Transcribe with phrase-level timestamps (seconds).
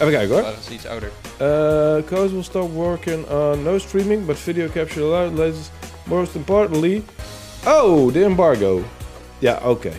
[0.00, 0.42] Even kijken hoor.
[0.42, 1.10] Dat is iets ouder.
[1.42, 5.38] Uh, Coast will stop working on no streaming, but video capture allowed.
[5.38, 5.70] Latest,
[6.04, 7.02] most importantly.
[7.66, 8.82] Oh, de embargo.
[9.38, 9.92] Ja, oké.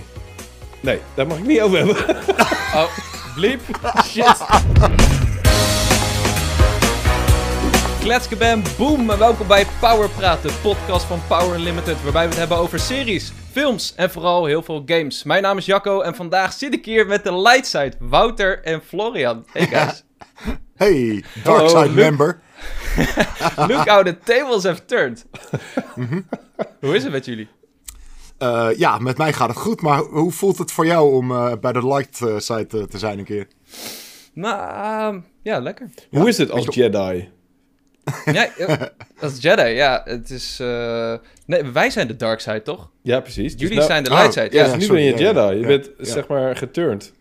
[0.80, 1.96] Nee, daar mag ik niet over hebben.
[2.76, 2.98] Oh,
[3.36, 3.62] bliep.
[4.06, 4.38] Shit.
[8.00, 12.58] Kletskebam, boom en welkom bij Power Praten, podcast van Power Limited, waarbij we het hebben
[12.58, 15.24] over series, films en vooral heel veel games.
[15.24, 19.46] Mijn naam is Jacco en vandaag zit ik hier met de lightside, Wouter en Florian.
[19.52, 20.04] Hey guys.
[20.76, 21.96] Hey, Darkside Hallo, Luc.
[21.96, 22.40] member.
[23.70, 25.26] Look how the tables have turned.
[26.80, 27.48] Hoe is het met jullie?
[28.38, 31.52] Eh, ja, met mij gaat het goed, maar hoe voelt het voor jou om eh,
[31.62, 33.48] bij de light side eh, te zijn een keer?
[34.34, 35.90] Nou, ehm, ja, lekker.
[36.10, 37.30] Hoe is het als Jedi?
[38.26, 38.82] Ja, eh,
[39.20, 40.58] als Jedi, ja, het is...
[40.60, 41.14] eh,
[41.46, 42.90] Nee, wij zijn de dark side, toch?
[43.02, 43.52] Ja, precies.
[43.52, 44.48] Dus Jullie nou- zijn de oh, light side.
[44.52, 45.40] ja, Ja, Dus nu sorry, ben je Jedi.
[45.56, 46.06] Je ja, bent ja.
[46.06, 47.14] zeg maar geturned.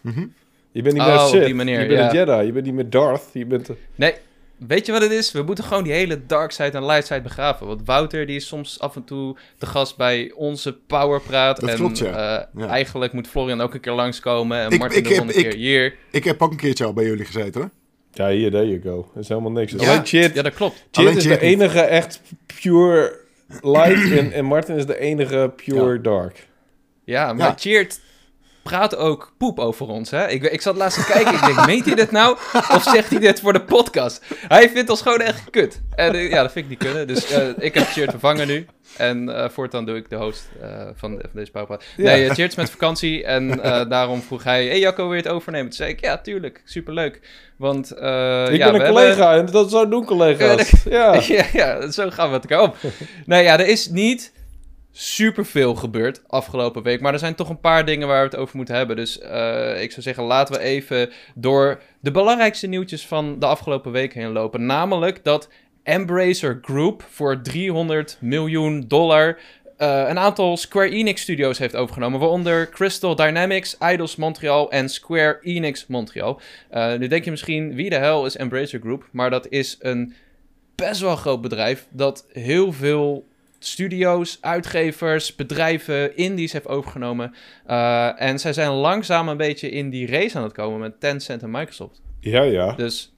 [0.00, 0.26] Mhm.
[0.72, 1.44] Je bent niet Oh, meer op Sith.
[1.44, 2.20] die manier, je bent ja.
[2.20, 2.46] een Jedi.
[2.46, 3.22] Je bent niet meer Darth.
[3.32, 3.68] Je bent...
[3.94, 4.14] Nee,
[4.56, 5.32] weet je wat het is?
[5.32, 7.66] We moeten gewoon die hele dark side en light side begraven.
[7.66, 11.60] Want Wouter die is soms af en toe de gast bij onze Powerpraat.
[11.60, 12.06] Dat en klopt, ja.
[12.06, 12.68] eh, Ja.
[12.68, 14.58] eigenlijk moet Florian ook een keer langskomen.
[14.58, 15.94] En Ik- Martin ik de heb- volgende ik- keer hier.
[16.10, 17.70] Ik heb ook een keertje al bij jullie gezeten hoor.
[18.14, 19.10] Ja, hier, there you go.
[19.14, 19.72] Dat is helemaal niks.
[19.72, 20.76] Ja, Alleen Chit, ja, dat klopt.
[20.76, 21.38] Chit Alleen is de niet.
[21.40, 22.20] enige echt
[22.60, 23.18] pure
[23.60, 26.46] light en, en Martin is de enige pure dark.
[27.04, 27.54] Ja, maar Ja.
[27.58, 28.00] Cheert
[28.62, 30.28] praat ook poep over ons, hè?
[30.28, 32.36] Ik, ik zat laatst te kijken, ik denk, meent hij dit nou?
[32.52, 34.24] Of zegt hij dit voor de podcast?
[34.48, 35.80] Hij vindt ons gewoon echt kut.
[35.94, 37.06] En eh, ja, dat vind ik niet kunnen.
[37.06, 38.66] Dus eh, ik heb Cheert vervangen nu.
[38.96, 41.84] En eh, voortaan doe ik de host eh, van, van deze powerpraat.
[41.96, 42.04] Ja.
[42.04, 43.24] Nee, uh, Cheert is met vakantie.
[43.24, 45.66] En eh, daarom vroeg hij, hey Jacco, wil je het overnemen?
[45.66, 47.20] Toen zei ik, ja, tuurlijk, superleuk.
[47.56, 50.72] Want eh ik ja, ben een hebben- collega en dat zou doen collega's.
[50.84, 51.20] Ja.
[51.28, 52.76] ja, ja, zo gaan we het elkaar op.
[53.26, 54.32] nou ja, er is niet
[54.96, 57.00] superveel gebeurd afgelopen week.
[57.00, 58.96] Maar er zijn toch een paar dingen waar we het over moeten hebben.
[58.96, 63.92] Dus eh, ik zou zeggen, laten we even door de belangrijkste nieuwtjes van de afgelopen
[63.92, 64.66] week heen lopen.
[64.66, 65.48] Namelijk dat
[65.84, 69.38] Embracer Group voor 300 miljoen dollar...
[69.76, 75.38] eh, een aantal Square Enix studios heeft overgenomen, waaronder Crystal Dynamics, Eidos Montreal en Square
[75.42, 76.40] Enix Montreal.
[76.70, 79.08] Eh, nu denk je misschien, wie de hel is Embracer Group?
[79.12, 80.14] Maar dat is een
[80.74, 83.26] best wel groot bedrijf dat heel veel
[83.58, 87.34] studio's, uitgevers, bedrijven, indies heeft overgenomen.
[87.66, 91.42] Eh, en zij zijn langzaam een beetje in die race aan het komen met Tencent
[91.42, 92.02] en Microsoft.
[92.20, 92.72] ja, ja.
[92.72, 93.13] Dus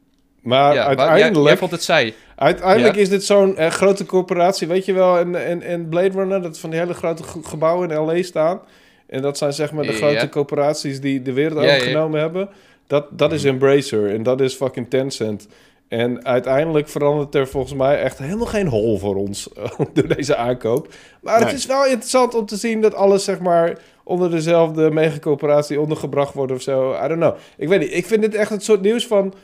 [0.46, 2.14] Maar ja, jij, uiteindelijk, jij vond het zij.
[2.36, 3.00] uiteindelijk Ja.
[3.00, 4.66] is dit zo'n eh, grote corporatie.
[4.68, 7.90] Weet je wel, in, in, in Blade Runner, dat van die hele grote ge- gebouwen
[7.90, 8.22] in L.A.
[8.22, 8.60] staan.
[9.06, 9.96] En dat zijn zeg maar de Ja.
[9.98, 12.48] grote corporaties die de wereld overgenomen hebben.
[12.86, 15.48] Dat, dat is Embracer en dat is fucking Tencent.
[15.88, 19.48] En uiteindelijk verandert er volgens mij echt helemaal geen hol voor ons
[19.94, 20.88] door deze aankoop.
[21.22, 25.80] Maar het is wel interessant om te zien dat alles zeg maar onder dezelfde megacorporatie
[25.80, 26.92] ondergebracht wordt of zo.
[27.04, 27.34] I don't know.
[27.56, 27.94] Ik weet niet.
[27.94, 29.34] Ik vind dit echt het soort nieuws van...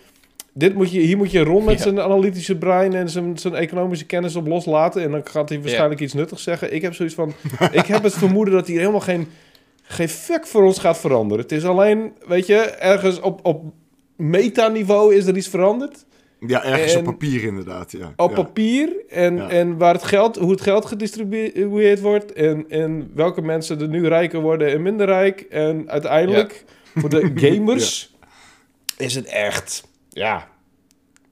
[0.54, 1.82] Dit moet je, hier moet je rond met Ja.
[1.82, 5.02] zijn analytische brein en zijn, zijn economische kennis op loslaten.
[5.02, 6.74] En dan gaat hij waarschijnlijk iets nuttigs zeggen.
[6.74, 7.32] Ik heb zoiets van...
[7.72, 9.28] ik heb het vermoeden dat hier helemaal geen,
[9.82, 11.42] geen fuck voor ons gaat veranderen.
[11.42, 13.64] Het is alleen, weet je, ergens op, op
[14.16, 16.04] metaniveau is er iets veranderd.
[16.46, 17.92] Ja, ergens En- op papier inderdaad.
[17.92, 18.12] Ja.
[18.16, 18.34] Op ja.
[18.42, 19.48] papier en, Ja.
[19.48, 22.32] en waar het geld, hoe het geld gedistribueerd wordt.
[22.32, 25.40] En, en welke mensen er nu rijker worden en minder rijk.
[25.40, 26.64] En uiteindelijk,
[26.94, 28.14] voor de gamers,
[28.98, 30.48] is het echt, ja,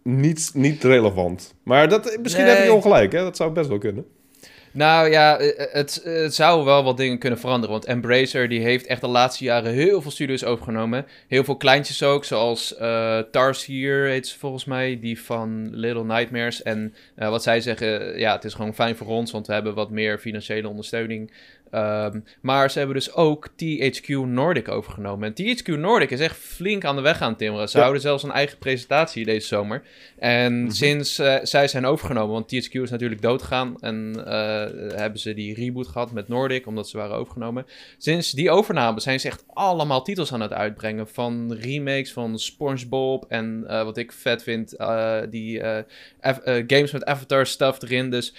[0.02, 1.54] niet, niet relevant.
[1.62, 3.22] Maar dat, misschien heb je ongelijk, hè?
[3.22, 4.06] Dat zou best wel kunnen.
[4.72, 7.70] Nou ja, eh, het, het zou wel wat dingen kunnen veranderen.
[7.70, 11.06] Want Embracer die heeft echt de laatste jaren heel veel studios overgenomen.
[11.28, 16.62] Heel veel kleintjes ook, zoals eh Tarsier heet ze volgens mij, die van Little Nightmares.
[16.62, 19.74] En eh, wat zij zeggen, ja, het is gewoon fijn voor ons, want we hebben
[19.74, 21.32] wat meer financiële ondersteuning.
[21.70, 25.34] Ehm, maar ze hebben dus ook THQ Nordic overgenomen.
[25.34, 27.68] En THQ Nordic is echt flink aan de weg aan timmeren.
[27.68, 27.82] Ze Ja.
[27.82, 29.82] houden zelfs een eigen presentatie deze zomer.
[30.18, 33.76] En sinds eh, zij zijn overgenomen, want THQ is natuurlijk doodgegaan.
[33.80, 37.66] En eh, hebben ze die reboot gehad met Nordic, omdat ze waren overgenomen.
[37.98, 41.08] Sinds die overname zijn ze echt allemaal titels aan het uitbrengen.
[41.08, 43.24] Van remakes van SpongeBob.
[43.28, 44.76] En eh, wat ik vet vind,
[45.30, 45.60] die
[46.66, 48.10] games met Avatar stuff erin.
[48.10, 48.34] Dus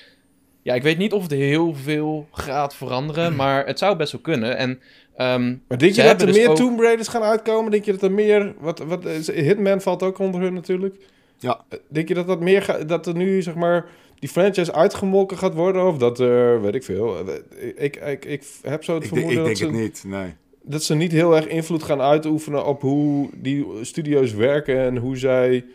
[0.62, 3.36] ja, ik weet niet of het heel veel gaat veranderen.
[3.42, 4.58] Maar het zou best wel kunnen.
[4.58, 4.80] En
[5.16, 7.72] ehm, Maar denk je dat er hebben dus meer ook- Tomb Raiders gaan uitkomen?
[7.72, 8.54] Denk je dat er meer...
[8.60, 10.96] Wat, wat, is- Hitman valt ook onder hun natuurlijk.
[11.38, 11.62] Ja.
[11.70, 13.86] Eh, Denk je dat, dat, meer ga- dat er nu, zeg maar,
[14.20, 15.86] die franchise uitgemolken gaat worden?
[15.88, 17.18] Of dat er, weet ik veel...
[17.28, 17.34] eh,
[17.78, 20.04] Ik, ik, ik heb zo het Ik, denk- vermoeden ik dat, denk ze, het niet,
[20.06, 20.34] nee.
[20.64, 25.18] dat ze niet heel erg invloed gaan uitoefenen op hoe die studio's werken en hoe
[25.18, 25.66] zij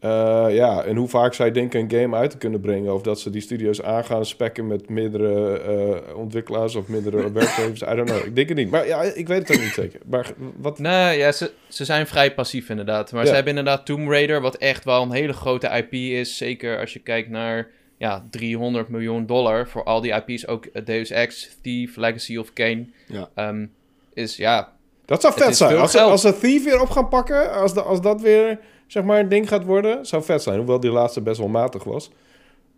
[0.00, 2.94] Eh, ja, en hoe vaak zij denken een game uit te kunnen brengen.
[2.94, 7.82] Of dat ze die studio's aangaan spekken met meerdere eh, ontwikkelaars of meerdere werkgevers.
[7.82, 8.24] I don't know.
[8.26, 8.70] Ik denk het niet.
[8.70, 10.00] Maar ja, ik weet het ook niet zeker.
[10.06, 10.78] Maar wat...
[10.78, 13.12] Nee, ja, ze, ze zijn vrij passief inderdaad.
[13.12, 13.28] Maar Ja.
[13.28, 16.36] ze hebben inderdaad Tomb Raider, wat echt wel een hele grote IP is.
[16.36, 20.46] Zeker als je kijkt naar ja, 300 miljoen dollar voor al die IP's.
[20.46, 22.86] Ook eh, Deus Ex, Thief, Legacy of Kane.
[23.06, 23.28] Ja.
[23.34, 23.66] Ehm,
[24.14, 24.72] is ja,
[25.04, 25.76] Dat zou vet is zijn.
[25.76, 28.58] Als ze, als ze Thief weer op gaan pakken, als, de, als dat weer
[28.88, 30.56] zeg maar een ding gaat worden, zou vet zijn.
[30.56, 32.10] Hoewel die laatste best wel matig was.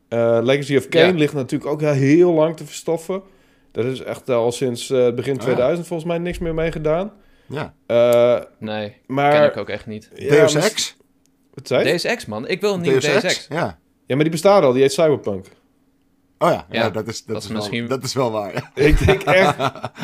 [0.09, 1.13] Eh, Legacy of Kane Ja.
[1.13, 3.23] ligt natuurlijk ook heel lang te verstoffen.
[3.73, 5.41] Daar is echt al sinds eh, begin ja.
[5.41, 7.13] 2000 volgens mij niks meer mee gedaan.
[7.47, 7.75] Ja.
[7.87, 9.33] Eh, nee, maar...
[9.33, 10.11] ken ik ook echt niet.
[10.15, 10.97] Ja, Deus Ex?
[11.55, 11.91] Wat zei je?
[11.91, 12.49] Deus Ex, man.
[12.49, 13.47] Ik wil een nieuwe Deus Deus Ex?
[13.49, 13.79] Ja.
[14.07, 14.73] Ja, maar die bestaat al.
[14.73, 15.47] Die heet Cyberpunk.
[16.39, 18.31] Oh ja, ja, Ja, dat, is, dat, dat is is wel, misschien- dat is wel
[18.31, 18.71] waar.
[18.75, 19.57] Ik denk echt,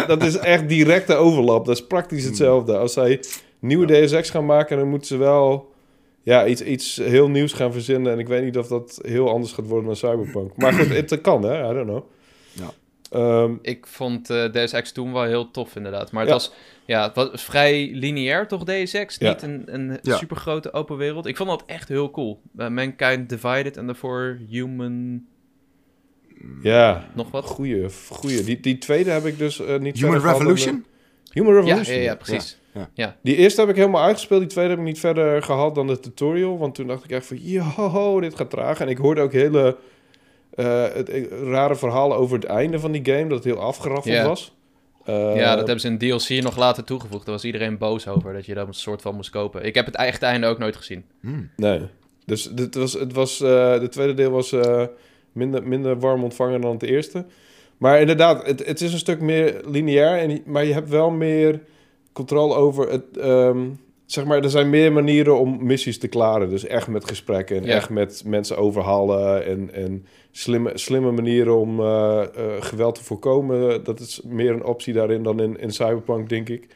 [0.07, 1.67] dat is echt directe overlap.
[1.67, 2.77] Dat is praktisch hetzelfde.
[2.79, 3.21] Als zij
[3.61, 5.75] nieuwe Deus Ex gaan maken, dan moeten ze wel
[6.27, 8.13] ja, iets, iets heel nieuws gaan verzinnen.
[8.13, 10.57] En ik weet niet of dat heel anders gaat worden dan Cyberpunk.
[10.57, 12.05] Maar goed, het kan hè, I don't know.
[12.53, 12.71] Ja.
[13.11, 16.13] Ehm, Ik vond eh Deus Ex toen wel heel tof, inderdaad.
[16.13, 16.35] Maar het, Ja.
[16.37, 16.53] was,
[16.87, 19.17] ja, het was vrij lineair, toch, Deus Ex?
[19.19, 19.29] Ja.
[19.33, 20.17] Niet een, een Ja.
[20.17, 21.27] supergrote open wereld.
[21.27, 22.41] Ik vond dat echt heel cool.
[22.57, 25.25] Eh, Mankind Divided en daarvoor Human...
[26.63, 27.45] ja, Nog wat?
[27.45, 28.45] goeie, goeie.
[28.45, 30.85] Die, die tweede heb ik dus eh, niet Human dan de- Revolution?
[31.33, 32.41] Human Ja, Revolution.
[32.95, 33.17] Ja.
[33.23, 34.41] Die eerste heb ik helemaal uitgespeeld.
[34.41, 36.59] Die tweede heb ik niet verder gehad dan de tutorial.
[36.59, 38.81] Want toen dacht ik echt van, yo, dit gaat traag.
[38.81, 39.77] En ik hoorde ook hele
[40.55, 43.29] eh, het, eh, rare verhalen over het einde van die game.
[43.29, 44.27] Dat het heel afgeraffeld Ja.
[44.27, 44.55] was.
[45.05, 47.25] Eh, ja, dat hebben ze in DLC nog later toegevoegd.
[47.25, 49.65] Daar was iedereen boos over, dat je daar een soort van moest kopen.
[49.65, 51.05] Ik heb het echt einde ook nooit gezien.
[51.21, 51.51] Hmm.
[51.57, 51.81] Nee.
[52.25, 54.83] Dus dit was, het was, eh de tweede deel was eh,
[55.33, 57.25] minder, minder warm ontvangen dan het eerste.
[57.77, 60.19] Maar inderdaad, het, het is een stuk meer lineair.
[60.19, 61.61] En, maar je hebt wel meer
[62.17, 63.17] controle over het...
[63.17, 63.69] ehm,
[64.07, 66.49] zeg maar, er zijn meer manieren om missies te klaren.
[66.51, 67.75] Dus echt met gesprekken en Ja.
[67.75, 69.45] echt met mensen overhalen.
[69.47, 72.27] En, en slimme, slimme manieren om eh, eh,
[72.61, 73.85] geweld te voorkomen.
[73.85, 76.67] Dat is meer een optie daarin dan in, in Cyberpunk, denk ik.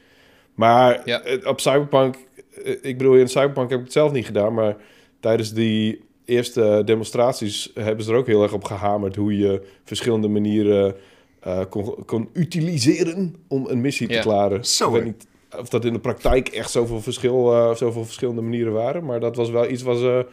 [0.55, 1.23] Maar Ja.
[1.45, 2.17] op Cyberpunk...
[2.65, 4.77] eh, ik bedoel, in Cyberpunk heb ik het zelf niet gedaan, maar
[5.21, 10.29] tijdens die eerste demonstraties hebben ze er ook heel erg op gehamerd hoe je verschillende
[10.29, 10.95] manieren
[11.41, 14.21] eh, kon, kon utiliseren om een missie te Ja.
[14.21, 14.65] klaren.
[14.65, 15.07] Zo, ik weet hè?
[15.07, 15.27] niet
[15.59, 19.37] of dat in de praktijk echt zoveel, verschil, eh, zoveel verschillende manieren waren, maar dat
[19.37, 20.27] was wel iets wat ze,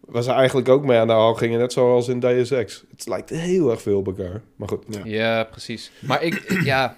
[0.00, 2.84] waar ze eigenlijk ook mee aan de haal gingen, net zoals in Deus Ex.
[2.90, 4.84] Het lijkt heel erg veel op elkaar, maar goed.
[4.88, 5.00] Ja.
[5.04, 5.90] Ja, precies.
[5.98, 6.96] Maar ik, ja,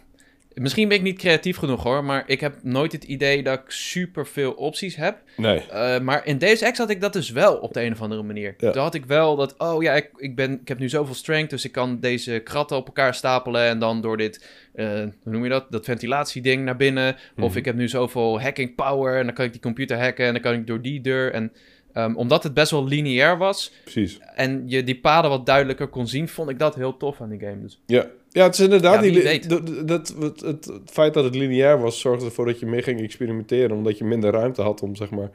[0.61, 3.71] misschien ben ik niet creatief genoeg hoor, maar ik heb nooit het idee dat ik
[3.71, 5.19] super veel opties heb.
[5.37, 5.61] Nee.
[5.71, 8.23] Eh, maar in Deus Ex had ik dat dus wel op de een of andere
[8.23, 8.55] manier.
[8.59, 8.71] Ja.
[8.71, 11.51] Toen had ik wel dat, oh ja, ik, ik, ben, ik heb nu zoveel strength,
[11.51, 14.87] dus ik kan deze kratten op elkaar stapelen en dan door dit, eh,
[15.23, 17.17] hoe noem je dat, dat ventilatieding naar binnen.
[17.39, 17.59] Of Mhm.
[17.59, 20.43] ik heb nu zoveel hacking power en dan kan ik die computer hacken en dan
[20.43, 21.33] kan ik door die deur.
[21.33, 21.53] En
[21.93, 24.19] ehm, omdat het best wel lineair was Precies.
[24.35, 27.39] en je die paden wat duidelijker kon zien, vond ik dat heel tof aan die
[27.39, 27.61] game.
[27.63, 28.07] Dus Ja.
[28.37, 29.05] Ja, het is inderdaad...
[29.05, 32.83] Ja, dat, dat, het, het, feit dat het lineair was, zorgde ervoor dat je meer
[32.83, 33.77] ging experimenteren.
[33.77, 35.31] Omdat je minder ruimte had om, zeg maar,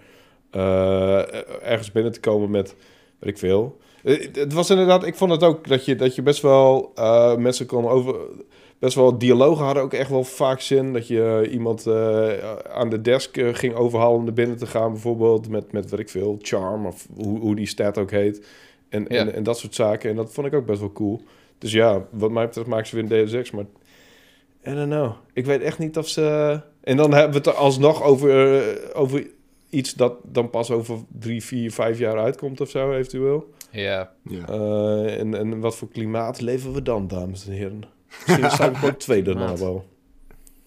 [0.52, 2.76] eh, ergens binnen te komen met,
[3.20, 3.78] weet ik veel.
[4.04, 7.36] Eh, Het was inderdaad, ik vond het ook dat je, dat je best wel eh,
[7.36, 8.16] mensen kon over...
[8.80, 10.94] Best wel dialogen hadden ook echt wel vaak zin.
[10.94, 11.88] Dat je iemand
[12.70, 15.50] aan de desk ging overhalen om naar binnen te gaan, bijvoorbeeld.
[15.50, 18.46] Met, met weet ik veel, charm of hoe, hoe die stat ook heet.
[18.90, 19.20] En, Ja.
[19.20, 20.10] en, en dat soort zaken.
[20.10, 21.22] En dat vond ik ook best wel cool.
[21.62, 23.66] Dus ja, wat mij betreft maken ze weer een Deus Ex, maar...
[24.68, 25.12] I don't know.
[25.34, 26.60] Ik weet echt niet of ze...
[26.84, 29.28] En dan hebben we het er alsnog over, eh, over
[29.70, 33.50] iets dat dan pas over drie, vier, vijf jaar uitkomt of zo, eventueel.
[33.72, 34.48] ja, Ja.
[34.48, 37.84] Eh, en, en wat voor klimaat leven we dan, dames en heren?
[38.26, 39.60] Misschien is Cyberpunk 2 daarna Klimaat.
[39.60, 39.86] wel.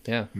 [0.02, 0.28] Ja.
[0.33, 0.38] Hm.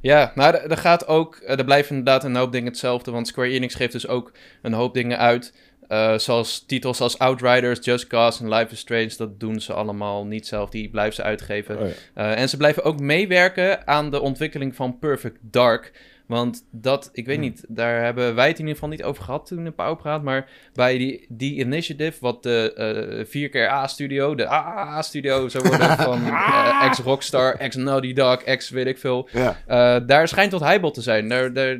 [0.00, 3.28] Ja, nou, er- er gaat ook, eh, er blijven inderdaad een hoop dingen hetzelfde, want
[3.28, 4.32] Square Enix geeft dus ook
[4.62, 5.54] een hoop dingen uit.
[5.90, 10.26] Eh, zoals titels als Outriders, Just Cause en Life is Strange, dat doen ze allemaal
[10.26, 11.78] niet zelf, die blijven ze uitgeven.
[11.78, 11.94] Oh ja.
[12.14, 15.92] Eh, en ze blijven ook meewerken aan de ontwikkeling van Perfect Dark.
[16.30, 17.44] Want dat, ik weet Hmm.
[17.44, 20.22] niet, daar hebben wij het in ieder geval niet over gehad toen in Pauwpraat.
[20.22, 26.80] Maar bij die, die initiative, wat de eh 4K-A-studio, de AAA-studio zou worden van eh,
[26.84, 29.28] ex-Rockstar, ex-Naughty Dog, ex-weet ik veel.
[29.32, 29.58] Ja.
[29.66, 31.28] Eh, daar schijnt wat heibel te zijn.
[31.28, 31.78] Daar,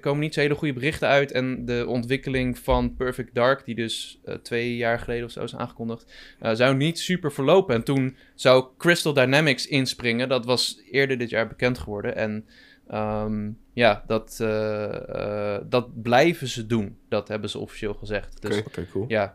[0.00, 1.32] komen niet zo hele goede berichten uit.
[1.32, 6.06] En de ontwikkeling van Perfect Dark, die dus twee jaar geleden of zo is aangekondigd,
[6.52, 7.74] zou niet super verlopen.
[7.74, 10.28] En toen zou Crystal Dynamics inspringen.
[10.28, 12.16] Dat was eerder dit jaar bekend geworden.
[12.16, 12.46] En
[12.88, 16.96] ehm, ja, dat, eh, eh, dat blijven ze doen.
[17.08, 18.42] Dat hebben ze officieel gezegd.
[18.42, 18.68] Dus Oké.
[18.68, 19.04] Oké, cool.
[19.08, 19.34] ja,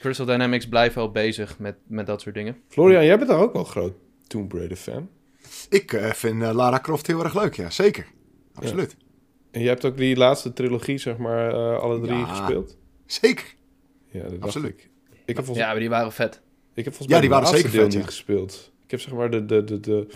[0.00, 2.56] Crystal Dynamics blijft wel bezig met, met dat soort dingen.
[2.68, 3.94] Florian, jij bent daar ook wel groot
[4.26, 5.08] Tomb Raider fan.
[5.68, 7.70] Ik eh, vind Lara Croft heel erg leuk, ja.
[7.70, 8.06] Zeker.
[8.54, 8.96] Absoluut.
[9.50, 12.24] En jij hebt ook die laatste trilogie, zeg maar, eh, alle drie Ja.
[12.24, 12.78] gespeeld.
[13.06, 13.54] Zeker.
[14.10, 14.70] Ja, dat Absoluut.
[14.70, 14.90] ik.
[15.24, 16.40] Ik heb volgens, Ja, maar die waren vet.
[16.74, 18.08] ik heb volgens Ja, mij die het waren laatste zeker deel vet, niet ja.
[18.08, 18.72] gespeeld.
[18.84, 20.06] Ik heb zeg maar de, de, de, de,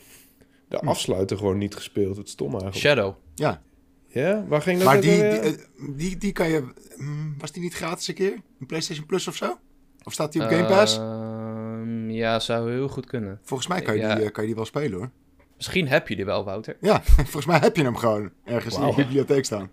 [0.69, 0.89] de Hm.
[0.89, 2.17] afsluiter gewoon niet gespeeld.
[2.17, 2.77] Het stom eigenlijk.
[2.79, 3.15] Shadow.
[3.37, 3.63] Ja,
[4.09, 5.53] Ja, waar ging dat maar die, eh,
[5.97, 6.65] die, die kan je...
[6.97, 8.33] mm, Was die niet gratis een keer?
[8.61, 9.59] Een PlayStation Plus of zo?
[10.05, 10.99] Of staat die op Game Pass?
[10.99, 13.39] Ehm, ja, zou heel goed kunnen.
[13.43, 14.15] Volgens mij kan je, ja.
[14.15, 15.11] die, eh, kan je die wel spelen hoor.
[15.57, 16.77] Misschien heb je die wel, Wouter.
[16.81, 19.71] Ja, volgens mij heb je hem gewoon ergens in de bibliotheek staan.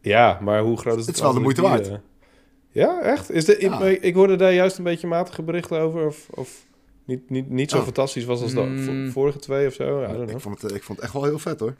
[0.00, 1.06] Ja, maar hoe groot is het?
[1.06, 1.90] Het is wel de moeite waard.
[2.70, 3.30] Ja, echt?
[3.30, 3.80] Is de, ik, Ja.
[3.84, 6.06] ik hoorde daar juist een beetje matige berichten over.
[6.06, 6.66] Of, of
[7.04, 7.82] niet, niet, niet zo Oh.
[7.84, 8.78] fantastisch was als de Mm.
[8.78, 10.04] vo- vorige twee of zo.
[10.04, 10.30] Know.
[10.30, 11.74] Ik vond, het, eh, ik vond het echt wel heel vet hoor.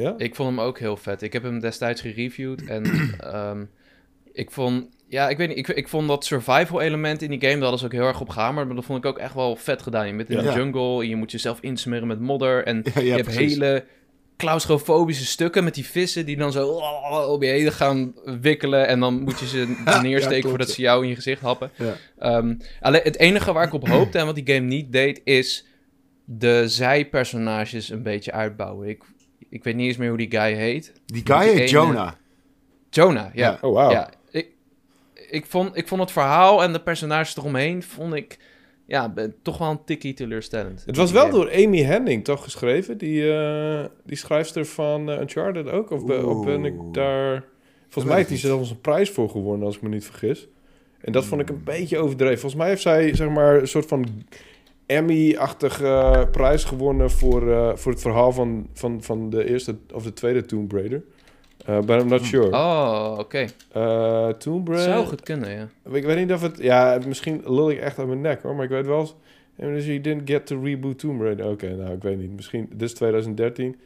[0.00, 0.14] Ja?
[0.16, 1.22] Ik vond hem ook heel vet.
[1.22, 2.84] Ik heb hem destijds gereviewd en
[3.20, 3.64] ehm,
[4.32, 4.86] ik vond...
[5.08, 5.58] Ja, ik weet niet.
[5.58, 8.28] Ik, ik vond dat survival element in die game, hadden ze ook heel erg op
[8.28, 8.66] gehamerd.
[8.66, 10.06] Maar dat vond ik ook echt wel vet gedaan.
[10.06, 10.52] Je bent in Ja.
[10.52, 12.64] de jungle en je moet jezelf insmeren met modder.
[12.64, 13.52] En Ja, je hebt precies.
[13.52, 13.84] hele
[14.36, 16.68] claustrofobische stukken met die vissen die dan zo
[17.34, 18.86] op je heen gaan wikkelen.
[18.86, 21.70] En dan moet je ze neersteken voordat ze jou in je gezicht happen.
[21.76, 21.94] Ja.
[22.18, 25.66] Ehm, alleen het enige waar ik op hoopte en wat die game niet deed, is
[26.24, 28.88] de zijpersonages een beetje uitbouwen.
[28.88, 29.02] Ik,
[29.50, 30.92] ik weet niet eens meer hoe die guy heet.
[31.06, 32.12] Die guy Die heet ene- Jonah.
[32.90, 33.50] Jonah, ja.
[33.50, 33.58] Ja.
[33.60, 33.90] Oh, wauw.
[33.90, 34.48] ja ik,
[35.30, 38.38] ik, vond, ik vond het verhaal en de personages eromheen, vond ik
[38.86, 40.82] ja, toch wel een tikkie teleurstellend.
[40.86, 42.98] Het was wel door Amy Henning toch geschreven?
[42.98, 45.90] Die, eh, die schrijfster van eh, Uncharted ook?
[45.90, 47.44] Of, ben- of ben ik daar...
[47.82, 50.48] Volgens mij heeft hij zelfs een prijs voor gewonnen, als ik me niet vergis.
[51.00, 52.38] En dat vond ik een beetje overdreven.
[52.38, 54.06] Volgens mij heeft zij zeg maar, een soort van
[54.88, 60.02] Emmy-achtige eh, prijs gewonnen voor, eh, voor het verhaal van, van, van de eerste of
[60.02, 61.02] de tweede Tomb Raider.
[61.64, 62.50] Eh but I'm not sure.
[62.50, 63.46] Oh, oké.
[64.38, 64.92] Tomb Raider...
[64.92, 65.68] Zou goed kunnen, ja.
[65.92, 66.58] Ik weet niet of het...
[66.58, 68.54] Ja, misschien lul ik echt aan mijn nek hoor.
[68.54, 69.10] Maar ik weet wel...
[69.56, 71.50] Dus you didn't get to reboot Tomb Raider.
[71.50, 72.32] Oké, nou ik weet niet.
[72.34, 72.66] Misschien...
[72.70, 73.76] Dit is 2013.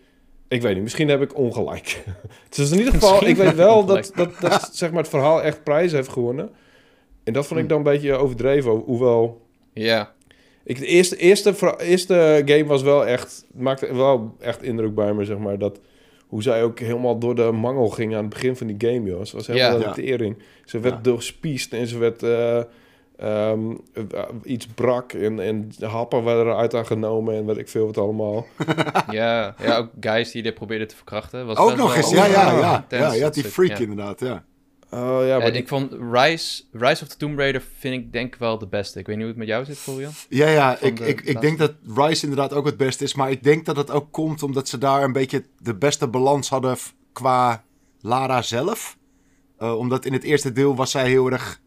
[0.49, 0.83] Ik weet niet.
[0.83, 2.05] Misschien heb ik ongelijk.
[2.49, 3.11] het is in ieder geval...
[3.11, 6.51] Misschien Ik weet wel dat, dat, dat zeg maar, het verhaal echt prijs heeft gewonnen.
[7.25, 8.73] En dat vond ik dan een beetje overdreven.
[8.73, 9.41] Hoewel...
[9.73, 10.13] Ja,
[10.65, 13.47] Ik, de eerste, eerste, eerste game was wel echt...
[13.55, 15.59] Maakte wel echt indruk bij me, zeg maar.
[15.59, 15.81] Dat,
[16.27, 19.25] hoe zij ook helemaal door de mangel ging aan het begin van die game, joh.
[19.25, 19.93] Ze was helemaal Ja.
[19.93, 20.39] de tering.
[20.65, 21.01] Ze werd Ja.
[21.01, 22.23] doorspiest en ze werd...
[22.23, 22.57] eh,
[23.17, 23.61] ehm,
[23.95, 27.87] eh, iets brak en, en de happen werden eruit aan genomen en weet ik veel
[27.87, 28.47] wat allemaal.
[29.11, 31.47] ja, ja, ook guys die dit probeerden te verkrachten.
[31.47, 32.85] Was Ook nog wel eens, ja, ja, ja.
[32.89, 33.79] Ja, je had die freak ja.
[33.79, 34.45] inderdaad, ja.
[34.95, 38.37] Oh ja, maar En ik vond Rise, Rise of the Tomb Raider vind ik denk
[38.37, 38.99] wel de beste.
[38.99, 40.13] Ik weet niet hoe het met jou zit, Florian.
[40.29, 43.15] Ja, ja, Van ik, de ik, ik denk dat Rise inderdaad ook het beste is.
[43.15, 46.49] Maar ik denk dat het ook komt omdat ze daar een beetje de beste balans
[46.49, 46.77] hadden
[47.13, 47.65] qua
[48.01, 48.97] Lara zelf.
[49.59, 51.61] Eh, omdat in het eerste deel was zij heel erg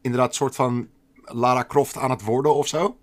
[0.00, 0.88] inderdaad soort van
[1.24, 2.96] Lara Croft aan het worden of zo.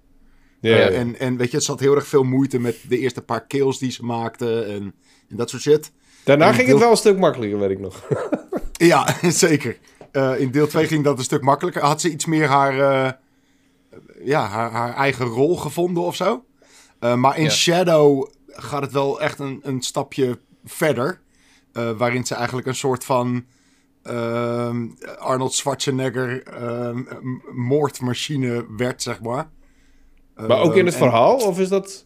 [0.62, 0.78] ja.
[0.90, 3.46] Eh, en, en weet je, het zat heel erg veel moeite met de eerste paar
[3.48, 4.94] kills die ze maakte en,
[5.30, 5.92] en dat soort shit.
[6.24, 8.08] Daarna en ging deel- het wel een stuk makkelijker, weet ik nog.
[8.88, 9.78] Ja, zeker.
[10.12, 11.82] Eh, in deel 2 ging dat een stuk makkelijker.
[11.84, 13.12] Had ze iets meer haar, eh,
[14.24, 16.46] ja, haar, haar eigen rol gevonden of zo.
[17.00, 17.50] Eh, maar in Ja.
[17.50, 21.20] Shadow gaat het wel echt een, een stapje verder.
[21.98, 23.46] waarin ze eigenlijk een soort van
[24.04, 24.88] ehm,
[25.20, 27.04] Arnold Schwarzenegger ehm,
[27.54, 29.50] moordmachine werd, zeg maar.
[30.36, 31.36] maar ook in het en- verhaal?
[31.36, 32.06] Of is dat...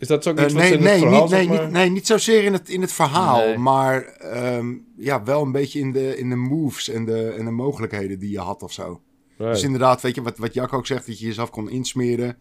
[0.00, 1.90] Is dat ook eh, iets wat nee, in het verhaal, niet, nee, maar- niet, nee,
[1.90, 3.58] niet zozeer in het, in het verhaal, Nee.
[3.58, 7.50] maar ehm, ja, wel een beetje in de, in de moves en de, en de
[7.50, 9.00] mogelijkheden die je had of zo.
[9.36, 9.52] Right.
[9.52, 12.36] Dus inderdaad, weet je, wat, wat Jack ook zegt, dat je jezelf kon insmeren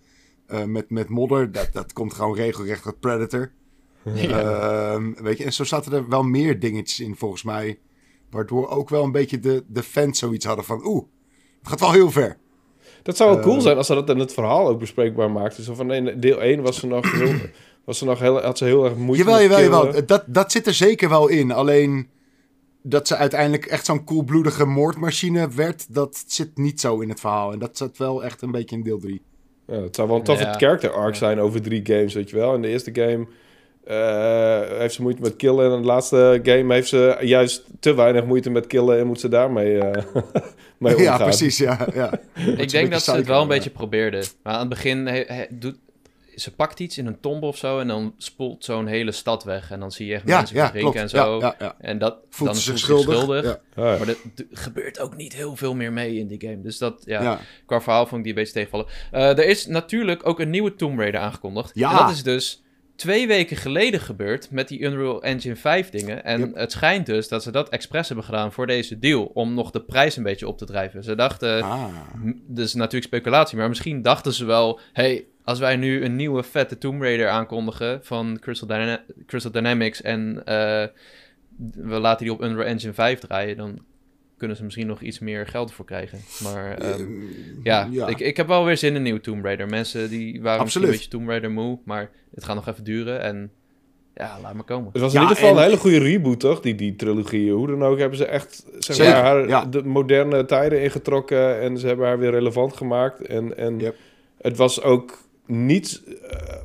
[0.48, 3.52] eh, met, met modder, dat, dat komt gewoon regelrecht uit Predator.
[4.16, 7.80] Ehm, weet je, en zo zaten er wel meer dingetjes in volgens mij,
[8.30, 11.06] waardoor ook wel een beetje de, de fans zoiets hadden van, oeh,
[11.60, 12.38] het gaat wel heel ver.
[13.04, 15.64] Dat zou wel cool Eh, zijn als ze dat in het verhaal ook bespreekbaar maakten.
[15.64, 17.34] Zo van, nee, deel 1 was ze nog heel,
[17.86, 20.06] was ze nog heel, had ze heel erg moeite Jawel, met jawel, jawel.
[20.06, 21.52] Dat, dat zit er zeker wel in.
[21.52, 22.10] Alleen
[22.84, 27.52] dat ze uiteindelijk echt zo'n koelbloedige moordmachine werd, dat zit niet zo in het verhaal.
[27.52, 29.22] En dat zat wel echt een beetje in deel 3.
[29.68, 30.54] Ja, het zou wel een toffe Ja.
[30.58, 31.20] character arc Ja.
[31.20, 32.54] zijn over drie games, weet je wel.
[32.56, 33.28] In de eerste game
[34.78, 35.66] heeft ze moeite met killen.
[35.66, 39.20] En in de laatste game heeft ze juist te weinig moeite met killen en moet
[39.20, 40.04] ze daarmee eh
[40.78, 41.18] mee omgaan.
[41.18, 41.88] Ja, precies, ja.
[41.94, 42.12] ja.
[42.58, 44.24] Ik denk dat ze het wel een beetje probeerden.
[44.44, 45.76] Maar aan het begin he- he- doet,
[46.36, 49.72] ze pakt iets in een tombe of zo en dan spoelt zo'n hele stad weg.
[49.72, 50.96] En dan zie je echt Ja, mensen ja, klopt.
[50.96, 51.40] en zo.
[51.40, 51.76] Ja, ja, ja.
[51.80, 53.44] En dat Voelt dan ze zich schuldig.
[53.44, 56.62] Ja, Maar er d- gebeurt ook niet heel veel meer mee in die game.
[56.62, 57.40] Dus dat, ja, ja.
[57.66, 58.86] qua verhaal vond ik die een beetje tegenvallen.
[59.12, 61.72] Eh, er is natuurlijk ook een nieuwe Tomb Raider aangekondigd.
[61.74, 61.92] Ja.
[61.92, 62.64] En dat is dus
[63.00, 66.24] twee weken geleden gebeurd met die Unreal Engine 5 dingen.
[66.24, 66.56] En Yep.
[66.56, 69.24] het schijnt dus dat ze dat expres hebben gedaan voor deze deal.
[69.34, 71.04] Om nog de prijs een beetje op te drijven.
[71.04, 71.86] Ze dachten, Ah.
[72.48, 74.80] dus natuurlijk speculatie, maar misschien dachten ze wel...
[74.94, 80.02] hey, als wij nu een nieuwe vette Tomb Raider aankondigen van Crystal, Dyna- Crystal Dynamics...
[80.02, 80.86] en eh,
[81.76, 83.58] we laten die op Unreal Engine 5 draaien...
[83.58, 83.80] dan
[84.40, 86.20] kunnen ze misschien nog iets meer geld voor krijgen.
[86.44, 87.04] Maar ehm, Ehm,
[87.64, 88.08] ja, ja.
[88.08, 89.68] Ik, ik heb wel weer zin in een nieuw Tomb Raider.
[89.70, 90.86] Mensen die waren misschien Absoluut.
[90.88, 93.22] een beetje Tomb Raider moe, maar het gaat nog even duren.
[93.22, 93.52] En
[94.16, 94.90] ja, laat maar komen.
[94.92, 96.60] Het was in Ja, ieder geval en- een hele goede reboot, toch?
[96.62, 97.52] Die, die trilogie.
[97.52, 99.66] Hoe dan ook hebben ze echt zeg Zeker, maar, haar ja.
[99.66, 101.60] de moderne tijden ingetrokken.
[101.62, 103.22] En ze hebben haar weer relevant gemaakt.
[103.22, 103.96] En, en Yep.
[104.42, 106.02] het was ook niet...
[106.30, 106.56] eh,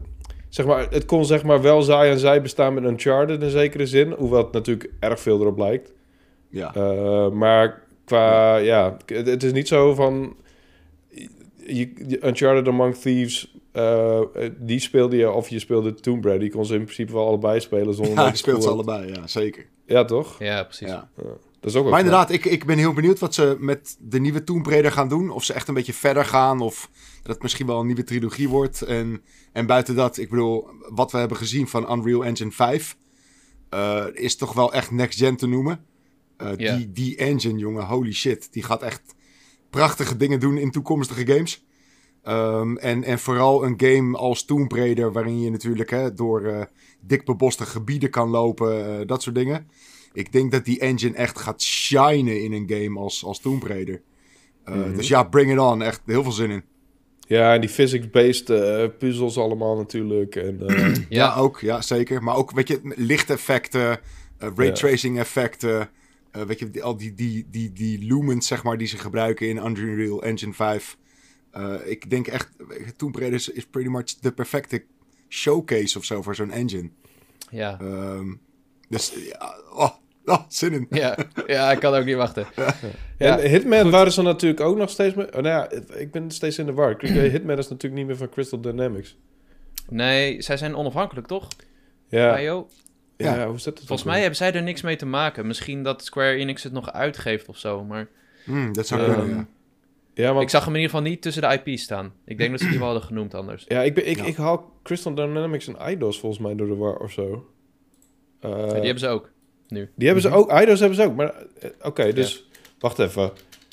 [0.48, 3.86] zeg maar, het kon zeg maar wel zij en zij bestaan met Uncharted in zekere
[3.86, 4.10] zin.
[4.12, 5.92] Hoewel het natuurlijk erg veel erop lijkt.
[6.54, 6.74] Ja.
[6.74, 10.36] Eh, maar qua, ja, het, het is niet zo van...
[11.66, 14.20] Je, je- Uncharted Among Thieves, eh,
[14.58, 15.30] die speelde je...
[15.30, 16.42] Of je speelde Tomb Raider.
[16.44, 19.66] Die kon ze in principe wel allebei spelen zonder ja, speelt ze allebei, ja, zeker.
[19.86, 20.38] Ja, toch?
[20.38, 20.88] Ja, precies.
[20.88, 21.08] Ja.
[21.60, 22.04] Dat is ook Maar knap.
[22.04, 25.30] inderdaad, ik, ik ben heel benieuwd wat ze met de nieuwe Tomb Raider gaan doen.
[25.30, 26.90] Of ze echt een beetje verder gaan, of
[27.22, 28.82] dat het misschien wel een nieuwe trilogie wordt.
[28.82, 32.96] En, en buiten dat, ik bedoel, wat we hebben gezien van Unreal Engine 5...
[33.70, 35.84] eh, is toch wel echt next-gen te noemen.
[36.44, 36.76] Eh, Ja.
[36.76, 38.52] die, die engine, jongen, holy shit.
[38.52, 39.14] Die gaat echt
[39.70, 41.64] prachtige dingen doen in toekomstige games.
[42.22, 46.62] Ehm, en, en vooral een game als Tomb Raider, waarin je natuurlijk hè, door eh
[47.00, 49.68] dik beboste gebieden kan lopen, eh, dat soort dingen.
[50.12, 54.02] Ik denk dat die engine echt gaat shinen in een game als, als Tomb Raider.
[54.64, 54.96] Mhm.
[54.96, 55.82] Dus ja, bring it on.
[55.82, 56.62] Echt heel veel zin in.
[57.26, 58.46] Ja, en die physics-based
[58.98, 60.36] puzzels allemaal natuurlijk.
[60.36, 61.60] En, eh, Ja, ook.
[61.60, 62.22] Ja, zeker.
[62.22, 64.00] Maar ook, weet je, lichteffecten,
[64.38, 65.88] raytracing effecten.
[66.34, 69.48] Eh, weet je, die- al die, die, die, die lumens, zeg maar, die ze gebruiken
[69.48, 70.96] in Unreal Engine 5.
[71.50, 72.50] Eh, ik denk echt,
[72.96, 74.84] Tomb Raider is, is pretty much de perfecte
[75.28, 76.90] showcase of zo voor zo'n engine.
[77.50, 77.80] Ja.
[77.80, 78.32] Ehm,
[78.88, 79.90] dus ja, oh,
[80.24, 80.86] oh, zin in.
[80.90, 81.16] Ja.
[81.46, 82.46] ja, ik kan ook niet wachten.
[83.18, 85.14] en Hitman waren ze natuurlijk ook nog steeds...
[85.14, 86.96] Mee, oh, nou ja, ik ben steeds in de war.
[87.00, 89.16] Hitman is natuurlijk niet meer van Crystal Dynamics.
[89.88, 91.48] Nee, zij zijn onafhankelijk, toch?
[92.08, 92.32] Ja?
[93.24, 93.34] Ja.
[93.36, 93.46] Ja.
[93.48, 93.86] hoe zit het?
[93.86, 95.46] Volgens mij hebben zij er niks mee te maken.
[95.46, 97.84] Misschien dat Square Enix het nog uitgeeft of zo.
[97.84, 98.08] Maar
[98.44, 99.46] Hmm, dat zou Ehm, kunnen, ja.
[100.24, 102.12] Ja, want ik zag hem in ieder geval niet tussen de IP's staan.
[102.24, 103.64] Ik denk dat ze die wel hadden genoemd anders.
[103.68, 104.24] Ja, ik, ben, ik, Ja.
[104.24, 107.50] ik haal Crystal Dynamics en IDOS volgens mij door de war of zo.
[108.40, 109.30] Eh, Ja, die hebben ze ook.
[109.68, 110.36] die hebben ze Mhm.
[110.36, 110.52] ook.
[110.60, 111.14] IDOS hebben ze ook.
[111.16, 113.32] Maar eh, oké, dus wacht even.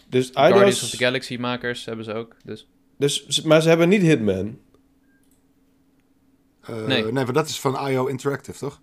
[0.10, 2.36] Dus Guardians of the Galaxy makers hebben ze ook.
[2.44, 2.68] Dus
[2.98, 4.58] Dus, maar ze hebben niet Hitman.
[6.62, 7.04] Eh, nee.
[7.04, 8.82] nee, maar dat is van IO Interactive, toch?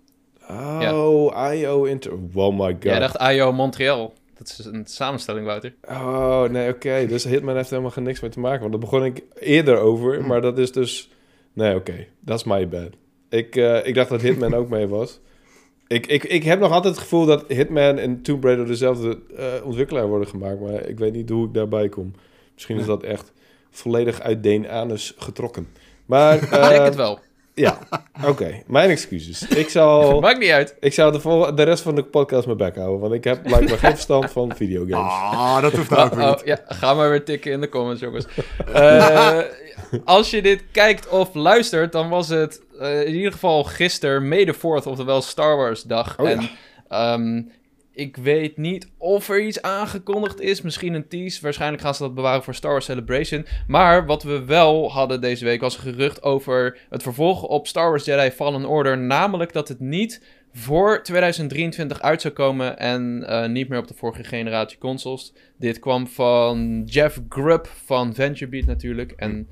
[0.51, 2.11] Oh, IO Inter.
[2.33, 2.83] Oh my god.
[2.83, 4.13] jij dacht IO Montreal.
[4.37, 5.73] Dat is een samenstelling, Wouter.
[5.89, 7.05] Oh, nee, oké.
[7.07, 8.59] Dus Hitman heeft helemaal geen niks mee te maken.
[8.59, 10.25] Want daar begon ik eerder over.
[10.25, 11.09] Maar dat is dus...
[11.53, 12.05] Nee, oké.
[12.19, 12.89] Dat is my bad.
[13.29, 15.19] Ik, eh, ik dacht dat Hitman ook mee was.
[15.87, 19.45] Ik, ik, ik heb nog altijd het gevoel dat Hitman en Tomb Raider dezelfde eh,
[19.63, 20.59] ontwikkelaar worden gemaakt.
[20.59, 22.13] Maar ik weet niet hoe ik daarbij kom.
[22.53, 23.31] Misschien is dat echt
[23.69, 25.67] volledig uit Deen anus getrokken.
[26.05, 27.19] Maar, Ik eh, denk het wel.
[27.53, 27.77] Ja,
[28.25, 28.61] oké.
[28.67, 29.47] Mijn excuses.
[29.47, 30.75] Ik zal, Maakt niet uit.
[30.79, 32.99] ik zou de, vol- de rest van de podcast mijn bek houden.
[32.99, 35.11] Want ik heb blijkbaar geen verstand van videogames.
[35.11, 36.41] Ah, dat hoeft nou ook Oh, oh, niet.
[36.45, 38.25] ja, ga maar weer tikken in de comments, jongens.
[38.73, 39.39] Eh,
[40.05, 44.45] als je dit kijkt of luistert, dan was het eh, in ieder geval gisteren, May
[44.45, 46.17] the 4th, oftewel Star Wars dag.
[46.19, 46.31] Oh ja.
[46.35, 46.49] en
[46.87, 47.41] ehm,
[47.99, 50.61] ik weet niet of er iets aangekondigd is.
[50.61, 51.41] Misschien een tease.
[51.41, 53.45] Waarschijnlijk gaan ze dat bewaren voor Star Wars Celebration.
[53.67, 58.05] Maar wat we wel hadden deze week was gerucht over het vervolg op Star Wars
[58.05, 58.97] Jedi Fallen Order.
[58.97, 63.93] Namelijk dat het niet voor 2023 uit zou komen en eh, niet meer op de
[63.93, 65.33] vorige generatie consoles.
[65.57, 69.11] Dit kwam van Jeff Grubb van VentureBeat natuurlijk.
[69.11, 69.47] En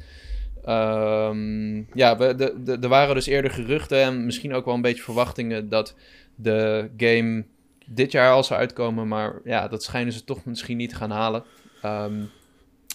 [0.63, 4.81] ehm, ja, we, de, de, er waren dus eerder geruchten en misschien ook wel een
[4.81, 5.95] beetje verwachtingen dat
[6.35, 7.45] de game
[7.89, 9.07] dit jaar al zou uitkomen.
[9.07, 11.43] Maar ja, dat schijnen ze toch misschien niet te gaan halen.
[11.81, 12.23] Ehm,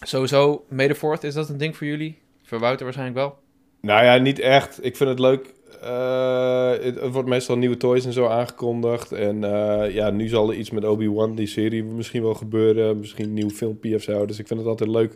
[0.00, 2.18] sowieso, 4th, is dat een ding voor jullie?
[2.42, 3.38] Voor Wouter waarschijnlijk wel.
[3.80, 4.84] Nou ja, niet echt.
[4.84, 5.52] Ik vind het leuk.
[5.82, 9.12] Eh, het, het wordt meestal nieuwe toys en zo aangekondigd.
[9.12, 12.98] En eh, ja, nu zal er iets met Obi-Wan, die serie, misschien wel gebeuren.
[12.98, 14.26] Misschien een nieuw filmpje of zo.
[14.26, 15.14] Dus ik vind het altijd leuk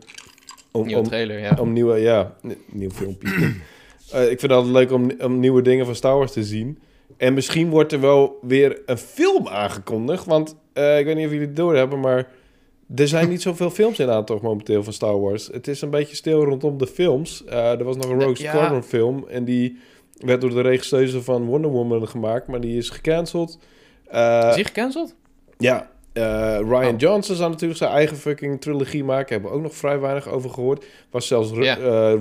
[0.70, 1.56] om, Nieuwe om, trailer, ja.
[1.60, 1.98] om nieuwe...
[1.98, 2.36] Ja,
[2.66, 3.54] nieuw filmpje.
[4.10, 6.78] Eh, ik vind het altijd leuk om, om nieuwe dingen van Star Wars te zien.
[7.16, 10.24] En misschien wordt er wel weer een film aangekondigd.
[10.24, 12.28] Want eh, ik weet niet of jullie het doorhebben, maar...
[12.96, 15.46] Er zijn niet zoveel films in aantocht momenteel van Star Wars.
[15.52, 17.44] Het is een beetje stil rondom de films.
[17.44, 18.50] Eh, er was nog een Rogue Ja.
[18.52, 19.24] Squadron film.
[19.28, 19.78] En die
[20.18, 22.46] werd door de regisseuse van Wonder Woman gemaakt.
[22.46, 23.58] Maar die is gecanceld.
[24.06, 25.14] Eh, Is die gecanceld?
[25.58, 26.98] ja, Ryan Oh.
[26.98, 29.32] Johnson zou natuurlijk zijn eigen fucking trilogie maken.
[29.32, 30.84] Hebben we ook nog vrij weinig over gehoord.
[31.10, 31.50] Was zelfs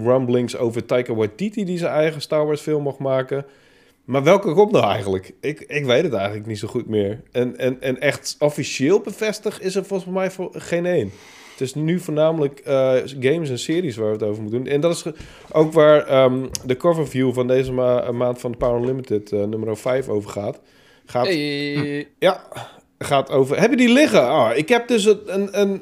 [0.03, 3.45] rumblings over Taika Waititi die zijn eigen Star Wars film mocht maken.
[4.05, 5.33] Maar welke komt nou eigenlijk?
[5.41, 7.21] Ik, ik weet het eigenlijk niet zo goed meer.
[7.31, 11.11] En, en, en echt officieel bevestigd is er volgens mij voor geen één.
[11.51, 14.73] Het is nu voornamelijk eh, games en series waar we het over moeten doen.
[14.73, 15.03] En dat is
[15.51, 19.77] ook waar ehm, de cover view van deze ma- maand van Power Unlimited uh, nummer
[19.77, 20.59] 5 over gaat.
[21.05, 22.07] gaat Hey.
[22.19, 22.43] ja,
[22.99, 23.59] gaat over...
[23.59, 24.21] Heb je die liggen?
[24.21, 25.81] Oh, ik heb dus een, een, een,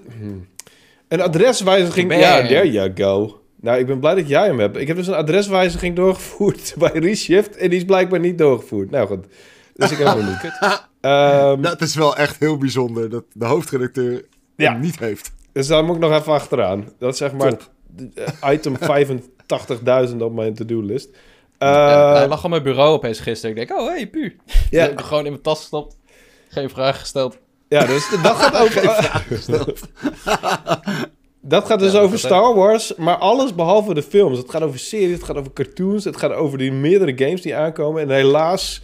[1.07, 2.15] een adreswijziging...
[2.15, 3.39] Ja, there you go.
[3.63, 4.77] Nou, ik ben blij dat jij hem hebt.
[4.77, 7.57] Ik heb dus een adreswijziging doorgevoerd bij Reshift...
[7.57, 8.91] en die is blijkbaar niet doorgevoerd.
[8.91, 9.25] Nou goed,
[9.73, 10.51] dus ik heb hem niet.
[11.01, 14.71] Ehm, Dat is wel echt heel bijzonder dat de hoofdredacteur Ja.
[14.71, 15.31] hem niet heeft.
[15.51, 16.87] Dus daar moet ik nog even achteraan.
[16.99, 17.69] Dat is zeg maar Top.
[18.41, 18.77] eh, item
[20.11, 21.09] 85.000 op mijn to-do-list.
[21.59, 23.55] Ja, Eh, hij lag op mijn bureau opeens gisteren.
[23.57, 24.39] Ik denk, oh, hey, pu.
[24.45, 24.83] Ja.
[24.83, 25.95] Ik heb hem gewoon in mijn tas gestopt.
[26.49, 27.37] Geen vraag gesteld.
[27.67, 28.81] ja, dus dat gaat over...
[31.45, 34.37] dat gaat dus Ja, over dat Star Wars, maar alles behalve de films.
[34.37, 37.55] Het gaat over series, het gaat over cartoons, het gaat over die meerdere games die
[37.55, 38.01] aankomen.
[38.01, 38.81] En helaas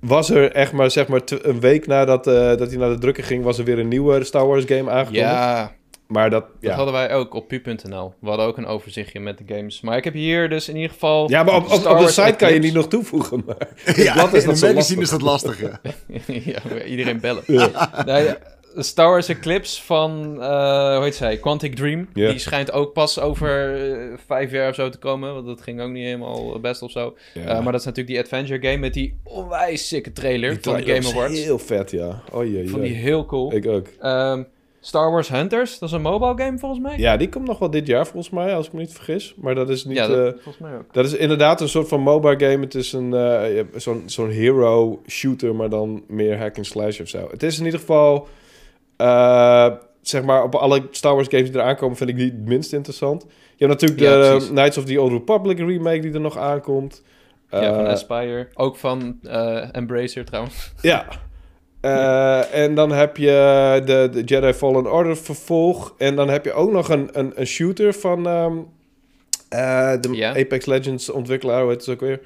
[0.00, 3.24] was er echt maar, zeg maar een week nadat eh, dat hij naar de drukker
[3.24, 5.24] ging, was er weer een nieuwe Star Wars game aangekondigd.
[5.30, 5.72] Ja,
[6.06, 6.74] Maar dat, dat ja.
[6.74, 8.14] hadden wij ook op pu.nl.
[8.20, 9.80] We hadden ook een overzichtje met de games.
[9.80, 11.30] Maar ik heb hier dus in ieder geval...
[11.30, 13.42] Ja, maar op, op, de Wars site kan je niet nog toevoegen.
[13.46, 13.68] Maar
[14.04, 15.00] Ja, blad is in dat magazine lastig.
[15.00, 15.60] is dat lastig.
[16.54, 16.84] ja.
[16.84, 17.42] iedereen bellen.
[17.46, 18.38] Nee, ja,
[18.84, 21.36] Star Wars Eclipse van, eh, hoe heet zij?
[21.36, 22.08] Quantic Dream.
[22.12, 25.34] Die schijnt ook pas over eh, vijf jaar of zo te komen.
[25.34, 27.16] Want dat ging ook niet helemaal best of zo.
[27.34, 30.76] Eh, maar dat is natuurlijk die adventure game met die onwijs sikke trailer Die van
[30.76, 31.42] de Game Awards.
[31.42, 32.22] Heel vet, ja.
[32.32, 33.54] Oh jee, Vond die heel cool.
[33.54, 33.86] Ik ook.
[34.00, 34.42] Ehm,
[34.80, 36.98] Star Wars Hunters, dat is een mobile game volgens mij.
[36.98, 39.34] Ja, die komt nog wel dit jaar volgens mij, als ik me niet vergis.
[39.36, 39.96] Maar dat is niet...
[39.96, 40.34] Ja, dat, dat...
[40.42, 41.04] volgens mij ook.
[41.04, 42.64] is inderdaad een soort van mobile game.
[42.64, 47.28] Het is een zo'n hero shooter, maar dan meer hack and slash of zo.
[47.30, 48.28] Het is in ieder geval...
[48.98, 52.48] eh, zeg maar, op alle Star Wars games die eraan komen, vind ik die het
[52.48, 53.26] minst interessant.
[53.56, 56.36] Je hebt natuurlijk Ja, de eh, Knights of the Old Republic remake die er nog
[56.38, 57.02] aankomt.
[57.50, 58.48] ja, van Eh, Aspire.
[58.54, 59.18] Ook van
[59.72, 60.72] Embracer trouwens.
[60.82, 61.06] Ja.
[62.52, 65.94] En dan heb je de, de Jedi Fallen Order vervolg.
[65.98, 68.56] En dan heb je ook nog een, een, een shooter van ehm,
[69.48, 70.26] eh, de.
[70.36, 71.60] Apex Legends ontwikkelaar.
[71.62, 72.20] Hoe heet het ook weer?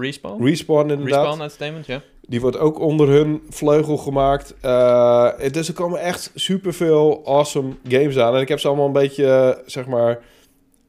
[0.00, 0.44] Respawn?
[0.44, 1.24] Respawn inderdaad.
[1.24, 2.02] Respawn Entertainment, ja.
[2.28, 4.54] Die wordt ook onder hun vleugel gemaakt.
[4.60, 8.34] Eh, dus er komen echt superveel awesome games aan.
[8.34, 10.18] En ik heb ze allemaal een beetje, eh, zeg maar...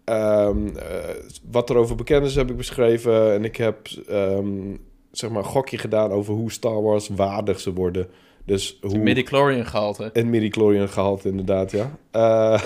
[0.03, 1.15] ehm, eh,
[1.51, 3.33] wat er over bekend is, heb ik beschreven.
[3.33, 3.77] En ik heb,
[4.09, 4.75] ehm,
[5.11, 8.07] zeg maar, een gokje gedaan over hoe Star Wars waardig ze worden.
[8.45, 8.97] Dus hoe...
[8.97, 10.09] Midichlorian gehalte.
[10.13, 11.91] En midi-chlorian gehaald, inderdaad, ja.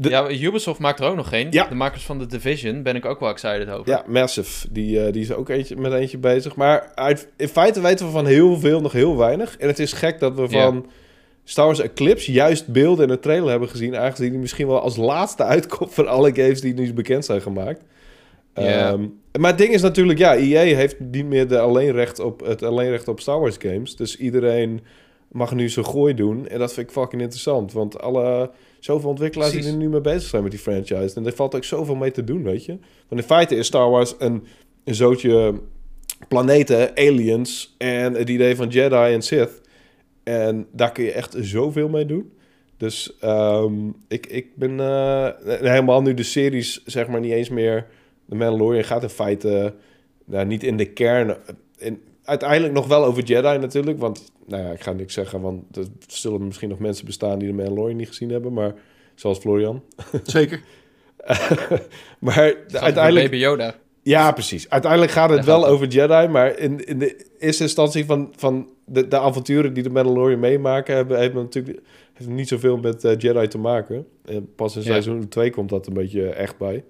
[0.00, 1.46] De- Ja, Ubisoft maakt er ook nog geen.
[1.50, 1.66] Ja.
[1.68, 3.88] De makers van The Division ben ik ook wel excited over.
[3.88, 4.68] ja, Massive.
[4.70, 6.56] Die, eh, die is ook eentje, met eentje bezig.
[6.56, 9.56] Maar uit, in feite weten we van heel veel nog heel weinig.
[9.56, 10.64] En het is gek dat we Ja.
[10.64, 10.86] van
[11.44, 13.96] Star Wars Eclipse juist beelden in de trailer hebben gezien.
[13.96, 17.82] Aangezien die misschien wel als laatste uitkomt van alle games die nu bekend zijn gemaakt.
[18.54, 19.06] Ehm,
[19.38, 23.08] maar het ding is natuurlijk, ja, EA heeft niet meer de alleenrecht op, het alleenrecht
[23.08, 23.96] op Star Wars games.
[23.96, 24.80] Dus iedereen
[25.32, 26.48] mag nu zijn gooi doen.
[26.48, 27.72] En dat vind ik fucking interessant.
[27.72, 29.84] Want alle, zoveel ontwikkelaars die er Precies.
[29.84, 31.14] nu mee bezig zijn met die franchise.
[31.14, 32.78] En er valt ook zoveel mee te doen, weet je.
[33.08, 34.46] Want in feite is Star Wars een,
[34.84, 35.54] een zootje
[36.28, 39.60] planeten, aliens en het idee van Jedi en Sith.
[40.22, 42.32] En daar kun je echt zoveel mee doen.
[42.76, 47.86] Dus ehm, ik, ik ben eh, helemaal nu de series, zeg maar, niet eens meer.
[48.24, 49.74] De Mandalorian gaat in feite
[50.24, 51.36] nou, niet in de kern.
[51.78, 53.98] In, uiteindelijk nog wel over Jedi natuurlijk.
[53.98, 55.40] Want, nou ja, ik ga niks zeggen.
[55.40, 58.52] Want er zullen misschien nog mensen bestaan die de Mandalorian niet gezien hebben.
[58.52, 58.74] Maar
[59.14, 59.82] zoals Florian.
[60.22, 60.60] Zeker.
[62.18, 62.82] maar Uiteindelijk...
[62.82, 63.24] uiteindelijk.
[63.30, 63.74] Baby Yoda.
[64.02, 64.70] Ja, precies.
[64.70, 65.70] Uiteindelijk gaat het wel het.
[65.70, 69.90] over Jedi, maar in, in de eerste instantie van, van de, de avonturen die de
[69.90, 71.80] Mandalorian meemaken, hebben, hebben natuurlijk
[72.12, 74.06] heeft niet zoveel met eh, Jedi te maken.
[74.24, 74.86] En pas in Ja.
[74.86, 76.84] seizoen 2 komt dat een beetje echt bij.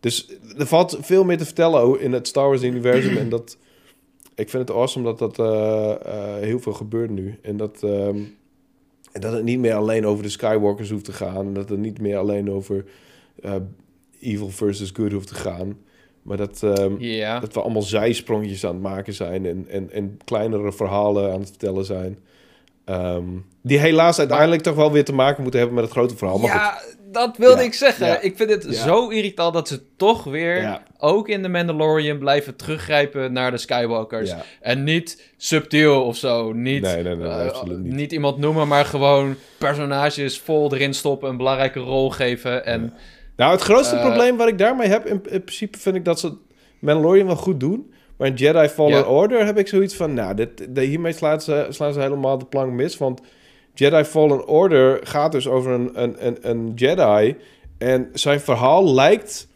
[0.00, 3.16] Dus er valt veel meer te vertellen in het Star Wars-universum.
[3.16, 3.56] en dat,
[4.40, 7.38] ik vind het awesome dat dat eh, eh, heel veel gebeurt nu.
[7.42, 8.18] En dat, ehm,
[9.12, 11.46] dat het niet meer alleen over de Skywalkers hoeft te gaan.
[11.46, 12.84] En dat het niet meer alleen over
[13.42, 13.54] eh,
[14.20, 15.78] evil versus good hoeft te gaan.
[16.22, 20.72] Maar dat, ehm, dat we allemaal zijsprongetjes aan het maken zijn en, en, en kleinere
[20.72, 22.18] verhalen aan het vertellen zijn.
[22.84, 23.24] Ehm,
[23.62, 26.38] die helaas uiteindelijk toch wel weer te maken moeten hebben met het grote verhaal.
[26.38, 27.66] Maar goed, dat wilde Ja.
[27.66, 28.06] ik zeggen.
[28.06, 28.20] Ja.
[28.20, 28.72] Ik vind het Ja.
[28.82, 34.34] zo irritant dat ze toch weer, ook in The Mandalorian, blijven teruggrijpen naar de Skywalkers.
[34.60, 36.52] En niet subtiel of zo.
[36.52, 38.12] Niet, Nee, nee, nee, eh, absoluut niet.
[38.12, 42.64] iemand noemen, maar gewoon personages vol erin stoppen, een belangrijke rol geven.
[42.66, 42.92] En
[43.36, 46.20] Nou, het grootste Eh, probleem wat ik daarmee heb, in, in principe vind ik dat
[46.20, 46.32] ze
[46.78, 47.92] Mandalorian wel goed doen.
[48.16, 49.08] Maar in Jedi Fallen.
[49.08, 52.44] Order heb ik zoiets van, nou, dit, de, hiermee slaan ze, slaan ze helemaal de
[52.44, 52.96] plank mis.
[52.98, 53.20] Want
[53.74, 57.36] Jedi Fallen Order gaat dus over een, een, een, een Jedi.
[57.78, 59.48] En zijn verhaal lijkt,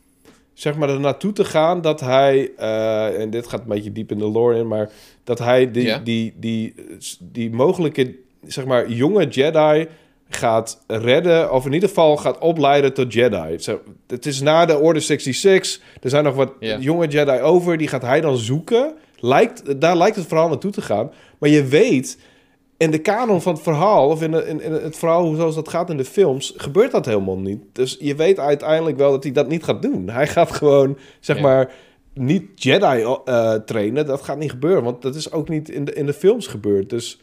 [0.53, 4.11] zeg maar, er naartoe te gaan dat hij, eh, en dit gaat een beetje diep
[4.11, 4.91] in de lore in, maar
[5.25, 6.75] dat hij die, die, die,
[7.19, 8.15] die mogelijke,
[8.47, 9.87] zeg maar, jonge Jedi
[10.29, 13.59] gaat redden, of in ieder geval gaat opleiden tot Jedi.
[13.59, 17.89] Zo, het is na de Order 66, er zijn nog wat jonge Jedi over, die
[17.89, 18.95] gaat hij dan zoeken.
[19.19, 21.11] Lijkt, daar lijkt het verhaal naartoe te gaan.
[21.39, 22.19] Maar je weet,
[22.77, 25.69] in de kanon van het verhaal, of in, de- in, in het verhaal zoals dat
[25.69, 27.63] gaat in de films, gebeurt dat helemaal niet.
[27.73, 30.09] Dus je weet uiteindelijk wel dat hij dat niet gaat doen.
[30.19, 31.43] Hij gaat gewoon, zeg Ja.
[31.43, 31.73] maar,
[32.15, 34.07] niet Jedi eh, trainen.
[34.07, 36.91] Dat gaat niet gebeuren, want dat is ook niet in de, in de films gebeurd.
[36.91, 37.21] Dus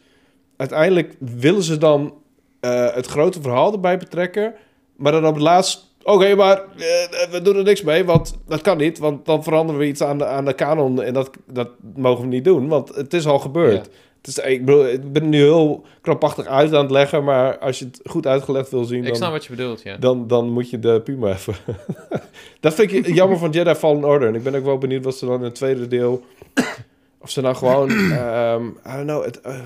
[0.56, 2.14] uiteindelijk willen ze dan
[2.60, 4.54] eh, het grote verhaal erbij betrekken,
[4.96, 5.90] maar dan op het laatst...
[6.04, 8.98] Oké, maar eh, we doen er niks mee, want dat kan niet.
[8.98, 12.28] Want dan veranderen we iets aan de, aan de kanon en dat, dat mogen we
[12.28, 13.86] niet doen, want het is al gebeurd.
[13.86, 13.92] Ja.
[14.22, 17.78] Het is, ik, bedoel, ik ben nu heel krampachtig uit aan het leggen, maar als
[17.78, 19.96] je het goed uitgelegd wil zien, Ik dan, snap wat je bedoelt, ja.
[19.96, 21.54] dan, dan moet je de Puma even.
[22.60, 24.28] dat vind ik jammer van Jedi Fallen Order.
[24.28, 26.22] En ik ben ook wel benieuwd wat ze dan in het tweede deel.
[27.18, 27.90] Of ze nou gewoon.
[28.12, 29.24] ehm I don't know.
[29.24, 29.60] Het, eh,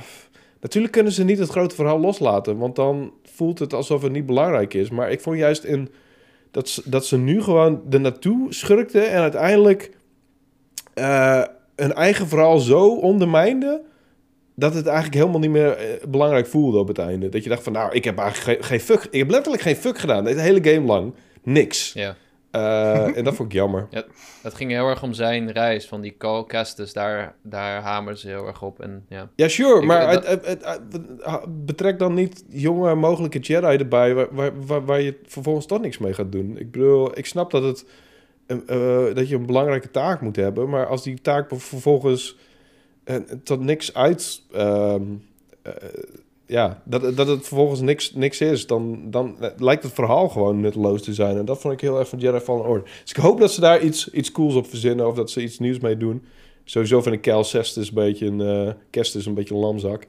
[0.61, 4.27] natuurlijk kunnen ze niet het grote verhaal loslaten, want dan voelt het alsof het niet
[4.27, 4.91] belangrijk is.
[4.91, 5.89] Maar ik vond juist in.
[6.51, 9.91] Dat ze, dat ze nu gewoon er naartoe schurkten en uiteindelijk
[10.95, 11.43] eh
[11.77, 13.81] hun eigen verhaal zo ondermijnden
[14.59, 17.29] dat het eigenlijk helemaal niet meer eh, belangrijk voelde op het einde.
[17.29, 19.05] Dat je dacht van, nou, ik heb eigenlijk geen, geen fuck...
[19.11, 20.25] Ik heb letterlijk geen fuck gedaan.
[20.25, 21.15] De hele game lang.
[21.43, 21.93] Niks.
[21.93, 22.17] ja.
[22.51, 23.89] Eh, en dat vond ik jammer.
[24.43, 26.93] Het ging heel erg om zijn reis van die Cal Kestis.
[26.93, 28.81] Daar, daar hameren ze heel erg op.
[28.81, 33.39] En ja, Ja, sure, Ik- maar dat- het, het, het- betrek dan niet jonge mogelijke
[33.39, 34.15] Jedi erbij...
[34.15, 36.59] Waar, waar, waar, waar je vervolgens toch niks mee gaat doen.
[36.59, 37.85] Ik bedoel, ik snap dat, het,
[38.67, 40.69] eh, dat je een belangrijke taak moet hebben...
[40.69, 42.37] maar als die taak vervolgens
[43.07, 44.43] eh, tot niks uit...
[44.53, 45.03] ehm,
[45.63, 45.73] eh,
[46.47, 51.03] ja, dat, dat het vervolgens niks, niks is, dan, dan lijkt het verhaal gewoon nutteloos
[51.03, 51.37] te zijn.
[51.37, 52.91] En dat vond ik heel erg van Jedi Fallen Order.
[53.03, 55.59] Dus ik hoop dat ze daar iets, iets cools op verzinnen of dat ze iets
[55.59, 56.23] nieuws mee doen.
[56.65, 60.07] Sowieso vind ik Cal Kestis een beetje een, Kestis een beetje een lamzak.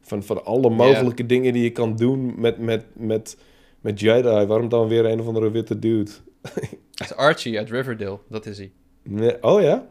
[0.00, 3.36] Van, van alle mogelijke dingen die je kan doen met, met, met,
[3.80, 4.46] met Jedi.
[4.46, 6.10] Waarom dan weer een of andere witte dude?
[6.42, 8.18] het is Archie uit Riverdale.
[8.28, 8.72] Dat is hij.
[9.02, 9.88] Nee, oh ja?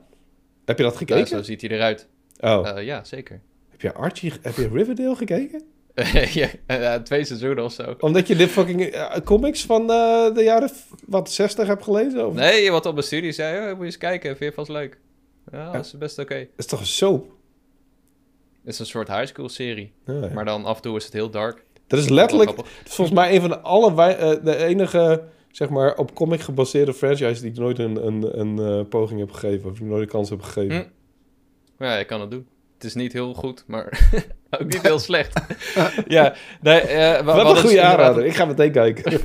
[0.66, 1.28] Heb je dat Ja, gekeken?
[1.28, 2.08] zo ziet hij eruit.
[2.44, 2.68] Oh.
[2.68, 3.42] Eh, ja, zeker.
[3.70, 5.64] heb je Archie, heb je Riverdale gekeken?
[6.68, 7.96] ja, twee seizoenen of zo.
[8.00, 10.70] Omdat je dit fucking eh, comics van eh, de jaren
[11.06, 12.28] wat, 60 hebt gelezen?
[12.28, 12.34] Of?
[12.34, 15.00] Nee, wat op mijn studie zei, oh, moet je eens kijken, vind je vast leuk.
[15.52, 16.40] Ja, dat is best oké.
[16.40, 17.32] Dat is toch een soap?
[18.64, 19.94] Het is een soort high school serie.
[20.06, 20.30] Ja.
[20.34, 21.64] Maar dan af en toe is het heel dark.
[21.88, 22.50] Dat is letterlijk,
[22.86, 23.94] is volgens mij een van de alle
[24.44, 29.20] de enige zeg maar op comic gebaseerde franchise die ik nooit een, een, een poging
[29.20, 30.76] heb gegeven of nooit een kans heb gegeven.
[30.76, 30.84] Hm.
[31.80, 32.48] Ja, je kan het doen.
[32.74, 34.10] Het is niet heel goed, maar
[34.62, 35.40] ook niet heel slecht.
[36.08, 38.26] ja, nee, eh, we, we Wat hadden een dus goede inderdaad- aanrader.
[38.26, 39.12] Ik ga meteen kijken.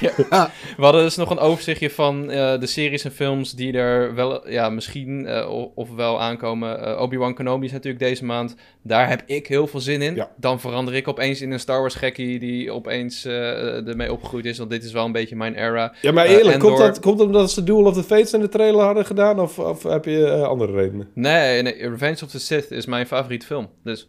[0.00, 0.50] Ja.
[0.76, 4.50] We hadden dus nog een overzichtje van eh, de series en films die er wel,
[4.50, 7.00] ja, misschien o- of wel aankomen.
[7.00, 8.54] Obi-Wan Kenobi is natuurlijk deze maand.
[8.82, 10.14] Daar heb ik heel veel zin in.
[10.14, 10.30] Ja.
[10.36, 14.58] Dan verander ik opeens in een Star Wars gekkie die opeens ermee opgegroeid is.
[14.58, 15.94] Want dit is wel een beetje mijn era.
[16.00, 18.40] ja, maar eerlijk, komt, door- dat, komt dat omdat ze Duel of the Fates in
[18.40, 21.08] de trailer hadden gedaan of, of heb je andere redenen?
[21.14, 23.68] Nee, nee, Revenge of the Sith is mijn favoriete film.
[23.84, 24.08] Dus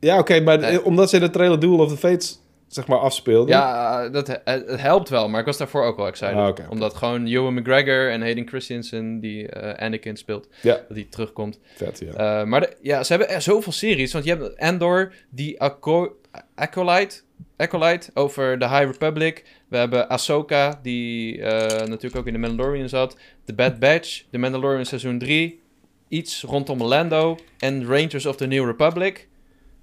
[0.00, 0.70] Ja, oké, maar Nee.
[0.78, 3.48] eh, omdat ze in de trailer Duel of the Fates zeg maar afspeelden.
[3.56, 5.28] ja, dat, het, helpt wel.
[5.28, 6.34] Maar ik was daarvoor ook wel excited.
[6.36, 6.70] Ah.
[6.70, 10.74] Omdat gewoon Ewan McGregor en Hayden Christensen, die eh, Anakin speelt, Ja.
[10.88, 11.58] dat die terugkomt.
[11.76, 12.40] Vet, ja.
[12.42, 14.12] Uh, maar de- ja, ze hebben zoveel series.
[14.12, 16.16] Want je hebt Andor, die Aco-
[16.54, 17.20] Acolyte,
[17.56, 19.44] Acolyte over de High Republic.
[19.68, 23.16] We hebben Ahsoka, die eh, natuurlijk ook in The Mandalorian zat.
[23.44, 25.60] The Bad Batch, The Mandalorian seizoen 3.
[26.08, 27.36] Iets rondom Lando.
[27.58, 29.28] En Rangers of the New Republic.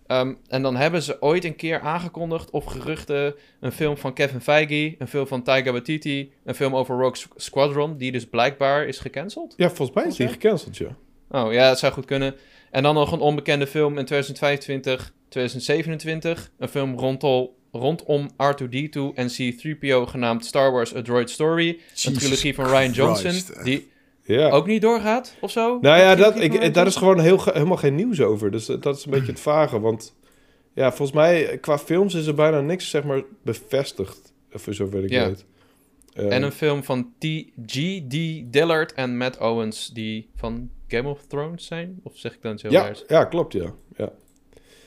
[0.08, 4.41] Um, en dan hebben ze ooit een keer aangekondigd, of geruchten, een film van Kevin
[4.41, 8.86] Feige, een film van Taika Waititi, een film over Rogue Squ- Squadron, die dus blijkbaar
[8.88, 9.54] is gecanceld.
[9.58, 10.96] Ja, volgens mij is die gecanceld, ja.
[11.32, 12.36] Oh ja, dat zou goed kunnen.
[12.72, 16.52] En dan nog een onbekende film in 2025, 2027.
[16.58, 21.80] Een film rondom, rondom R2D2 en C3PO genaamd Star Wars A Droid Story.
[22.04, 23.63] een trilogie van Ryan Johnson, echt.
[23.63, 23.91] die
[24.28, 24.50] Ja.
[24.50, 25.78] ook niet doorgaat of zo.
[25.82, 28.52] Nou ja, dat, ik, daar is gewoon heel, helemaal geen nieuws over.
[28.52, 29.80] Dus dat is een beetje het vage.
[29.80, 30.16] Want
[30.74, 34.34] ja, volgens mij, qua films is er bijna niks, zeg maar, bevestigd.
[34.52, 35.26] Voor zover ik Ja.
[35.28, 35.46] weet.
[36.13, 38.13] Ehm, En een film van T.G.D.
[38.54, 42.00] Dillard en Matt Owens, die van Game of Thrones zijn?
[42.04, 43.74] Of zeg ik dan zo ja, ja, klopt, ja.
[43.98, 44.12] ja.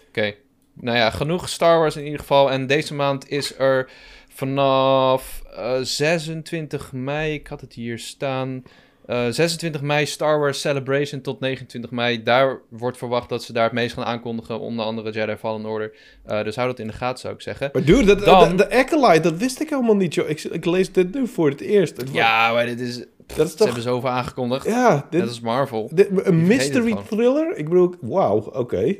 [0.09, 0.35] Oké.
[0.74, 2.50] Nou ja, genoeg Star Wars in ieder geval.
[2.50, 3.90] En deze maand is er
[4.29, 8.62] vanaf eh, 26 mei, ik had het hier staan.
[9.10, 12.22] Eh, 26 mei Star Wars Celebration tot 29 mei.
[12.22, 14.60] Daar wordt verwacht dat ze daar het meest gaan aankondigen.
[14.60, 15.92] Onder andere Jedi Fallen Order.
[16.24, 17.68] Eh, dus hou dat in de gaten, zou ik zeggen.
[17.72, 20.28] Maar dude, dat, Dan- de, de Acolyte, dat wist ik helemaal niet, joh.
[20.28, 21.96] Ik, ik lees dit nu voor het eerst.
[21.96, 22.96] Het Ja, maar dit is.
[23.26, 23.66] dat is Ze toch...
[23.66, 24.66] hebben zoveel aangekondigd.
[24.66, 25.90] Ja, dit, Net als Marvel.
[25.94, 27.56] dit- een mystery thriller?
[27.56, 28.76] Ik bedoel, wauw, oké.
[28.76, 28.94] Eh,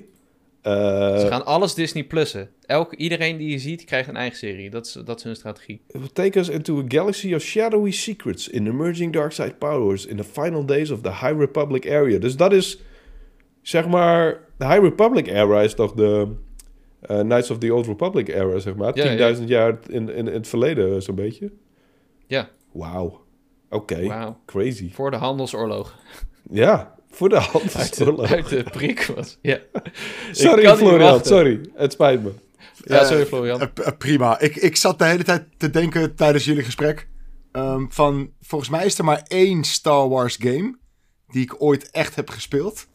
[0.63, 2.51] Ze gaan alles Disney plussen.
[2.67, 4.71] Elke, iedereen die je ziet, krijgt een eigen serie.
[4.71, 5.83] Dat is, dat is hun strategie.
[6.13, 10.25] Take us into a galaxy of shadowy secrets in emerging dark side powers in the
[10.25, 12.19] final days of the High Republic area.
[12.19, 12.81] Dus dat is,
[13.63, 16.29] zeg maar, de High Republic era is toch de,
[17.01, 18.97] eh, Knights of the Old Republic era, zeg maar.
[18.97, 21.51] Ja, 10.000 jaar in, in, in het verleden, eh, zo'n beetje.
[22.27, 22.49] Ja.
[22.73, 23.21] Wauw.
[23.71, 24.41] Oké, Wauw.
[24.47, 24.93] crazy.
[24.93, 25.95] Voor de handelsoorlog.
[26.51, 27.77] Ja, voor de hand.
[27.77, 29.39] Uit de, uit de prik was.
[29.43, 29.59] Ja.
[30.33, 31.61] Sorry, Florian, sorry.
[31.75, 32.33] Het spijt me.
[32.85, 33.61] Ja, Eh, sorry Florian.
[33.61, 34.41] Eh, eh, prima.
[34.41, 37.09] Ik, ik zat de hele tijd te denken tijdens jullie gesprek.
[37.53, 40.79] ehm, van, volgens mij is er maar één Star Wars game
[41.29, 42.87] die ik ooit echt heb gespeeld.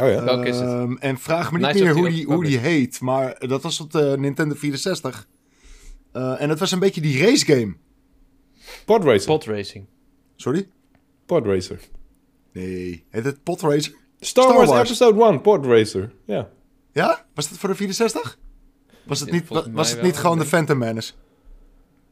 [0.00, 0.24] Oh ja.
[0.24, 0.68] Welke is het?
[0.68, 3.90] Ehm, en vraag me niet meer hoe die, hoe die heet, maar dat was op
[3.92, 5.26] de Nintendo 64.
[6.12, 7.74] Eh, en het was een beetje die race game.
[8.84, 9.26] Podracer.
[9.26, 9.86] Podracing.
[10.36, 10.68] Sorry?
[11.26, 11.80] Podracer.
[12.52, 13.04] Nee.
[13.10, 13.94] Heet het Podracer?
[14.20, 14.88] Star, Star Wars, Wars.
[14.88, 16.12] Episode 1, Podracer.
[16.26, 16.48] Ja.
[16.92, 17.24] Ja?
[17.34, 18.38] Was dat voor de 64?
[19.06, 20.44] Was het Ja, niet, was het niet gewoon de.
[20.44, 21.12] Phantom Menace?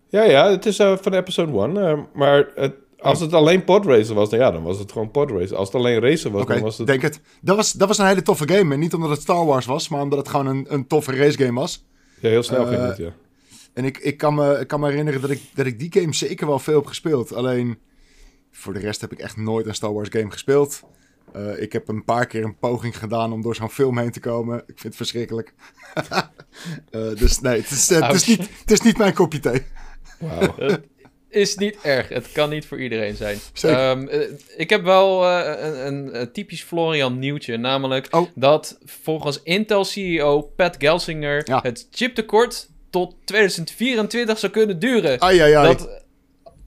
[0.08, 1.76] Ja, ja, het is eh, van Episode 1.
[1.76, 5.56] eh, maar het, als het alleen Podracer was, dan, ja, dan was het gewoon Podracer.
[5.56, 6.86] Als het alleen Racer was, dan was het...
[6.86, 7.20] denk het.
[7.40, 8.74] Dat was, dat was een hele toffe game.
[8.74, 11.38] En niet omdat het Star Wars was, maar omdat het gewoon een, een toffe race
[11.44, 11.84] game was.
[12.20, 13.12] Ja, heel snel ging Eh, het, ja.
[13.72, 16.14] En ik, ik, kan me, ik kan me herinneren dat ik, dat ik die game
[16.14, 17.34] zeker wel veel heb gespeeld.
[17.34, 17.78] Alleen
[18.52, 20.82] voor de rest heb ik echt nooit een Star Wars game gespeeld.
[21.32, 24.20] Eh, ik heb een paar keer een poging gedaan om door zo'n film heen te
[24.20, 24.58] komen.
[24.58, 25.52] Ik vind het verschrikkelijk.
[26.90, 29.62] Eh, dus nee, het is, eh, het, is niet, het is niet mijn kopje thee.
[31.32, 32.08] Het is niet erg.
[32.08, 33.38] Het kan niet voor iedereen zijn.
[33.52, 33.78] Zeker.
[33.78, 34.20] Ehm, eh,
[34.56, 37.56] ik heb wel eh, een, een, een typisch Florian nieuwtje.
[37.56, 38.28] Namelijk Oh.
[38.34, 41.60] dat volgens Intel-CEO Pat Gelsinger Ja.
[41.62, 45.20] het chiptekort tot 2024 zou kunnen duren.
[45.20, 45.66] Ai, ai, ai.
[45.76, 46.01] Dat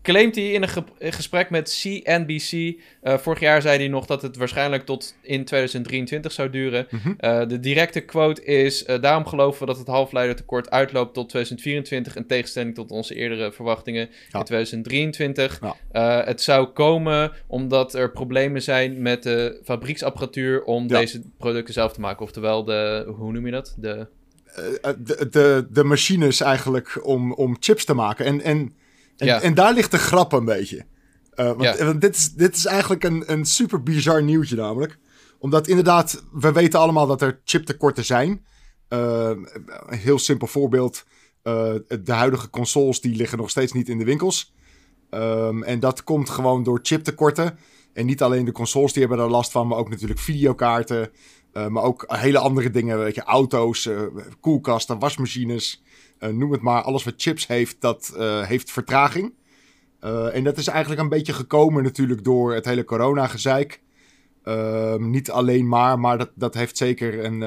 [0.05, 2.51] claimt hij in een ge- een gesprek met CNBC.
[3.01, 6.87] Eh, vorig jaar zei hij nog dat het waarschijnlijk tot in 2023 zou duren.
[6.89, 7.13] Mhm.
[7.17, 12.15] Eh, de directe quote is: eh, Daarom geloven we dat het halfleidertekort uitloopt tot 2024.
[12.15, 14.39] In tegenstelling tot onze eerdere verwachtingen Ja.
[14.39, 15.59] in 2023.
[15.61, 15.75] Ja.
[15.91, 20.99] Eh, het zou komen omdat er problemen zijn met de fabrieksapparatuur om Ja.
[20.99, 22.21] deze producten zelf te maken.
[22.25, 23.75] Oftewel, de, hoe noem je dat?
[23.77, 24.07] De,
[24.97, 28.25] de, de, de machines eigenlijk om, om chips te maken.
[28.25, 28.73] En, en,
[29.17, 29.41] en, Ja.
[29.41, 30.85] en daar ligt de grap een beetje.
[31.33, 31.85] Eh, want Ja.
[31.85, 34.97] want dit, is, dit is eigenlijk een, een super bizar nieuwtje namelijk.
[35.39, 38.45] Omdat inderdaad, we weten allemaal dat er chiptekorten zijn.
[38.87, 39.29] Eh,
[39.87, 41.03] een heel simpel voorbeeld.
[41.41, 41.73] eh,
[42.03, 44.53] de huidige consoles die liggen nog steeds niet in de winkels.
[45.09, 47.57] Ehm, en dat komt gewoon door chiptekorten.
[47.93, 51.09] En niet alleen de consoles die hebben daar last van, maar ook natuurlijk videokaarten.
[51.69, 53.89] maar ook hele andere dingen, weet je, auto's,
[54.39, 55.83] koelkasten, wasmachines.
[56.19, 59.33] Eh, noem het maar, alles wat chips heeft, dat eh, heeft vertraging.
[59.99, 63.81] Eh, en dat is eigenlijk een beetje gekomen natuurlijk door het hele corona-gezeik.
[64.43, 67.41] Ehm, niet alleen maar, maar dat, dat heeft zeker een,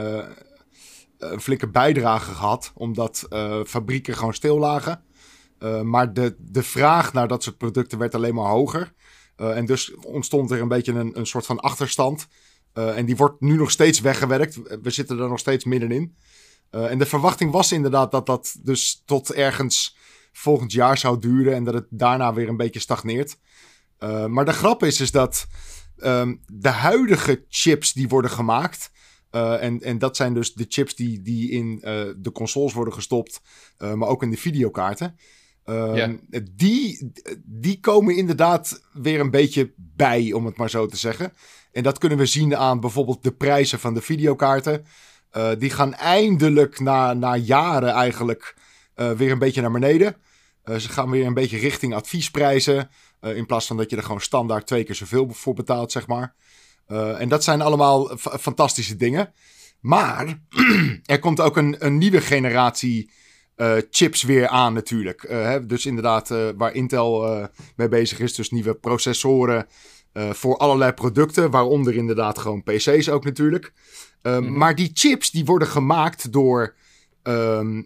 [1.18, 2.72] een flinke bijdrage gehad.
[2.74, 5.02] Omdat eh, fabrieken gewoon stil lagen.
[5.82, 8.92] Maar de, de vraag naar dat soort producten werd alleen maar hoger.
[9.36, 12.26] En dus ontstond er een beetje een, een soort van achterstand.
[12.72, 14.80] En die wordt nu nog steeds weggewerkt.
[14.82, 16.16] We zitten er nog steeds middenin.
[16.70, 19.96] Eh, en de verwachting was inderdaad dat dat dus tot ergens
[20.32, 21.54] volgend jaar zou duren.
[21.54, 23.38] En dat het daarna weer een beetje stagneert.
[23.98, 25.46] Eh, maar de grap is, is dat
[25.96, 28.90] ehm, de huidige chips die worden gemaakt.
[29.30, 31.78] eh, en, en dat zijn dus de chips die, die in
[32.16, 33.40] de consoles worden gestopt.
[33.78, 35.16] maar ook in de videokaarten.
[35.64, 36.16] Ehm,
[36.50, 37.12] die,
[37.44, 41.32] die komen inderdaad weer een beetje bij, om het maar zo te zeggen.
[41.72, 44.84] En dat kunnen we zien aan bijvoorbeeld de prijzen van de videokaarten.
[45.30, 48.56] Eh, die gaan eindelijk na, na jaren eigenlijk
[48.94, 50.16] eh, weer een beetje naar beneden.
[50.62, 52.90] Eh, ze gaan weer een beetje richting adviesprijzen.
[53.20, 56.34] in plaats van dat je er gewoon standaard twee keer zoveel voor betaalt, zeg maar.
[57.18, 59.32] En dat zijn allemaal fa- fantastische dingen.
[59.80, 60.42] Maar
[61.04, 63.10] er komt ook een, een nieuwe generatie
[63.90, 65.24] chips weer aan natuurlijk.
[65.28, 68.34] Hè, dus inderdaad, waar Intel mee bezig is.
[68.34, 69.66] Dus nieuwe processoren
[70.12, 71.50] voor allerlei producten.
[71.50, 73.72] Waaronder inderdaad gewoon PC's ook natuurlijk.
[74.22, 74.52] Eh, Mhm.
[74.58, 76.74] Maar die chips die worden gemaakt door,
[77.22, 77.82] ehm,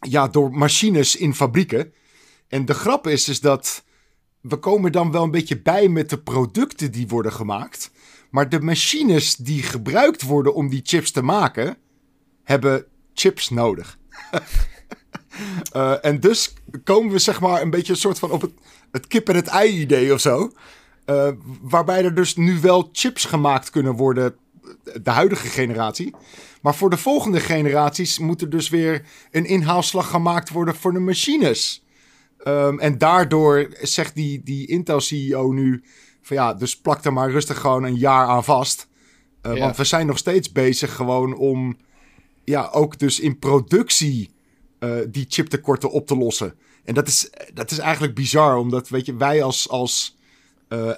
[0.00, 1.92] ja, door machines in fabrieken.
[2.48, 3.84] En de grap is, is dat
[4.40, 7.90] we komen dan wel een beetje bij met de producten die worden gemaakt.
[8.30, 11.76] Maar de machines die gebruikt worden om die chips te maken,
[12.44, 12.84] hebben
[13.14, 13.98] chips nodig.
[15.72, 16.52] Eh, en dus
[16.84, 18.50] komen we zeg maar een beetje een soort van op het,
[18.90, 20.52] het kip en het ei idee of zo.
[21.04, 21.28] Eh,
[21.60, 24.36] waarbij er dus nu wel chips gemaakt kunnen worden,
[25.02, 26.14] de huidige generatie.
[26.62, 30.98] Maar voor de volgende generaties moet er dus weer een inhaalslag gemaakt worden voor de
[30.98, 31.84] machines.
[32.38, 35.84] Ehm, en daardoor zegt die, die Intel-CEO nu
[36.22, 38.88] van ja, dus plak er maar rustig gewoon een jaar aan vast.
[39.42, 39.60] Eh, Ja.
[39.60, 41.76] Want we zijn nog steeds bezig gewoon om
[42.44, 44.30] ja, ook dus in productie
[44.78, 46.54] eh, die chiptekorten op te lossen.
[46.84, 50.16] En dat is, dat is eigenlijk bizar, omdat weet je, wij als, als
[50.68, 50.90] eh,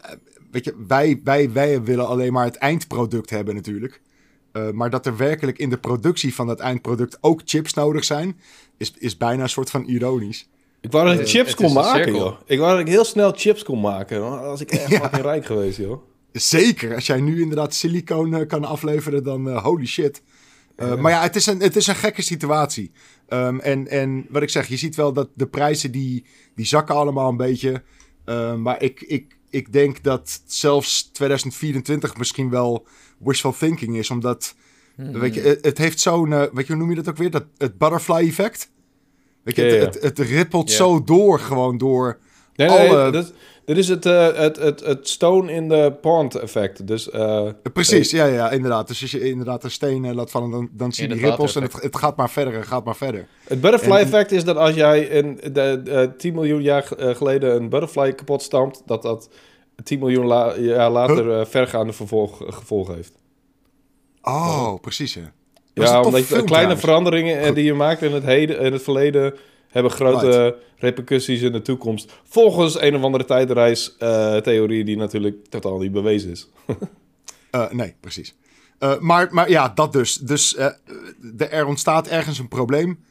[0.51, 4.01] weet je, wij, wij, wij willen alleen maar het eindproduct hebben natuurlijk.
[4.53, 8.41] Uh, maar dat er werkelijk in de productie van dat eindproduct ook chips nodig zijn,
[8.77, 10.49] is, is bijna een soort van ironisch.
[10.81, 12.41] Ik wou dat ik chips kon maken, joh.
[12.47, 14.41] Ik wou dat ik heel snel chips kon maken.
[14.41, 15.01] Als ik echt ja.
[15.01, 16.03] fucking rijk geweest, joh.
[16.33, 16.95] Zeker.
[16.95, 20.23] Als jij nu inderdaad siliconen uh, kan afleveren, dan uh, holy shit.
[20.77, 22.93] Uh, Maar ja, het is een, het is een gekke situatie.
[23.29, 26.25] Um, en, en wat ik zeg, je ziet wel dat de prijzen die,
[26.55, 27.83] die zakken allemaal een beetje.
[28.27, 32.87] Uh, maar ik, ik, ik denk dat zelfs 2024 misschien wel
[33.19, 34.11] wishful thinking is.
[34.11, 34.55] Omdat,
[34.97, 35.13] mm.
[35.13, 37.31] weet je, het, heeft zo'n, uh, weet je, hoe noem je dat ook weer?
[37.31, 38.71] Dat, het butterfly effect.
[39.43, 40.83] Weet je, yeah, het, het, het, rippelt yeah.
[40.83, 42.19] zo door, gewoon door
[42.69, 43.03] nee, alle...
[43.03, 43.33] Nee, dat,
[43.65, 46.87] dit is het, uh, het, het, het stone in the pond effect.
[46.87, 48.89] Dus, uh, Precies, ja, ja, inderdaad.
[48.89, 51.63] Dus als je inderdaad een steen laat vallen, dan, dan zie je die rippels en
[51.63, 53.27] het, het gaat maar verder en gaat maar verder.
[53.45, 57.55] Het butterfly en, effect is dat als jij in de, de 10 miljoen jaar geleden
[57.55, 59.29] een butterfly kapot stampt, dat dat
[59.83, 61.45] 10 miljoen la jaar later huh?
[61.45, 63.13] vergaande vervolg, gevolgen heeft.
[64.23, 65.23] Oh, precies, hè.
[65.75, 69.35] Ja, omdat je kleine veranderingen die je maakt in het, heden, in het verleden
[69.71, 70.57] hebben grote right.
[70.77, 72.13] repercussies in de toekomst.
[72.25, 76.51] Volgens een of andere tijdreis-theorie uh, die natuurlijk totaal niet bewezen is.
[77.51, 78.37] uh, nee, precies.
[78.81, 80.15] Uh, maar, maar ja, dat dus.
[80.17, 80.51] Dus
[81.21, 83.05] de, er ontstaat ergens een probleem.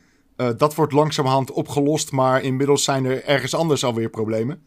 [0.57, 4.63] dat wordt langzamerhand opgelost, maar inmiddels zijn er ergens anders alweer problemen.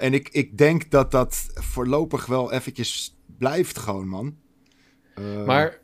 [0.00, 4.36] en ik, ik denk dat dat voorlopig wel eventjes blijft gewoon, man.
[5.46, 5.80] maar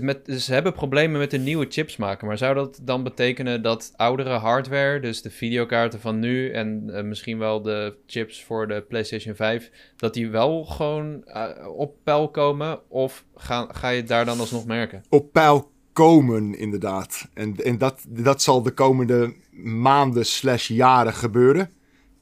[0.00, 2.26] met, ze hebben problemen met de nieuwe chips maken.
[2.26, 7.02] Maar zou dat dan betekenen dat oudere hardware, dus de videokaarten van nu en uh,
[7.02, 12.30] misschien wel de chips voor de PlayStation 5, dat die wel gewoon uh, op peil
[12.30, 12.80] komen?
[12.88, 15.04] Of ga, ga je het daar dan alsnog merken?
[15.08, 17.28] Op peil komen, inderdaad.
[17.34, 21.70] En, en dat, dat zal de komende maanden slash jaren gebeuren.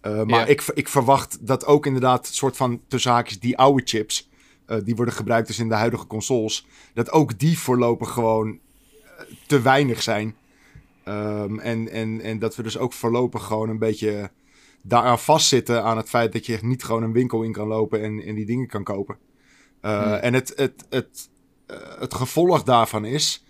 [0.03, 0.47] Uh, maar ja.
[0.47, 4.29] ik, ik verwacht dat ook inderdaad soort van tussen haakjes die oude chips
[4.69, 8.59] uh, die worden gebruikt dus in de huidige consoles, dat ook die voorlopig gewoon
[9.47, 10.37] te weinig zijn.
[11.05, 14.31] Um, en, en, en dat we dus ook voorlopig gewoon een beetje
[14.83, 18.23] daaraan vastzitten aan het feit dat je niet gewoon een winkel in kan lopen en,
[18.23, 19.17] en die dingen kan kopen.
[19.83, 20.13] Uh, hmm.
[20.13, 21.29] En het, het, het,
[21.99, 23.45] het gevolg daarvan is,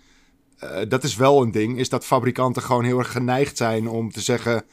[0.63, 4.11] uh, dat is wel een ding, is dat fabrikanten gewoon heel erg geneigd zijn om
[4.11, 4.63] te zeggen,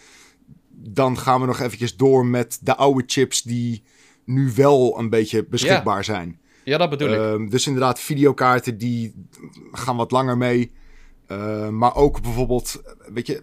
[0.69, 3.83] dan gaan we nog eventjes door met de oude chips die
[4.27, 6.03] nu wel een beetje beschikbaar ja.
[6.03, 6.41] zijn.
[6.65, 7.19] Ja, dat bedoel ik.
[7.19, 9.15] Um, dus inderdaad, videokaarten die
[9.73, 10.73] gaan wat langer mee.
[11.29, 13.43] Uh, maar ook bijvoorbeeld, weet je,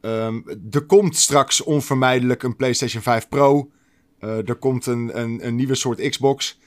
[0.00, 3.70] um, er komt straks onvermijdelijk een PlayStation 5 Pro.
[4.20, 6.58] Uh, er komt een, een, een, nieuwe soort Xbox.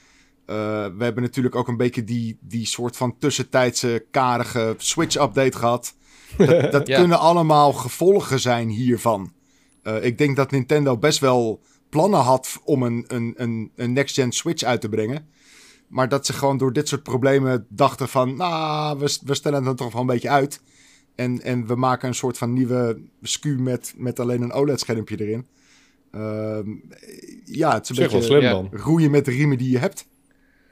[0.46, 0.56] Uh,
[0.96, 5.96] we hebben natuurlijk ook een beetje die, die soort van tussentijdse karige Switch-update gehad.
[6.36, 6.98] Dat, dat ja.
[6.98, 9.32] kunnen allemaal gevolgen zijn hiervan.
[9.84, 11.60] Uh, ik denk dat Nintendo best wel
[11.94, 15.26] plannen had om een, een, een, een next-gen Switch uit te brengen.
[15.88, 18.36] Maar dat ze gewoon door dit soort problemen dachten van...
[18.36, 20.60] Nou, we, we stellen het toch wel een beetje uit.
[21.14, 25.46] En, en we maken een soort van nieuwe SKU met, met alleen een OLED-schermpje erin.
[26.14, 26.58] Uh,
[27.44, 28.68] ja, het is een zeg beetje slim dan.
[28.72, 30.06] roeien met de riemen die je hebt.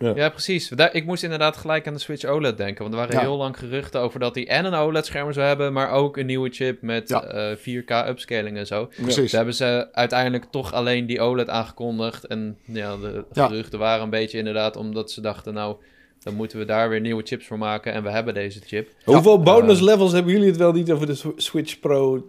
[0.03, 0.69] Ja, ja precies.
[0.69, 2.83] Daar, ik moest inderdaad gelijk aan de Switch OLED denken.
[2.83, 3.21] Want er waren ja.
[3.21, 6.51] heel lang geruchten over dat hij en een OLED-scherm zou hebben, maar ook een nieuwe
[6.51, 7.51] chip met ja.
[7.51, 8.87] uh, 4K upscaling en zo.
[8.87, 9.15] Precies.
[9.15, 12.27] Dus hebben ze uiteindelijk toch alleen die OLED aangekondigd.
[12.27, 15.77] En ja, de geruchten waren een beetje inderdaad omdat ze dachten, nou,
[16.23, 17.93] dan moeten we daar weer nieuwe chips voor maken.
[17.93, 18.89] En we hebben deze chip.
[19.05, 22.27] Hoeveel bonus levels hebben jullie het wel niet over de Switch Pro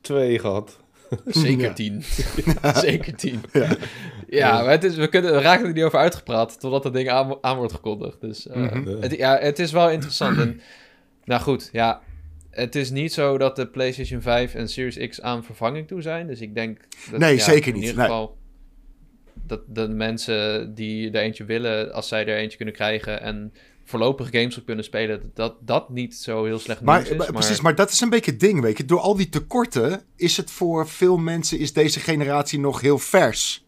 [0.00, 0.84] 2 gehad?
[1.46, 2.02] Zeker tien.
[2.74, 3.40] Zeker tien.
[3.52, 3.76] Ja,
[4.28, 7.08] ja maar het is, we, kunnen, we raken er niet over uitgepraat totdat dat ding
[7.08, 8.20] aan, aan wordt gekondigd.
[8.20, 9.00] Dus uh, mm -hmm.
[9.00, 10.38] het, ja, het is wel interessant.
[10.38, 10.60] en,
[11.24, 12.02] nou goed, ja.
[12.50, 16.26] Het is niet zo dat de PlayStation 5 en Series X aan vervanging toe zijn.
[16.26, 16.80] Dus ik denk...
[17.10, 17.82] Dat, nee, ja, zeker in niet.
[17.82, 18.36] In ieder geval
[19.46, 23.52] dat de mensen die er eentje willen, als zij er eentje kunnen krijgen en
[23.86, 27.16] voorlopig games op kunnen spelen, dat dat niet zo heel slecht maar, nieuws is.
[27.16, 28.84] Maar, precies, maar dat is een beetje het ding, weet je.
[28.84, 33.66] Door al die tekorten is het voor veel mensen, is deze generatie nog heel vers.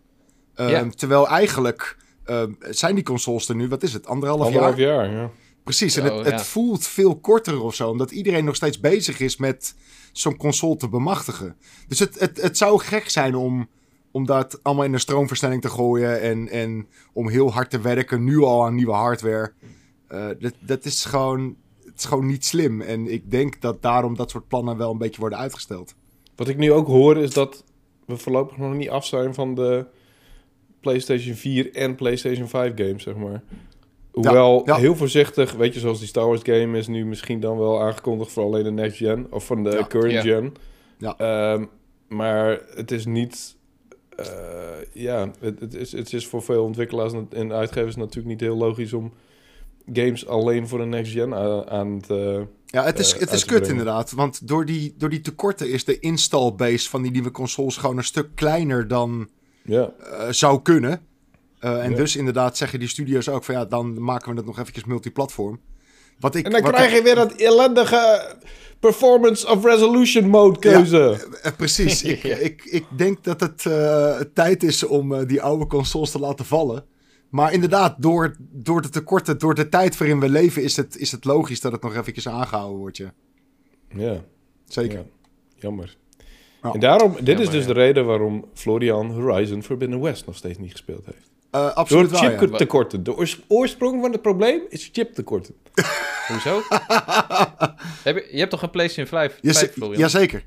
[0.55, 0.89] Um, ja.
[0.89, 1.97] Terwijl eigenlijk
[2.27, 5.05] um, zijn die consoles er nu, wat is het, anderhalf, anderhalf jaar?
[5.05, 5.31] jaar ja.
[5.65, 6.33] Precies, en oh, het, ja.
[6.33, 9.75] het, voelt veel korter of zo, omdat iedereen nog steeds bezig is met
[10.13, 11.57] zo'n console te bemachtigen.
[11.89, 13.69] Dus het, het, het zou gek zijn om,
[14.11, 18.25] om dat allemaal in een stroomversnelling te gooien en, en om heel hard te werken,
[18.25, 19.53] nu al aan nieuwe hardware.
[20.13, 22.81] Uh, dat, dat is gewoon, het is gewoon niet slim.
[22.81, 25.95] En ik denk dat daarom dat soort plannen wel een beetje worden uitgesteld.
[26.37, 27.65] Wat ik nu ook hoor is dat
[28.05, 29.87] we voorlopig nog niet af zijn van de
[30.81, 33.43] PlayStation 4 en PlayStation 5 games, zeg maar.
[34.11, 34.81] Hoewel ja, ja.
[34.81, 38.33] heel voorzichtig, weet je, zoals die Star Wars game is nu misschien dan wel aangekondigd
[38.33, 40.55] voor alleen de next gen of van de ja, current gen.
[40.99, 41.53] Ja.
[41.53, 41.69] Um,
[42.09, 43.57] maar het is niet.
[44.21, 44.27] Uh,
[44.93, 48.93] ja, het, het, is, het is voor veel ontwikkelaars en uitgevers natuurlijk niet heel logisch
[48.93, 49.13] om
[49.93, 51.35] games alleen voor de next gen
[51.71, 52.11] aan, het...
[52.11, 54.11] eh, Ja, het is, eh, het is kut inderdaad.
[54.13, 57.97] Want door die, door die tekorten is de install base van die nieuwe consoles gewoon
[57.97, 59.29] een stuk kleiner dan
[59.63, 59.93] ja.
[60.01, 61.01] eh, zou kunnen.
[61.59, 64.59] Eh, en dus inderdaad zeggen die studio's ook van ja, dan maken we het nog
[64.59, 65.61] eventjes multiplatform.
[66.19, 68.37] Wat ik, En dan wat krijg je weer dat ellendige
[68.81, 71.27] performance of resolution mode keuze.
[71.57, 72.03] Precies.
[72.15, 73.65] ik, ik, ik denk dat het
[74.35, 76.85] tijd is om die oude consoles te laten vallen.
[77.29, 81.13] Maar inderdaad, door, door de tekorten, door de tijd waarin we leven, is het, is
[81.13, 82.97] het logisch dat het nog eventjes aangehouden wordt.
[82.97, 83.13] Ja.
[83.89, 84.25] Ja.
[84.65, 84.99] Zeker.
[84.99, 85.05] Ja,
[85.55, 85.97] jammer.
[86.63, 86.73] Ja.
[86.73, 87.67] En daarom, dit is dus ja.
[87.73, 91.31] de reden waarom Florian Horizon Forbidden West nog steeds niet gespeeld heeft.
[91.51, 92.39] Eh, Door absoluut waar, ja.
[92.39, 93.03] chiptekorten.
[93.05, 95.55] De oors- oorsprong van het probleem is chiptekorten.
[96.29, 96.61] Hoezo?
[98.05, 99.99] Heb je, je hebt toch een PlayStation 5, Jaze- 5 Florian?
[99.99, 100.45] Jazeker.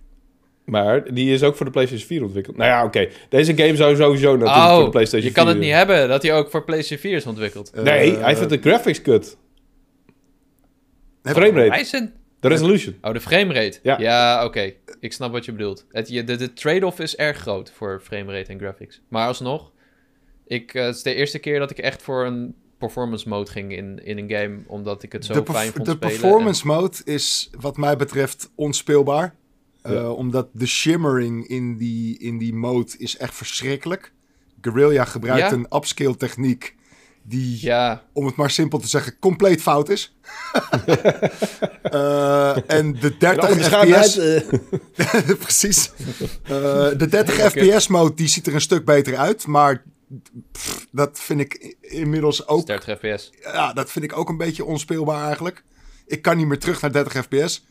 [0.72, 2.58] Maar die is ook voor de PlayStation 4 ontwikkeld.
[2.58, 3.08] Nou ja, oké.
[3.30, 5.54] Deze game zou sowieso natuurlijk voor de Oh, PlayStation je kan 4.
[5.54, 7.72] het niet hebben dat hij ook voor PlayStation 4 is ontwikkeld.
[7.84, 9.38] Nee, Eh, hij vindt de graphics kut.
[11.24, 12.14] Hij is een...
[12.40, 12.96] De resolution.
[13.02, 13.80] Oh, de framerate.
[13.84, 14.00] Ja.
[14.00, 14.74] Ja, oké.
[15.00, 15.86] Ik snap wat je bedoelt.
[15.92, 19.02] Het, je, de de trade-off is erg groot voor framerate en graphics.
[19.08, 19.72] Maar alsnog,
[20.48, 23.76] ik, eh, het is de eerste keer dat ik echt voor een performance mode ging
[23.78, 26.20] in, in een game, omdat ik het zo de fijn vond de spelen.
[26.20, 29.36] performance mode is wat mij betreft onspeelbaar.
[29.82, 30.10] Eh, Ja.
[30.12, 34.14] Omdat de shimmering in die, in die mode is echt verschrikkelijk.
[34.62, 35.52] Guerrilla gebruikt Ja?
[35.52, 36.76] een upscale techniek
[37.24, 40.16] die, ja, om het maar simpel te zeggen, compleet fout is.
[41.82, 44.18] Eh, en de 30 fps...
[44.18, 45.36] eh.
[45.40, 45.92] Precies.
[46.44, 49.84] Eh, de 30 fps mode die ziet er een stuk beter uit, maar
[50.52, 53.30] pff, dat vind ik inmiddels ook 30 fps.
[53.42, 55.64] ja, dat vind ik ook een beetje onspeelbaar eigenlijk.
[56.08, 57.66] Ik kan niet meer terug naar 30 fps.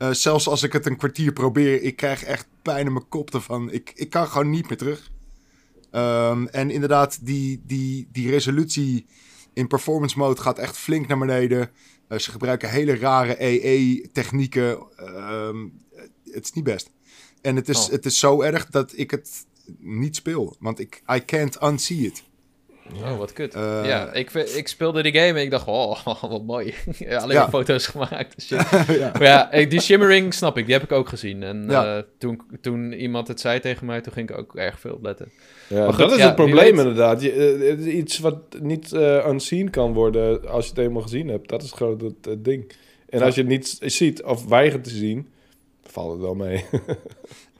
[0.00, 3.34] Eh, zelfs als ik het een kwartier probeer, ik krijg echt pijn in mijn kop
[3.34, 3.72] ervan.
[3.72, 5.10] Ik, ik kan gewoon niet meer terug.
[5.90, 9.06] Ehm, en inderdaad, die, die, die resolutie
[9.52, 11.70] in performance mode gaat echt flink naar beneden.
[12.08, 14.78] Eh, ze gebruiken hele rare EE-technieken.
[14.96, 15.68] Ehm,
[16.30, 16.90] het is niet best.
[17.42, 17.90] En het is, Oh.
[17.90, 19.46] het is zo erg dat ik het
[19.78, 20.56] niet speel.
[20.60, 22.22] Want ik I can't unsee it.
[22.94, 23.54] Oh, wat kut.
[23.54, 26.74] Eh, ja, ik, ik speelde die game en ik dacht, oh, wat mooi.
[26.98, 27.48] ja, alleen Ja.
[27.48, 28.34] foto's gemaakt.
[28.42, 28.70] Shit.
[28.88, 29.10] ja.
[29.12, 31.42] Maar ja, die shimmering snap ik, die heb ik ook gezien.
[31.42, 31.96] En Ja.
[31.96, 35.02] eh, toen, toen iemand het zei tegen mij, toen ging ik ook erg veel op
[35.02, 35.30] letten.
[35.68, 37.22] Ja, Maar goed, dat is ja, het probleem inderdaad.
[37.22, 41.02] Je, eh, het is iets wat niet eh unseen kan worden als je het eenmaal
[41.02, 41.48] gezien hebt.
[41.48, 42.72] Dat is gewoon het, het ding.
[43.08, 43.24] En Ja.
[43.24, 45.28] als je het niet ziet of weigert te zien,
[45.82, 46.64] valt het wel mee.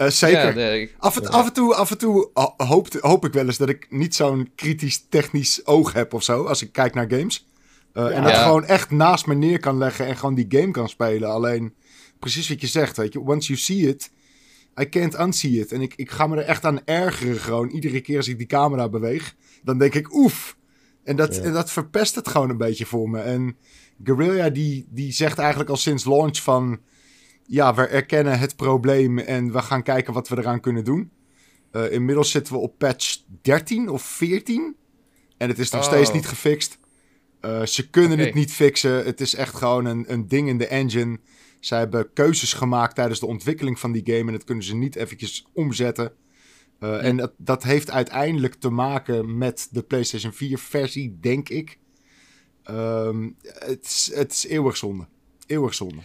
[0.00, 0.46] Eh, zeker.
[0.58, 3.32] Ja, de- ik- Af en, af en toe, af en toe ho- hoop, hoop ik
[3.32, 6.44] wel eens dat ik niet zo'n kritisch technisch oog heb of zo.
[6.44, 7.48] Als ik kijk naar games.
[7.92, 8.42] Eh, En dat Ja.
[8.42, 11.30] gewoon echt naast me neer kan leggen en gewoon die game kan spelen.
[11.30, 11.74] Alleen,
[12.18, 13.20] precies wat je zegt, weet je.
[13.20, 14.10] Once you see it,
[14.80, 15.72] I can't unsee it.
[15.72, 17.68] En ik, ik ga me er echt aan ergeren gewoon.
[17.70, 20.56] Iedere keer als ik die camera beweeg, dan denk ik oef.
[21.04, 21.42] En dat, Ja.
[21.42, 23.20] en dat verpest het gewoon een beetje voor me.
[23.20, 23.56] En
[24.04, 26.80] Guerrilla die, die zegt eigenlijk al sinds launch van...
[27.52, 31.10] Ja, we erkennen het probleem en we gaan kijken wat we eraan kunnen doen.
[31.70, 34.76] Eh, inmiddels zitten we op patch 13 of 14.
[35.36, 35.86] En het is nog Oh.
[35.86, 36.78] steeds niet gefixt.
[37.40, 39.04] Eh, ze kunnen het niet fixen.
[39.04, 41.18] Het is echt gewoon een, een ding in de engine.
[41.60, 44.26] Zij hebben keuzes gemaakt tijdens de ontwikkeling van die game.
[44.26, 46.12] En dat kunnen ze niet eventjes omzetten.
[46.78, 51.78] Eh, En dat, dat heeft uiteindelijk te maken met de PlayStation 4 versie, denk ik.
[52.62, 55.06] Ehm, het, is, het is eeuwig zonde.
[55.46, 56.00] Eeuwig zonde.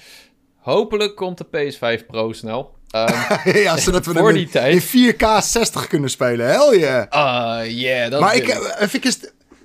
[0.65, 2.75] Hopelijk komt de PS5 Pro snel.
[2.89, 4.93] Ehm, ja, zodat we Voor die in, tijd.
[4.93, 6.47] in 4K 60 kunnen spelen.
[6.47, 7.09] Hell yeah.
[7.09, 9.19] Ah, yeah, dat maar ik, eh, even eens,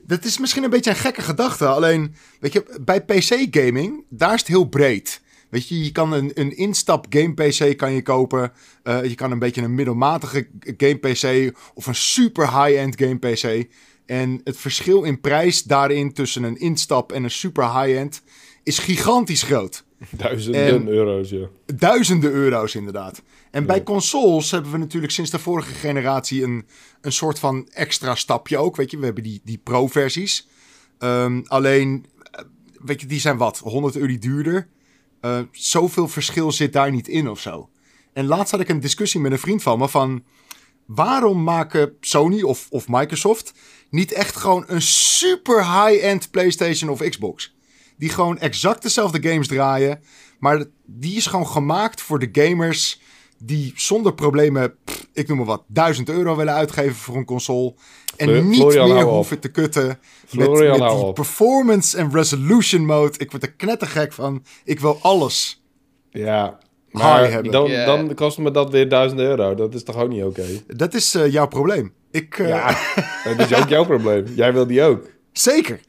[0.07, 1.67] dat is misschien een beetje een gekke gedachte.
[1.67, 5.21] Alleen, weet je, bij PC-gaming, daar is het heel breed.
[5.51, 8.53] Weet je, je kan een, een instap game PC kan je kopen.
[8.83, 13.69] Eh, je kan een beetje een middelmatige game PC of een super high-end game PC.
[14.07, 18.23] En het verschil in prijs daarin tussen een instap en een super high-end
[18.63, 19.85] is gigantisch groot.
[20.11, 21.49] Duizenden En- euro's, ja.
[21.77, 23.23] Duizenden euro's inderdaad.
[23.51, 26.67] En bij consoles hebben we natuurlijk sinds de vorige generatie een,
[27.01, 28.77] een soort van extra stapje ook.
[28.77, 30.49] Weet je, we hebben die, die pro-versies.
[30.99, 32.45] Ehm, alleen, eh,
[32.85, 33.59] weet je, die zijn wat?
[33.59, 34.69] 100 euro duurder.
[35.21, 37.69] Eh, zoveel verschil zit daar niet in of zo.
[38.13, 40.25] En laatst had ik een discussie met een vriend van me van...
[40.87, 43.53] Waarom maken Sony of, of Microsoft
[43.91, 47.55] niet echt gewoon een super high-end PlayStation of Xbox?
[48.01, 50.01] Die gewoon exact dezelfde games draaien.
[50.39, 53.01] Maar die is gewoon gemaakt voor de gamers
[53.39, 57.75] die zonder problemen, pff, ik noem maar wat, 1000 euro willen uitgeven voor een console.
[58.17, 59.13] En niet Florian, meer op.
[59.15, 59.99] hoeven te kutten met,
[60.29, 61.15] Florian, met hou die op.
[61.15, 63.19] performance en resolution mode.
[63.19, 64.45] Ik word er knettergek van.
[64.65, 65.63] Ik wil alles.
[66.11, 66.59] Ja,
[66.91, 67.53] maar hebben.
[67.53, 69.55] dan, dan kost me dat weer 1000 euro.
[69.55, 70.45] Dat is toch ook niet oké?
[70.67, 71.93] Dat is eh, jouw probleem.
[72.11, 72.77] Ik, eh, Ja,
[73.37, 74.27] dat is ook jouw probleem.
[74.35, 75.07] Jij wil die ook.
[75.33, 75.81] Zeker.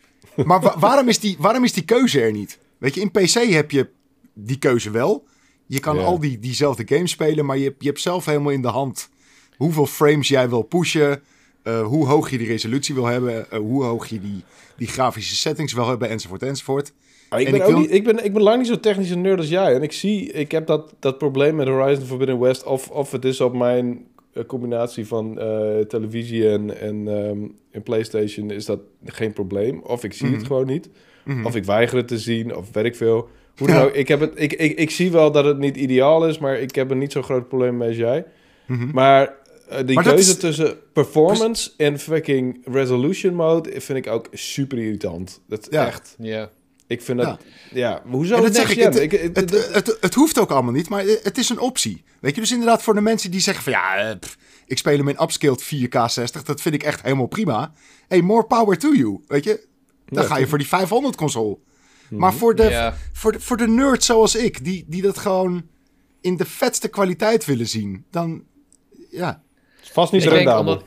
[0.45, 2.59] Maar wa- waarom, is die, waarom is die keuze er niet?
[2.77, 3.89] Weet je, in PC heb je
[4.33, 5.23] die keuze wel.
[5.65, 6.03] Je kan Ja.
[6.03, 9.09] al die, diezelfde games spelen, maar je, hebt- je hebt zelf helemaal in de hand
[9.57, 11.21] hoeveel frames jij wil pushen,
[11.63, 14.43] eh, hoe hoog je die resolutie wil hebben, eh, hoe hoog je die,
[14.77, 16.87] die grafische settings wil hebben, enzovoort, enzovoort.
[16.87, 19.09] Ik, En ben ik ook wil- niet, ik, ben, ik ben lang niet zo technisch
[19.09, 19.75] een nerd als jij.
[19.75, 22.63] En ik zie, ik heb dat, dat probleem met Horizon Forbidden West.
[22.63, 24.05] Of, of het is op mijn
[24.47, 27.37] combinatie van eh, televisie en, en, ehm,
[27.71, 29.79] en PlayStation is dat geen probleem.
[29.83, 30.35] Of ik zie Mhm.
[30.37, 30.89] het gewoon niet.
[31.25, 31.45] Mhm.
[31.45, 33.29] Of ik weiger het te zien, of weet ik veel.
[33.57, 33.83] Hoe dan Ja.
[33.83, 36.59] ook, ik, heb het, ik, ik, ik zie wel dat het niet ideaal is, maar
[36.59, 38.25] ik heb er niet zo'n groot probleem mee als jij.
[38.67, 38.89] Mhm.
[38.93, 39.33] Maar
[39.69, 44.27] eh, die Maar dat keuze is- tussen performance en fucking resolution mode vind ik ook
[44.31, 45.41] super irritant.
[45.47, 45.87] Dat is Ja.
[45.87, 46.15] echt.
[46.19, 46.49] Ja.
[46.87, 47.27] Ik vind dat.
[47.27, 47.37] Ja.
[47.79, 48.41] Ja, hoezo?
[48.41, 48.91] Dat zeg ik, gen?
[48.91, 52.03] het, Ik- het- het, het, het, hoeft ook allemaal niet, maar het is een optie.
[52.21, 54.97] Weet je, dus inderdaad voor de mensen die zeggen van ja, eh, pff, ik speel
[54.97, 57.73] hem in upscaled 4K 60, dat vind ik echt helemaal prima.
[58.07, 59.67] Hey, more power to you, weet je.
[60.05, 61.57] Dan Ja, ga je voor die 500 console.
[62.09, 62.19] Mhm.
[62.19, 62.95] Maar voor de, Ja.
[63.13, 65.67] voor de, voor de nerds zoals ik, die, die dat gewoon
[66.21, 68.43] in de vetste kwaliteit willen zien, dan
[69.11, 69.41] ja,
[69.81, 70.59] vast niet denk rendabel.
[70.73, 70.83] omdat...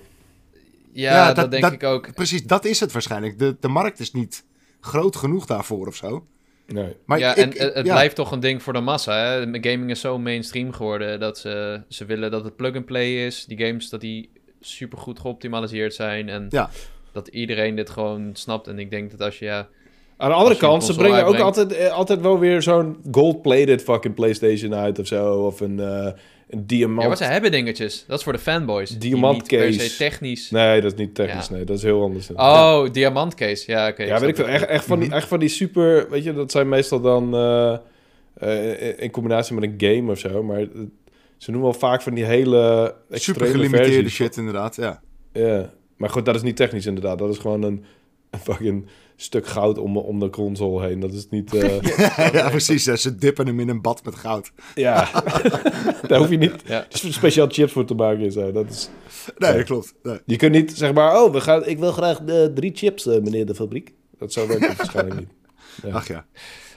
[0.92, 2.14] Ja, Ja, dat, dat- denk dat- ik ook.
[2.14, 3.38] precies, dat is het waarschijnlijk.
[3.38, 4.44] De, de markt is niet
[4.80, 6.26] groot genoeg daarvoor of zo.
[6.66, 6.96] Nee.
[7.06, 7.92] Maar ja, ik- en ik- het het ja.
[7.92, 9.16] blijft toch een ding voor de massa.
[9.24, 9.40] Hè?
[9.60, 13.44] Gaming is zo mainstream geworden dat ze, ze willen dat het plug-and-play is.
[13.44, 16.28] Die games dat die super goed geoptimaliseerd zijn.
[16.28, 16.70] En Ja.
[17.12, 18.66] dat iedereen dit gewoon snapt.
[18.66, 19.44] En ik denk dat als je...
[19.44, 19.68] Ja,
[20.16, 24.14] Aan de andere kant, ze brengen ook altijd, eh, altijd wel weer zo'n gold-plated fucking
[24.14, 25.34] PlayStation uit of zo.
[25.46, 26.12] Of een, eh,
[26.54, 27.02] een diamant.
[27.02, 28.04] ja, wat ze hebben dingetjes.
[28.06, 28.90] Dat is voor de fanboys.
[28.90, 30.50] die Diamant niet per se technisch...
[30.50, 31.48] Nee, dat is niet technisch.
[31.48, 31.54] Ja.
[31.54, 32.30] Nee, dat is heel anders.
[32.34, 33.70] Oh, diamantcase.
[33.72, 34.02] Ja, oké.
[34.02, 34.46] ja, weet ik veel.
[34.46, 35.16] Echt, echt, van die, Mhm.
[35.16, 36.10] echt van die super...
[36.10, 37.76] Weet je, dat zijn meestal dan eh,
[38.34, 40.42] eh, in combinatie met een game of zo.
[40.42, 40.66] Maar
[41.38, 44.14] ze noemen wel vaak van die hele Super gelimiteerde versies.
[44.14, 45.00] shit inderdaad, ja.
[45.32, 47.18] Ja, maar goed, dat is niet technisch inderdaad.
[47.18, 47.84] Dat is gewoon een,
[48.30, 48.86] een fucking
[49.16, 51.00] stuk goud om, om de console heen.
[51.00, 51.54] Dat is niet...
[51.54, 52.86] eh, ja, precies.
[52.86, 52.96] hè.
[52.96, 54.52] Ze dippen hem in een bad met goud.
[54.74, 55.08] ja,
[56.08, 56.86] daar hoef je niet Ja.
[56.88, 58.52] speciaal chips voor te maken en zo.
[58.52, 58.88] Dat is,
[59.38, 59.94] Nee, dat klopt.
[60.02, 60.18] Nee.
[60.26, 63.20] je kunt niet zeg maar, oh, we gaan, ik wil graag eh, drie chips, eh,
[63.22, 63.92] meneer de fabriek.
[64.18, 65.28] Dat zo werkt het waarschijnlijk niet.
[65.82, 65.92] Ja.
[65.92, 66.26] Ach ja.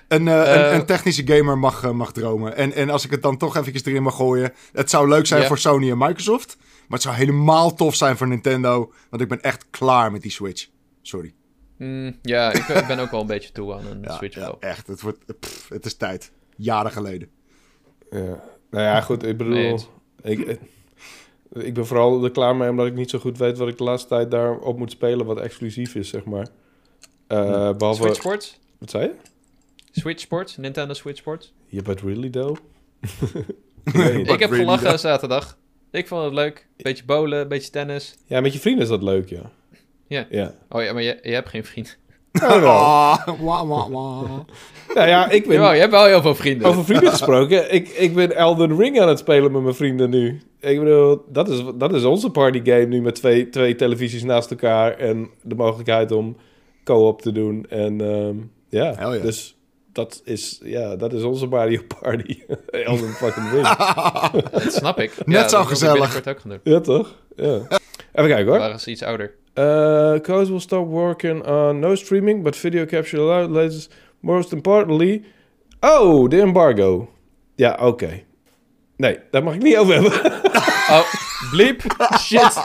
[0.07, 2.55] Een, een, een technische gamer mag, mag dromen.
[2.55, 4.53] En, en als ik het dan toch even erin mag gooien.
[4.71, 6.57] Het zou leuk zijn voor Sony en Microsoft.
[6.59, 8.91] Maar het zou helemaal tof zijn voor Nintendo.
[9.09, 10.67] Want ik ben echt klaar met die Switch.
[11.01, 11.33] Sorry.
[11.77, 14.41] Mm, ja, ik, ik ben ook wel een beetje toe aan een Ja, Switch ja,
[14.41, 14.57] wel.
[14.59, 14.87] echt.
[14.87, 16.31] Het, wordt, pff, het is tijd.
[16.55, 17.29] Jaren geleden.
[18.11, 18.43] Ja.
[18.69, 19.53] Nou ja, goed, ik bedoel...
[19.53, 19.77] Nee,
[20.23, 20.59] ik,
[21.51, 23.83] ik, ben vooral er klaar mee omdat ik niet zo goed weet wat ik de
[23.83, 26.47] laatste tijd daarop moet spelen wat exclusief is, zeg maar.
[27.27, 28.01] Eh, behalve...
[28.01, 28.59] Switch Sports?
[28.77, 29.13] Wat zei je?
[29.91, 30.57] Switch Sports?
[30.57, 31.53] Nintendo Switch Sports?
[31.67, 32.57] Ja, but really though?
[33.83, 34.99] ik heb really gelachen dan?
[34.99, 35.57] zaterdag.
[35.91, 36.67] Ik vond het leuk.
[36.77, 38.15] Beetje bowlen, beetje tennis.
[38.25, 39.51] Ja, met je vrienden is dat leuk, ja.
[40.07, 40.25] Ja.
[40.29, 40.53] Ja.
[40.69, 41.65] Oh ja, maar je, je hebt geen
[42.61, 44.29] wah, wah.
[44.95, 45.53] Nou ja, ik ben...
[45.53, 46.67] Jawel, je hebt wel heel veel vrienden.
[46.67, 50.41] Over vrienden gesproken, ik, ik ben Elden Ring aan het spelen met mijn vrienden nu.
[50.59, 54.97] Ik bedoel, dat is, dat is onze partygame nu met twee, twee televisies naast elkaar
[54.97, 56.37] en de mogelijkheid om
[56.83, 57.65] co-op te doen.
[57.69, 58.35] En ehm,
[58.69, 59.57] ja, dus
[59.91, 62.39] dat is, ja, dat is onze Mario Party.
[62.71, 63.67] Elden fucking Ring.
[64.51, 65.25] Dat snap ik.
[65.25, 65.93] Net ja, zo gezellig.
[65.93, 66.73] binnenkort ook gaan doen.
[66.73, 67.15] ja, toch?
[67.35, 67.79] Ja.
[68.13, 68.57] Even kijken hoor.
[68.57, 69.33] Waren ze iets ouder.
[69.57, 73.49] Uh, Codes will stop working on no streaming, but video capture allowed.
[73.51, 75.23] Latest, most importantly...
[75.79, 77.09] Oh, de embargo.
[77.55, 78.23] Ja, oké.
[78.97, 80.11] Nee, daar mag ik niet over hebben.
[80.89, 81.03] Oh,
[81.51, 81.81] bliep.
[82.19, 82.61] Shit.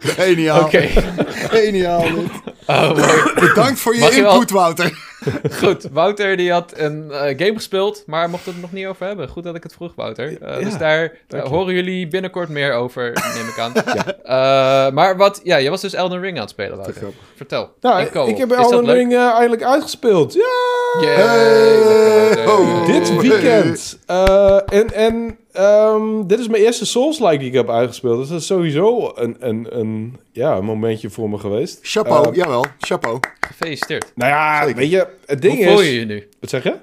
[0.00, 0.60] Geniaal.
[0.64, 0.80] Oké.
[1.26, 2.02] Geniaal.
[2.02, 2.30] dit.
[2.66, 3.34] Oh.
[3.34, 5.07] Bedankt voor je Mag je wel- input, Wouter.
[5.60, 9.28] Goed, Wouter die had een eh, game gespeeld, maar mocht het nog niet over hebben.
[9.28, 10.42] Goed dat ik het vroeg, Wouter.
[10.42, 13.72] Eh, Ja, dus daar eh, horen jullie binnenkort meer over, neem ik aan.
[14.28, 17.02] Eh, maar wat, ja, je was dus Elden Ring aan het spelen, Wouter.
[17.36, 17.70] Vertel.
[17.80, 18.92] Nou, ik heb Elden?
[18.92, 20.34] Ring eindelijk uitgespeeld.
[20.34, 21.00] Ja!
[21.00, 22.86] Hey, lekker, oh.
[22.86, 23.98] Dit weekend.
[24.66, 28.18] En en ehm, dit is mijn eerste Souls-like die ik heb uitgespeeld.
[28.18, 31.78] Dus dat is sowieso een, een, een, ja, een momentje voor me geweest.
[31.82, 32.64] Chapeau, Eh, jawel.
[32.78, 33.20] Chapeau.
[33.40, 34.12] Gefeliciteerd.
[34.14, 34.76] Nou ja, Zeker.
[34.76, 35.86] weet je, het ding Hoe voel is...
[35.86, 36.28] je je nu?
[36.40, 36.74] Wat zeg je?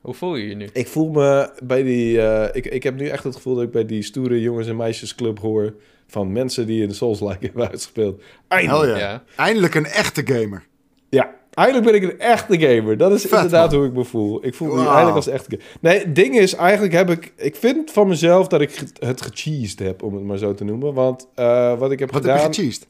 [0.00, 0.68] Hoe voel je je nu?
[0.72, 2.20] Ik voel me bij die...
[2.22, 4.76] eh, ik, ik heb nu echt het gevoel dat ik bij die stoere jongens- en
[4.76, 5.74] meisjesclub hoor...
[6.06, 8.22] van mensen die in de Souls-like hebben uitgespeeld.
[8.48, 8.98] Eindelijk.
[8.98, 9.22] Ja.
[9.36, 10.66] Eindelijk een echte gamer.
[11.08, 12.96] Ja, eindelijk ben ik een echte gamer.
[12.96, 13.78] Dat is Vet, inderdaad man.
[13.78, 14.46] hoe ik me voel.
[14.46, 15.64] Ik voel me eindelijk als echte gamer.
[15.80, 17.32] Nee, het ding is, eigenlijk heb ik...
[17.36, 20.94] Ik vind van mezelf dat ik het gecheesed heb, om het maar zo te noemen.
[20.94, 22.38] Want eh, wat ik heb Wat gedaan...
[22.38, 22.86] heb je gecheesed?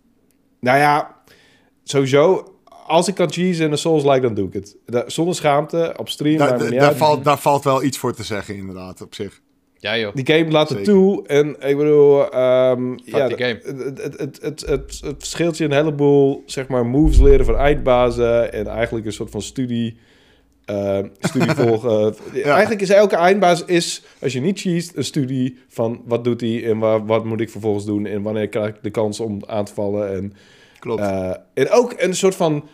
[0.60, 1.16] Nou ja,
[1.82, 2.52] sowieso...
[2.86, 4.76] Als ik kan cheesen in een Souls-like, dan doe ik het.
[5.12, 6.38] Zonder schaamte, op stream,
[6.70, 9.40] Daar, valt, daar valt wel iets voor te zeggen, inderdaad, op zich.
[9.80, 10.14] Ja, joh.
[10.14, 11.26] die game laat het toe.
[11.26, 13.60] En ik bedoel, ehm, ja, die game.
[13.62, 17.56] Het, het, het, het, het, het verschilt je een heleboel, zeg maar, moves leren van
[17.56, 18.52] eindbazen.
[18.52, 19.96] En eigenlijk een soort van studie,
[20.64, 22.14] eh, studie volgen.
[22.42, 26.64] Eigenlijk is elke eindbaas, is, als je niet cheest, een studie van wat doet hij
[26.64, 28.06] en waar, wat moet ik vervolgens doen.
[28.06, 30.12] En wanneer krijg ik de kans om aan te vallen.
[30.14, 30.32] En,
[30.78, 31.00] Klopt.
[31.00, 32.68] eh, en ook een soort van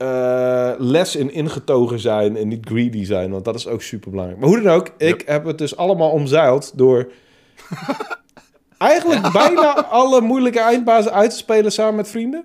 [0.00, 4.40] eh, les in ingetogen zijn en niet greedy zijn, want dat is ook super belangrijk.
[4.40, 7.08] Maar hoe dan ook, ik heb het dus allemaal omzeild door
[8.78, 12.44] eigenlijk bijna alle moeilijke eindbazen uit te spelen samen met vrienden.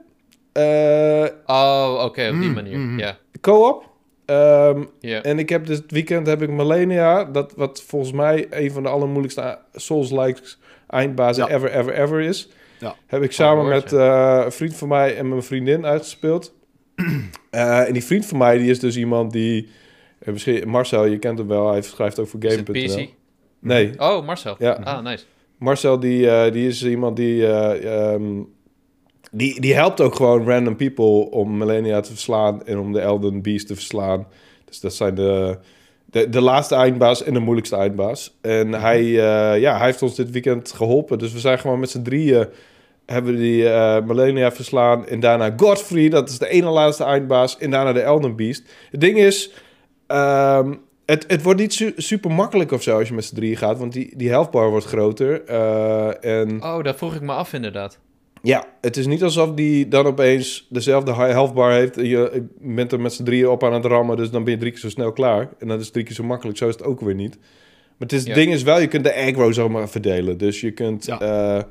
[0.51, 2.77] Eh, Oh, oké, op die Mm, manier.
[2.77, 2.99] mm.
[2.99, 3.93] Ja, Co-op.
[4.25, 5.21] Ehm, ja.
[5.21, 8.83] en ik heb dus het weekend heb ik Millennia, dat wat volgens mij een van
[8.83, 11.55] de allermoeilijkste Souls-likes eindbazen Ja.
[11.55, 12.49] ever, ever, ever is.
[12.79, 12.95] Ja.
[13.07, 16.53] Heb ik samen hoor, met eh, een vriend van mij en mijn vriendin uitgespeeld.
[17.49, 19.69] Eh, en die vriend van mij, die is dus iemand die...
[20.19, 23.09] eh, misschien, Marcel, je kent hem wel, hij schrijft ook voor Game.nl.
[23.59, 24.55] Nee, Oh, Marcel.
[24.59, 24.71] Ja.
[24.71, 25.23] Ah, nice.
[25.57, 28.41] Marcel, die, eh, die is iemand die, eh, ehm,
[29.31, 29.61] die...
[29.61, 33.67] Die helpt ook gewoon random people om Millennia te verslaan en om de Elden Beast
[33.67, 34.27] te verslaan.
[34.65, 35.57] Dus dat zijn de,
[36.05, 38.37] de, de laatste eindbaas en de moeilijkste eindbaas.
[38.41, 41.17] En hij, eh, ja, hij heeft ons dit weekend geholpen.
[41.17, 42.47] Dus we zijn gewoon met z'n drieën...
[43.05, 45.07] hebben we die eh Millennia verslaan.
[45.07, 47.57] En daarna Godfrey, dat is de ene laatste eindbaas.
[47.57, 48.63] En daarna de Elden Beast.
[48.91, 49.51] Het ding is...
[50.07, 50.73] ehm,
[51.05, 53.77] het, het wordt niet su- super makkelijk of zo als je met z'n drieën gaat.
[53.77, 55.43] Want die, die health bar wordt groter.
[55.43, 57.99] eh, en Oh, dat vroeg ik me af inderdaad.
[58.41, 61.95] ja, het is niet alsof die dan opeens dezelfde high health bar heeft.
[61.95, 64.17] Je bent er met z'n drieën op aan het rammen.
[64.17, 65.49] Dus dan ben je drie keer zo snel klaar.
[65.59, 66.57] En dat is drie keer zo makkelijk.
[66.57, 67.37] Zo is het ook weer niet.
[67.37, 68.33] Maar het, is, het Ja.
[68.35, 70.37] ding is wel, je kunt de aggro zomaar verdelen.
[70.37, 71.05] Dus je kunt...
[71.05, 71.19] Ja.
[71.19, 71.63] eh,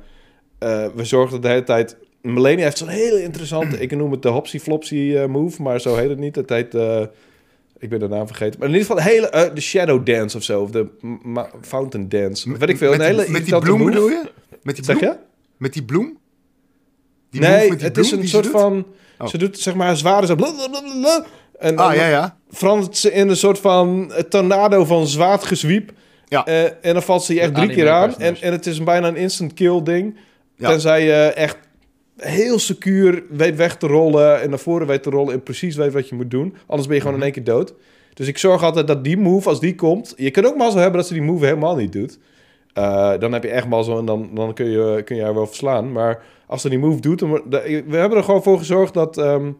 [0.59, 1.97] eh, we zorgen de hele tijd...
[2.21, 3.77] Melania heeft zo'n hele interessante...
[3.79, 5.61] ik noem het de hopsy-flopsy eh, move.
[5.61, 6.35] Maar zo heet het niet.
[6.35, 6.75] Het heet...
[6.75, 7.01] eh,
[7.79, 8.59] ik ben de naam vergeten.
[8.59, 9.29] Maar in ieder geval de hele...
[9.29, 10.61] eh, de shadow dance of zo.
[10.61, 10.87] Of de
[11.23, 12.57] ma- fountain dance.
[12.57, 12.89] Weet ik veel.
[12.91, 13.91] Met, een hele die- met die bloem move.
[13.91, 14.23] bedoel je?
[14.63, 15.11] Met die Zeg bloem?
[15.11, 15.17] je?
[15.57, 16.17] Met die bloem?
[17.29, 18.51] Die move nee, met die het is een soort doet?
[18.51, 18.85] van...
[19.19, 19.27] Oh.
[19.27, 20.35] Ze doet zeg maar een zware zo...
[20.35, 21.25] blablabla,
[21.59, 22.37] En dan Ah, ja, ja.
[22.49, 25.91] verandert ze in een soort van tornado van zwaardgezwiep.
[26.27, 26.45] Ja.
[26.45, 28.17] Eh, en dan valt ze je echt drie keer aan.
[28.17, 30.15] En, en het is bijna een instant kill ding.
[30.55, 30.69] Ja.
[30.69, 31.57] Tenzij je echt
[32.17, 34.41] heel secuur weet weg te rollen...
[34.41, 36.55] en naar voren weet te rollen en precies weet wat je moet doen.
[36.67, 37.73] Anders ben je gewoon in één keer dood.
[38.13, 40.13] Dus ik zorg altijd dat die move, als die komt...
[40.17, 42.19] Je kunt ook mazzel hebben dat ze die move helemaal niet doet.
[42.73, 45.47] Eh, dan heb je echt mazzel en dan, dan kun, je, kun je haar wel
[45.47, 45.91] verslaan.
[45.91, 47.19] Maar als ze die move doet...
[47.19, 49.17] Dan, we hebben er gewoon voor gezorgd dat...
[49.17, 49.51] ehm,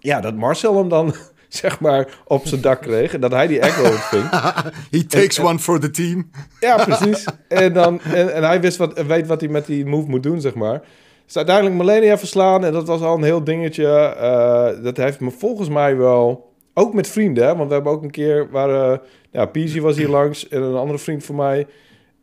[0.00, 1.14] ja, dat Marcel hem dan
[1.62, 3.14] zeg maar op zijn dak kreeg.
[3.14, 4.28] En dat hij die echo ontving.
[4.90, 6.30] He takes one for the team.
[6.60, 7.24] Ja, precies.
[7.48, 10.40] En, dan, en, en hij wist wat, weet wat hij met die move moet doen,
[10.40, 10.82] zeg maar.
[11.26, 12.64] Dus uiteindelijk Millennia verslaan.
[12.64, 13.86] En dat was al een heel dingetje.
[14.18, 16.46] Eh, dat heeft me volgens mij wel...
[16.74, 18.50] Ook met vrienden, hè, want we hebben ook een keer...
[18.50, 21.66] Waar, ja, Peasy was hier langs en een andere vriend van mij.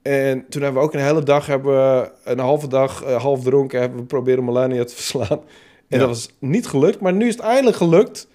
[0.01, 1.45] En toen hebben we ook een hele dag...
[1.45, 3.80] Hebben we een halve dag, eh, half dronken...
[3.80, 5.39] hebben we proberen Millennia te verslaan.
[5.39, 5.39] En
[5.88, 5.97] Ja.
[5.97, 6.99] dat was niet gelukt.
[6.99, 8.28] Maar nu is het eindelijk gelukt.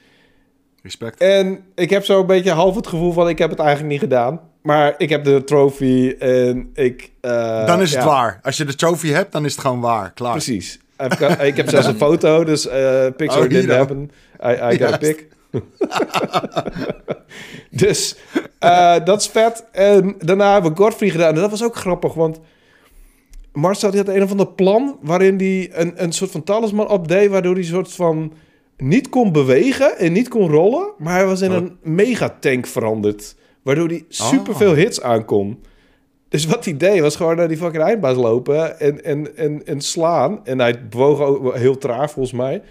[0.82, 1.20] Respect.
[1.20, 3.28] En ik heb zo een beetje half het gevoel van...
[3.28, 4.40] ik heb het eigenlijk niet gedaan.
[4.62, 7.10] Maar ik heb de trophy en ik...
[7.20, 8.40] eh, dan is het ja, waar.
[8.42, 10.12] Als je de trophy hebt, dan is het gewoon waar.
[10.12, 10.32] Klaar.
[10.32, 10.80] Precies.
[11.40, 14.10] Ik heb zelfs een foto, dus eh picture Oh, didn't happen.
[14.44, 15.28] I, I got a pic.
[17.70, 18.16] dus
[18.58, 19.64] eh, dat is vet.
[19.72, 21.34] En daarna hebben we Godfrey gedaan.
[21.34, 22.40] En dat was ook grappig, want
[23.52, 24.98] Marcel die had een of ander plan...
[25.02, 27.30] waarin hij een, een soort van talisman opdeed...
[27.30, 28.32] waardoor hij soort van
[28.80, 30.92] niet kon bewegen en niet kon rollen...
[30.98, 31.56] maar hij was in Oh.
[31.56, 33.36] een megatank veranderd...
[33.62, 35.62] waardoor hij superveel hits aankon.
[36.28, 39.80] Dus wat hij deed was gewoon naar die fucking eindbaas lopen en, en, en, en
[39.80, 40.40] slaan.
[40.44, 42.62] En hij bewoog ook heel traag volgens mij.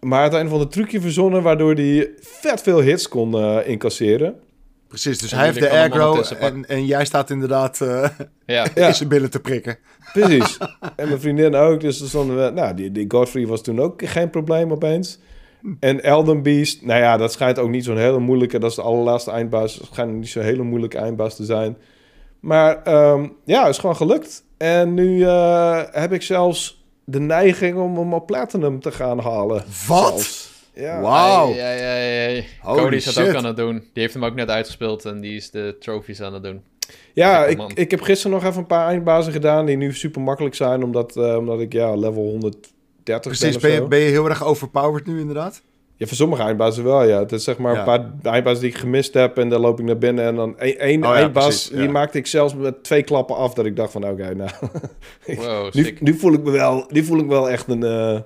[0.00, 4.34] Maar een van de trucje verzonnen waardoor hij vet veel hits kon eh, incasseren.
[4.88, 6.38] Precies, dus En hij heeft de aggro pakken.
[6.40, 8.08] en, en jij staat inderdaad eh
[8.46, 8.66] Ja.
[8.74, 9.78] In zijn billen te prikken.
[10.12, 10.58] Precies.
[10.96, 11.80] en mijn vriendin ook.
[11.80, 15.18] Dus stonden we, nou, die, die Godfrey was toen ook geen probleem opeens.
[15.80, 18.58] En Elden Beast, nou ja, dat schijnt ook niet zo'n hele moeilijke.
[18.58, 19.74] Dat is de allerlaatste eindbaas.
[19.74, 21.76] Het schijnt niet zo'n hele moeilijke eindbaas te zijn.
[22.40, 24.44] Maar ehm, ja, het is gewoon gelukt.
[24.56, 29.64] En nu eh, heb ik zelfs de neiging om hem op Platinum te gaan halen.
[29.86, 30.08] Wat?
[30.08, 30.54] Zelfs.
[30.74, 31.00] Ja.
[31.00, 31.54] Wauw.
[31.54, 32.42] Ja, ja, ja, ja.
[32.60, 33.28] Holy Cody is dat shit.
[33.28, 33.78] ook aan het doen.
[33.78, 36.62] Die heeft hem ook net uitgespeeld en die is de trophies aan het doen.
[37.12, 40.54] Ja, ik, ik heb gisteren nog even een paar eindbazen gedaan die nu super makkelijk
[40.54, 42.22] zijn, omdat, eh, omdat ik ja, level
[43.06, 45.62] 130 Precies, ben je, ben je heel erg overpowered nu inderdaad?
[45.96, 47.18] Ja, voor sommige eindbazen wel, ja.
[47.18, 47.78] Het is zeg maar Ja.
[47.78, 50.58] een paar eindbazen die ik gemist heb en dan loop ik naar binnen en dan
[50.58, 51.76] één, één Oh ja, eindbaas, precies, ja.
[51.76, 54.50] die maakte ik zelfs met twee klappen af, dat ik dacht van, oké, nou,
[55.36, 58.20] Wow, nu, nu voel ik me wel, nu voel ik wel echt een, eh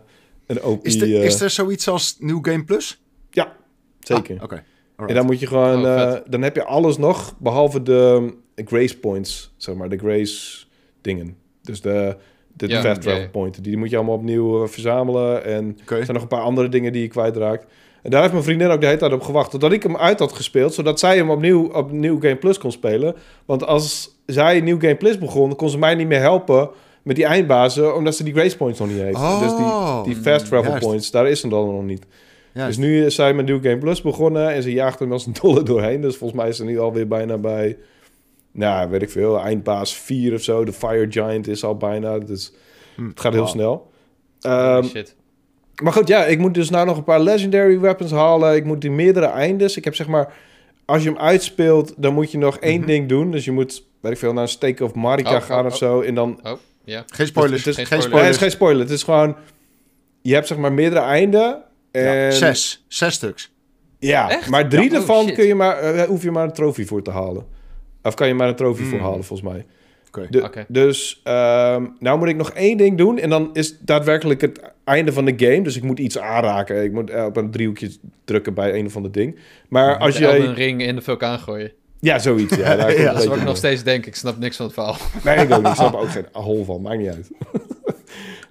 [0.47, 0.87] een OP.
[0.87, 3.03] Is, er eh, is er zoiets als New Game Plus?
[3.31, 3.57] Ja,
[4.01, 4.37] zeker.
[4.37, 4.65] Ah, Oké.
[5.07, 8.99] En dan moet je gewoon, Oh, eh, dan heb je alles nog, behalve de, grace
[8.99, 10.65] points, zeg maar, de grace
[11.01, 11.37] dingen.
[11.63, 12.17] Dus de,
[12.61, 13.29] de Ja, fast travel ja.
[13.29, 15.45] points, die moet je allemaal opnieuw eh, verzamelen.
[15.45, 17.67] En er zijn nog een paar andere dingen die je kwijtraakt.
[18.03, 19.51] En daar heeft mijn vriendin ook de hele tijd op gewacht.
[19.51, 20.75] Totdat ik hem uit had gespeeld.
[20.75, 23.15] Zodat zij hem opnieuw op New Game Plus kon spelen.
[23.45, 25.57] Want als zij New Game Plus begon...
[25.57, 26.71] kon ze mij niet meer helpen
[27.03, 27.97] met die eindbazen.
[27.97, 29.17] Omdat ze die grace points nog niet heeft.
[29.17, 30.87] Oh, dus die, die fast travel juist.
[30.87, 32.07] points, daar is ze dan nog niet.
[32.53, 32.77] Juist.
[32.77, 34.53] Dus nu is zij met New Game Plus begonnen.
[34.53, 36.01] En ze jaagt hem als een dolle doorheen.
[36.01, 37.77] Dus volgens mij is ze nu alweer bijna bij...
[38.53, 39.41] Nou, weet ik veel.
[39.41, 40.65] Eindbaas 4 of zo.
[40.65, 42.19] De Fire Giant is al bijna.
[42.19, 42.53] Dus
[42.97, 43.51] Hm, het gaat heel wow.
[43.51, 43.91] snel.
[44.41, 45.17] Ehm, shit.
[45.83, 48.55] maar goed, ja, ik moet dus nou nog een paar legendary weapons halen.
[48.57, 49.77] Ik moet die meerdere eindes.
[49.77, 50.33] Ik heb zeg maar,
[50.85, 52.87] als je hem uitspeelt, dan moet je nog één Mhm.
[52.87, 53.31] ding doen.
[53.31, 55.73] Dus je moet, weet ik veel, naar een Stake of Marika Oh, gaan oh, of
[55.73, 55.79] oh.
[55.79, 56.01] zo.
[56.01, 56.41] En dan,
[56.85, 57.05] Ja.
[57.07, 57.65] Geen spoilers.
[57.65, 58.31] Het is- geen nee, het spoilers.
[58.37, 58.81] is geen spoiler.
[58.83, 59.37] Het is gewoon,
[60.23, 61.63] je hebt zeg maar meerdere einden.
[61.91, 62.85] En, Ja, zes.
[62.89, 63.53] Zes stuks.
[63.99, 64.49] Ja, Echt?
[64.49, 67.03] maar drie Ja, oh, daarvan kun je maar, eh, hoef je maar een trofee voor
[67.03, 67.47] te halen.
[68.03, 69.07] Of kan je maar een trofee voor Hmm.
[69.07, 69.65] halen, volgens mij.
[70.43, 70.65] Oké.
[70.69, 73.19] Dus ehm, nou moet ik nog één ding doen.
[73.19, 75.63] En dan is daadwerkelijk het einde van de game.
[75.63, 76.85] Dus ik moet iets aanraken.
[76.85, 77.91] Ik moet eh, op een driehoekje
[78.25, 79.39] drukken bij een of ander ding.
[79.69, 80.53] Maar als Elden jij...
[80.55, 81.73] ring in de vulkaan gooien.
[82.01, 82.57] Ja, zoiets.
[82.57, 84.07] Ja, daar Ja, Dat is een wat ik nog steeds denk.
[84.07, 84.97] Ik snap niks van het verhaal.
[85.25, 85.69] Nee, ik ook niet.
[85.69, 86.83] Ik snap ook geen hol van.
[86.83, 87.31] Maakt niet uit.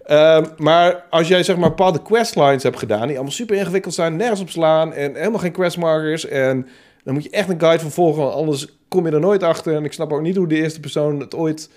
[0.03, 3.07] Ehm, maar als jij zeg maar bepaalde questlines hebt gedaan...
[3.07, 4.93] die allemaal super ingewikkeld zijn, nergens op slaan...
[4.93, 6.25] en helemaal geen questmarkers...
[6.25, 6.67] en
[7.03, 8.21] dan moet je echt een guide van volgen...
[8.23, 9.75] want anders kom je er nooit achter.
[9.75, 11.69] En ik snap ook niet hoe de eerste persoon het ooit...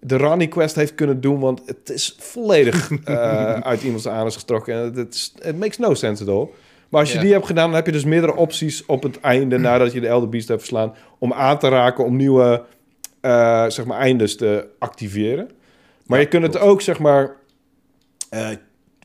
[0.00, 1.40] de Rani quest heeft kunnen doen...
[1.40, 4.74] want het is volledig eh, uit iemands anus getrokken.
[4.74, 6.48] En het is- it makes no sense at all.
[6.88, 7.22] Maar als je Ja.
[7.22, 7.66] die hebt gedaan...
[7.66, 9.58] dan heb je dus meerdere opties op het einde...
[9.68, 10.94] nadat je de Elder Beast hebt verslaan...
[11.18, 12.64] om aan te raken om nieuwe
[13.20, 15.50] eh, zeg maar eindes te activeren.
[16.06, 17.36] Maar Ja, je kunt het ook, zeg maar,
[18.30, 18.48] eh,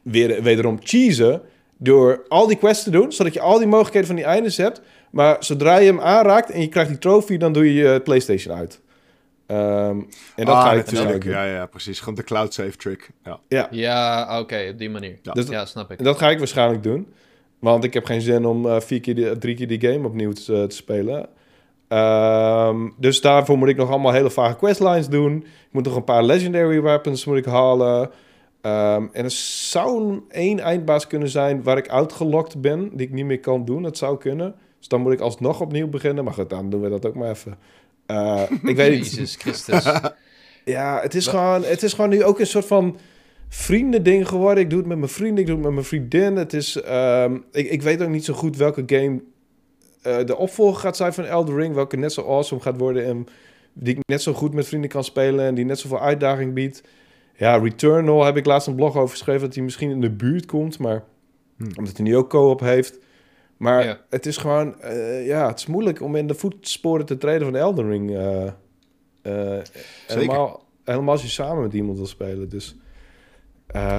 [0.03, 1.41] weer, wederom cheesen
[1.77, 4.81] door al die quests te doen, zodat je al die mogelijkheden van die eindes hebt.
[5.11, 8.55] Maar zodra je hem aanraakt en je krijgt die trofee, dan doe je je PlayStation
[8.55, 8.81] uit.
[9.45, 9.99] Ehm,
[10.35, 11.23] en dat Ah, ga ik natuurlijk.
[11.23, 11.99] Ja, ja, precies.
[11.99, 13.09] Gewoon de cloud save trick.
[13.23, 13.39] Ja.
[13.47, 15.19] Ja, Ja, oké, op die manier.
[15.21, 15.31] Ja.
[15.31, 15.97] Dus- ja, snap ik.
[15.97, 17.07] en dat ga ik waarschijnlijk doen.
[17.59, 20.31] Want ik heb geen zin om eh, vier keer die, drie keer die game opnieuw
[20.31, 21.27] te, te spelen.
[21.87, 25.35] Ehm, dus daarvoor moet ik nog allemaal hele vage questlines doen.
[25.37, 28.09] Ik moet nog een paar legendary weapons moet ik halen.
[28.61, 29.31] Ehm, en er
[29.71, 33.83] zou één eindbaas kunnen zijn waar ik uitgelokt ben, die ik niet meer kan doen.
[33.83, 34.55] Dat zou kunnen.
[34.81, 36.23] Dus dan moet ik alsnog opnieuw beginnen.
[36.23, 37.57] Maar goed, dan doen we dat ook maar even.
[38.05, 39.11] Eh, ik weet niet.
[39.11, 39.85] Jezus Christus.
[40.65, 42.97] Ja, het is, gewoon, het is gewoon nu ook een soort van
[43.47, 44.63] vriendending geworden.
[44.63, 46.35] Ik doe het met mijn vrienden, ik doe het met mijn vriendin.
[46.35, 49.21] Het is, ehm, ik, ik weet ook niet zo goed welke game
[50.01, 51.75] eh, de opvolger gaat zijn van Elden Ring.
[51.75, 53.25] Welke net zo awesome gaat worden en
[53.73, 56.83] die ik net zo goed met vrienden kan spelen en die net zoveel uitdaging biedt.
[57.35, 60.45] Ja, Returnal heb ik laatst een blog over geschreven dat hij misschien in de buurt
[60.45, 61.03] komt, maar
[61.57, 61.77] Hm.
[61.77, 62.99] omdat hij nu ook co-op heeft.
[63.61, 63.99] Maar Ja.
[64.09, 67.55] het is gewoon, eh, ja, het is moeilijk om in de voetsporen te treden van
[67.55, 68.15] Elden Ring.
[68.15, 68.47] eh,
[69.21, 69.63] eh,
[70.07, 72.49] helemaal, helemaal als je samen met iemand wil spelen.
[72.49, 72.75] Dus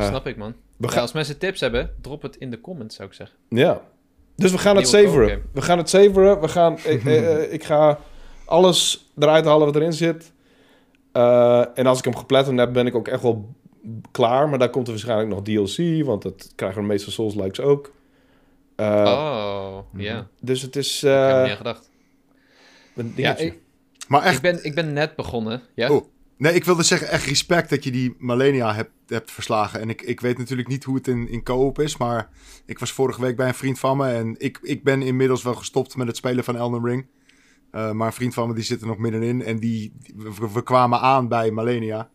[0.01, 0.55] snap ik, man.
[0.77, 3.37] we Ja, als mensen tips hebben, drop het in de comments, zou ik zeggen.
[3.49, 3.81] ja.
[4.37, 5.41] Dus we gaan het Nieuwe co-game.
[5.53, 6.41] We gaan het savoren.
[6.41, 7.05] We gaan, ik,
[7.57, 7.99] ik ga
[8.45, 10.33] alles eruit halen wat erin zit.
[11.75, 13.49] En als ik hem gepletterd heb, ben ik ook echt wel
[14.11, 14.49] klaar.
[14.49, 17.93] Maar daar komt er waarschijnlijk nog DLC, want dat krijgen de meeste Souls-likes ook.
[18.77, 20.29] Eh, oh, ja.
[20.41, 21.91] Dus het is Ik heb er eh, niet aan gedacht.
[22.95, 23.59] een Ja, ik,
[24.09, 25.63] Maar echt, ik, ben, ik ben net begonnen.
[25.75, 25.91] Ja?
[25.91, 26.07] Oh.
[26.37, 29.81] nee, ik wilde zeggen, echt respect dat je die Malenia hebt, hebt verslagen.
[29.81, 32.29] En ik, ik weet natuurlijk niet hoe het in, in co-op is, maar
[32.67, 35.55] ik was vorige week bij een vriend van me en ik, ik ben inmiddels wel
[35.55, 37.07] gestopt met het spelen van Elden Ring.
[37.71, 40.63] Eh, maar een vriend van me die zit er nog middenin en die, we, we
[40.63, 42.11] kwamen aan bij Malenia.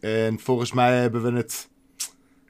[0.00, 1.68] En volgens mij hebben we het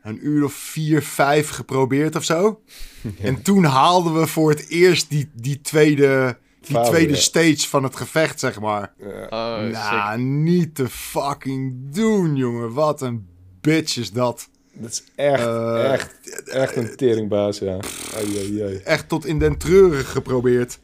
[0.07, 2.61] een uur of vier, vijf geprobeerd of zo.
[3.23, 7.19] En toen haalden we voor het eerst die, die tweede, die tweede ja.
[7.19, 8.93] stage van het gevecht, zeg maar.
[9.01, 9.59] Eh, Oh.
[9.73, 12.73] Nou, niet te fucking doen, jongen.
[12.73, 13.27] Wat een
[13.61, 14.49] bitch is dat.
[14.73, 16.11] dat is echt, Eh, echt,
[16.45, 17.79] echt een teringbaas, ja.
[18.17, 18.77] Ai, ai, ai.
[18.85, 20.79] Echt tot in den treuren geprobeerd.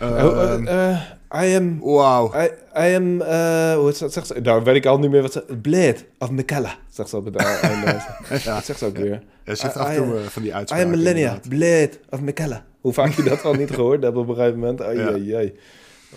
[0.00, 1.00] Oh, Ehm, eh, eh,
[1.34, 1.78] I am...
[1.80, 2.32] Wauw.
[2.42, 4.40] I, I am, eh, hoe het zegt ze?
[4.42, 5.56] Daar weet ik al niet meer wat ze...
[5.62, 8.02] Blade of Mikella, zegt ze op het einde.
[8.44, 9.22] Ja, zegt ze ook weer?
[9.44, 10.86] hij zegt I- af en toe I- eh, van die I uitspraken.
[10.86, 11.38] am Millennia.
[11.48, 12.64] Blade of Mikella.
[12.80, 14.82] Hoe vaak je dat al niet gehoord hebt op een gegeven moment.
[14.82, 15.06] Ai, Ja.
[15.08, 15.52] ai, ai.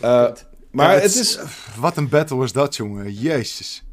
[0.02, 0.28] Eh,
[0.72, 1.40] maar Ja, het is...
[1.80, 3.14] Wat een battle was dat, jongen.
[3.14, 3.84] Jezus.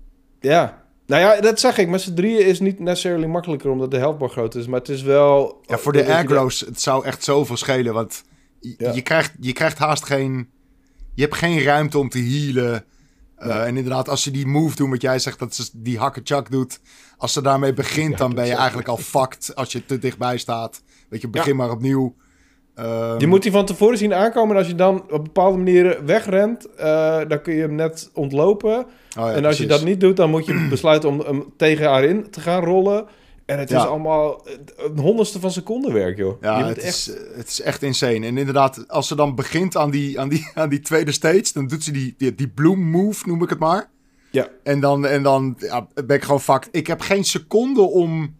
[0.40, 0.82] Ja.
[1.06, 1.88] Nou ja, dat zeg ik.
[1.88, 4.66] Met z'n drieën is niet necessarily makkelijker omdat de helftbar groot is.
[4.66, 5.60] Maar het is wel...
[5.66, 7.92] Ja, voor de dat aggro's, het zou echt zoveel schelen.
[7.94, 8.22] Want
[8.60, 8.92] je, Ja.
[8.92, 10.48] je, krijgt, je krijgt haast geen...
[11.14, 12.74] Je hebt geen ruimte om te healen.
[12.74, 13.58] Eh, Nee.
[13.58, 16.80] En inderdaad, als je die move doet, wat jij zegt, dat ze die hakkerchak doet.
[17.16, 20.82] Als ze daarmee begint, dan ben je eigenlijk al fucked als je te dichtbij staat.
[21.08, 22.14] Weet je, begin maar opnieuw.
[22.74, 24.50] Ehm, Je moet die van tevoren zien aankomen.
[24.50, 28.76] En als je dan op bepaalde manieren wegrent, eh, dan kun je hem net ontlopen.
[28.78, 28.84] oh
[29.14, 32.04] ja, en als je dat niet doet, dan moet je besluiten om hem tegen haar
[32.04, 33.06] in te gaan rollen.
[33.46, 33.84] En het is Ja.
[33.84, 36.42] allemaal een honderdste van seconde werk, joh.
[36.42, 36.86] Ja, het, echt...
[36.94, 38.26] is, eh, het is echt insane.
[38.26, 41.66] En inderdaad, als ze dan begint aan die, aan die, aan die tweede stage, dan
[41.66, 43.90] doet ze die, die, die bloom move, noem ik het maar.
[44.30, 44.48] Ja.
[44.62, 46.68] En dan, en dan ja, ben ik gewoon fucked.
[46.70, 48.34] Ik heb geen seconde om,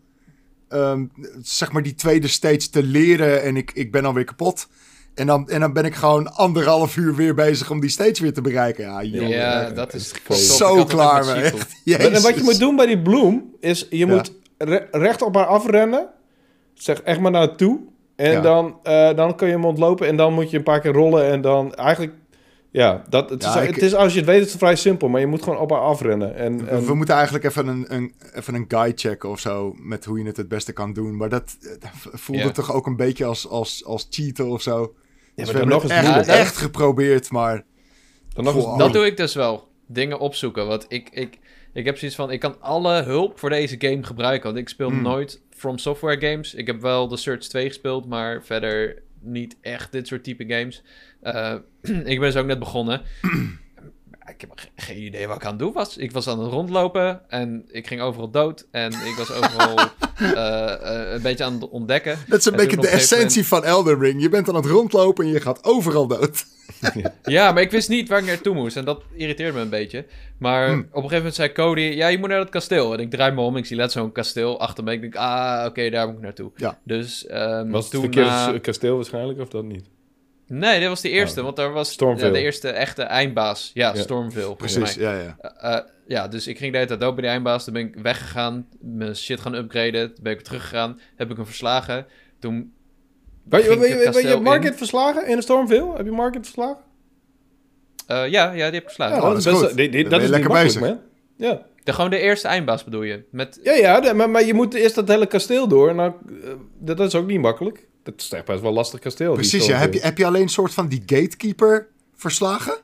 [0.69, 1.05] ehm,
[1.43, 4.69] zeg maar, die tweede stage te leren en ik, ik ben alweer kapot.
[5.15, 8.33] En dan, en dan ben ik gewoon anderhalf uur weer bezig om die stage weer
[8.33, 8.85] te bereiken.
[8.85, 9.75] Ja, Ja, jongen.
[9.75, 10.13] dat is.
[10.57, 11.29] Zo klaar.
[11.29, 14.07] Echt, En wat je moet doen bij die bloem, is je Ja.
[14.07, 16.09] moet re- recht op haar afrennen.
[16.75, 17.81] Zeg echt maar naartoe.
[18.17, 18.41] En Ja.
[18.41, 21.25] dan, eh, dan kun je hem ontlopen en dan moet je een paar keer rollen.
[21.27, 22.13] En dan eigenlijk,
[22.71, 24.77] ja, dat, het, Ja, is, ik- het is als je het weet, is het vrij
[24.77, 25.09] simpel.
[25.09, 26.37] Maar je moet gewoon op haar afrennen.
[26.37, 29.75] En, We, en we moeten eigenlijk even een, een, even een guide checken of zo.
[29.79, 31.17] Met hoe je het het beste kan doen.
[31.17, 32.51] Maar dat, dat voelde Ja.
[32.51, 34.81] toch ook een beetje als, als, als cheaten of zo.
[35.35, 36.35] Dus maar we hebben nog het eens echt, moeilijk, hè?
[36.39, 37.65] echt geprobeerd, maar...
[38.35, 38.79] dan nog eens.
[38.79, 39.69] Dat doe ik dus wel.
[39.87, 40.67] Dingen opzoeken.
[40.67, 41.39] Want ik, ik,
[41.75, 42.31] ik heb zoiets van...
[42.31, 44.47] Ik kan alle hulp voor deze game gebruiken.
[44.47, 45.03] Want ik speel Hmm.
[45.03, 46.55] nooit From Software games.
[46.55, 48.07] Ik heb wel The Search 2 gespeeld.
[48.09, 50.83] Maar verder niet echt dit soort type games.
[51.21, 51.55] Eh,
[52.13, 53.03] ik ben dus ook net begonnen.
[54.35, 55.97] ik heb ge- geen idee wat ik aan het doen was.
[55.97, 57.31] Ik was aan het rondlopen.
[57.31, 58.67] En ik ging overal dood.
[58.71, 59.79] En ik was overal
[60.17, 62.19] eh, eh, een beetje aan het ontdekken.
[62.29, 64.23] Dat is een En beetje de essentie van Elden Ring.
[64.23, 66.45] Je bent aan het rondlopen en je gaat overal dood.
[67.23, 68.77] Ja, maar ik wist niet waar ik naartoe moest.
[68.77, 70.05] En dat irriteerde me een beetje.
[70.39, 70.79] Maar Hmm.
[70.79, 71.81] op een gegeven moment zei Cody...
[71.81, 72.93] Ja, je moet naar dat kasteel.
[72.93, 73.57] En ik draai me om.
[73.57, 74.93] Ik zie net zo'n kasteel achter me.
[74.93, 76.51] Ik denk, ah, oké, daar moet ik naartoe.
[76.57, 76.79] Ja.
[76.85, 79.85] Dus ehm, was het toen verkeerde na- kasteel waarschijnlijk, of dat niet?
[80.47, 81.39] Nee, dit was de eerste.
[81.39, 81.45] Oh.
[81.45, 83.71] Want daar was de eerste echte eindbaas.
[83.75, 84.01] Ja, Ja.
[84.01, 84.45] Stormville.
[84.45, 85.15] volgens Precies, mij.
[85.17, 85.37] ja, ja.
[85.59, 87.65] Eh, eh, ja, dus ik ging de hele tijd dood bij die eindbaas.
[87.65, 88.67] Toen ben ik weggegaan.
[88.81, 90.15] Mijn shit gaan upgraden.
[90.15, 91.01] Toen ben ik weer teruggegaan.
[91.17, 92.07] Heb ik hem verslagen.
[92.41, 92.73] Toen...
[93.45, 94.77] Ben je, ben je, ben Market in.
[94.79, 95.93] verslagen in de Stormville?
[95.97, 96.83] Heb je Market verslagen?
[98.07, 99.17] Eh, ja, ja, die heb ik verslagen.
[99.17, 99.77] Ja, dat is goed.
[99.77, 100.99] die- dat ben is lekker makkelijk, man.
[101.37, 101.63] Ja.
[101.85, 103.23] De, gewoon de eerste eindbaas bedoel je?
[103.31, 103.61] Met...
[103.63, 105.95] Ja, ja, de- maar, maar je moet eerst dat hele kasteel door.
[105.95, 106.13] Nou,
[106.45, 107.87] eh, dat, dat is ook niet makkelijk.
[108.03, 109.27] Dat is echt best wel een lastig kasteel.
[109.35, 109.77] die Precies, ja.
[109.77, 112.77] Heb je, heb je alleen een soort van die gatekeeper verslagen?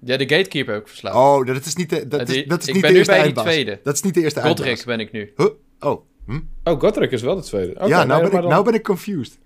[0.00, 1.20] Ja, de gatekeeper heb ik verslagen.
[1.20, 3.12] Oh, dat is niet de, dat is, dat is ik niet ben de nu eerste
[3.12, 3.44] bij die eindbaas.
[3.44, 3.80] tweede.
[3.82, 4.84] Dat is niet de eerste Godric eindbaas.
[4.84, 5.32] ben ik nu.
[5.36, 5.46] Huh?
[5.80, 6.40] Oh, hm?
[6.64, 7.72] Oh, Godric is wel de tweede.
[7.74, 9.38] Oké, ja, nou, nee, ben ik, dan- nou ben ik confused.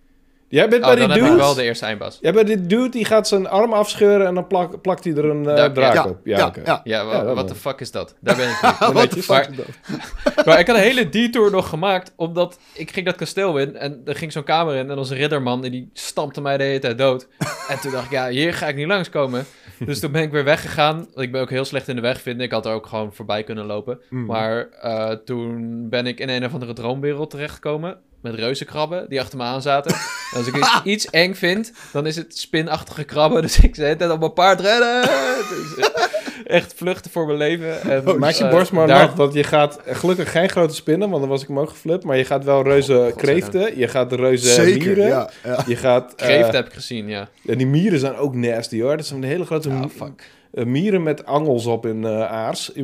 [0.50, 1.42] Jij bent Oh, bij dan die heb ik dude.
[1.44, 2.18] wel de eerste eindbaas.
[2.20, 5.24] Jij bent die dude die gaat zijn arm afscheuren en dan plak, plakt hij er
[5.24, 6.18] een eh, Daar- draak Ja, op.
[6.24, 7.34] ja, Ja, ja.
[7.34, 8.14] wat de fuck is dat?
[8.20, 9.66] Daar ben ik je, Maar- fuck dat.
[10.46, 14.00] Maar ik had een hele detour nog gemaakt, omdat ik ging dat kasteel in en
[14.04, 16.78] er ging zo'n kamer in en was een ridderman en die stampte mij de hele
[16.78, 17.28] tijd dood.
[17.68, 19.46] En toen dacht ik, ja, hier ga ik niet langskomen.
[19.86, 21.06] Dus toen ben ik weer weggegaan.
[21.14, 22.46] Ik ben ook heel slecht in de weg vinden.
[22.46, 24.00] Ik had er ook gewoon voorbij kunnen lopen.
[24.08, 24.24] Mm.
[24.26, 27.98] Maar eh, toen ben ik in een of andere droomwereld terechtgekomen.
[28.22, 29.94] Met reuzenkrabben die achter me aan zaten.
[30.32, 33.42] En als ik iets, eng vind, dan is het spinachtige krabben.
[33.42, 35.02] Dus ik zei het op mijn paard rennen.
[35.48, 36.19] Dus, eh,
[36.58, 37.82] echt vluchten voor mijn leven.
[37.82, 41.08] En, Maak je eh, borst maar daar- nat, want je gaat gelukkig geen grote spinnen,
[41.08, 42.04] want dan was ik hem ook geflipt.
[42.04, 45.06] Maar je gaat wel reuze Oh, kreeften, je gaat de reuze Zeker, mieren.
[45.06, 45.30] ja.
[45.44, 45.64] ja.
[45.66, 46.14] Je gaat...
[46.16, 47.28] eh, Kreeft heb ik gezien, ja.
[47.46, 48.96] en die mieren zijn ook nasty hoor.
[48.96, 50.22] Dat zijn hele grote Ah, mi- fuck.
[50.52, 52.72] Eh, mieren met angels op in eh, aars.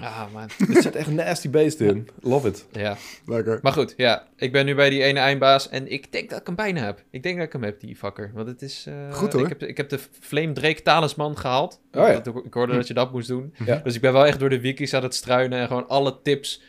[0.00, 0.48] Ah, man.
[0.74, 2.08] Er zit echt nasty beest in.
[2.20, 2.66] Love it.
[2.72, 2.96] Ja.
[3.26, 3.58] Lekker.
[3.62, 4.26] Maar goed, ja.
[4.36, 7.02] Ik ben nu bij die ene eindbaas en ik denk dat ik hem bijna heb.
[7.10, 8.30] Ik denk dat ik hem heb, die fucker.
[8.34, 8.84] Want het is...
[8.88, 9.42] eh, Goed, hoor.
[9.42, 11.80] Ik heb, ik heb de Flame Drake talisman gehaald.
[11.92, 12.22] Oh, ja.
[12.44, 13.54] Ik hoorde dat je dat moest doen.
[13.64, 13.80] Ja.
[13.84, 16.62] Dus ik ben wel echt door de wikis aan het struinen en gewoon alle tips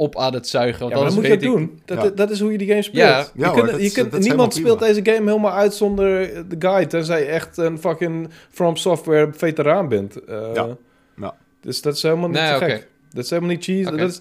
[0.00, 0.80] op aan het zuigen.
[0.80, 1.40] Want Ja, maar dat moet je ik...
[1.40, 1.80] doen.
[1.84, 2.08] Dat, Ja.
[2.10, 3.02] dat is hoe je die game speelt.
[3.08, 3.26] Ja.
[3.34, 6.08] je hoor, kunt, dat je kunt, niemand speelt deze game helemaal uit zonder
[6.48, 6.86] de guide.
[6.90, 10.24] Tenzij je echt een fucking From Software veteraan bent.
[10.24, 10.76] Eh, Ja.
[11.16, 11.34] Ja.
[11.60, 12.88] Dus dat is helemaal niet Nee, te gek.
[13.12, 13.88] Dat is helemaal niet cheese.
[13.88, 13.96] Oké.
[13.96, 14.20] Dat is,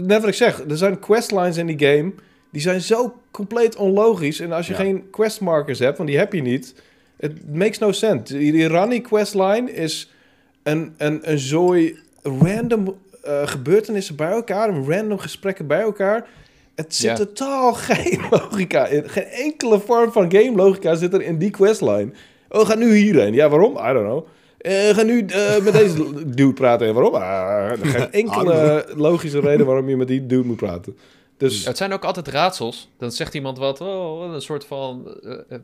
[0.00, 2.12] net wat ik zeg, er zijn questlines in die game...
[2.52, 4.40] die zijn zo compleet onlogisch.
[4.40, 4.78] En als je Ja.
[4.78, 6.74] geen questmarkers hebt, want die heb je niet...
[7.18, 8.36] it makes no sense.
[8.38, 10.12] Die, die Rani questline is
[10.62, 12.94] een, een, een zooi random
[13.24, 14.74] eh, gebeurtenissen bij elkaar...
[14.86, 16.26] random gesprekken bij elkaar...
[16.74, 17.14] Het zit Ja.
[17.24, 19.08] totaal geen logica in.
[19.08, 22.10] Geen enkele vorm van game logica zit er in die questline.
[22.48, 23.34] Oh, ga nu hierheen.
[23.34, 23.72] Ja, waarom?
[23.76, 24.26] I don't know.
[24.58, 25.94] Eh, ga nu eh, met deze
[26.34, 26.86] dude praten.
[26.86, 27.14] En waarom?
[27.14, 30.96] Ah, geen enkele logische reden waarom je met die dude moet praten.
[31.36, 32.90] Dus Het zijn ook altijd raadsels.
[32.98, 35.16] Dan zegt iemand wat, oh, een soort van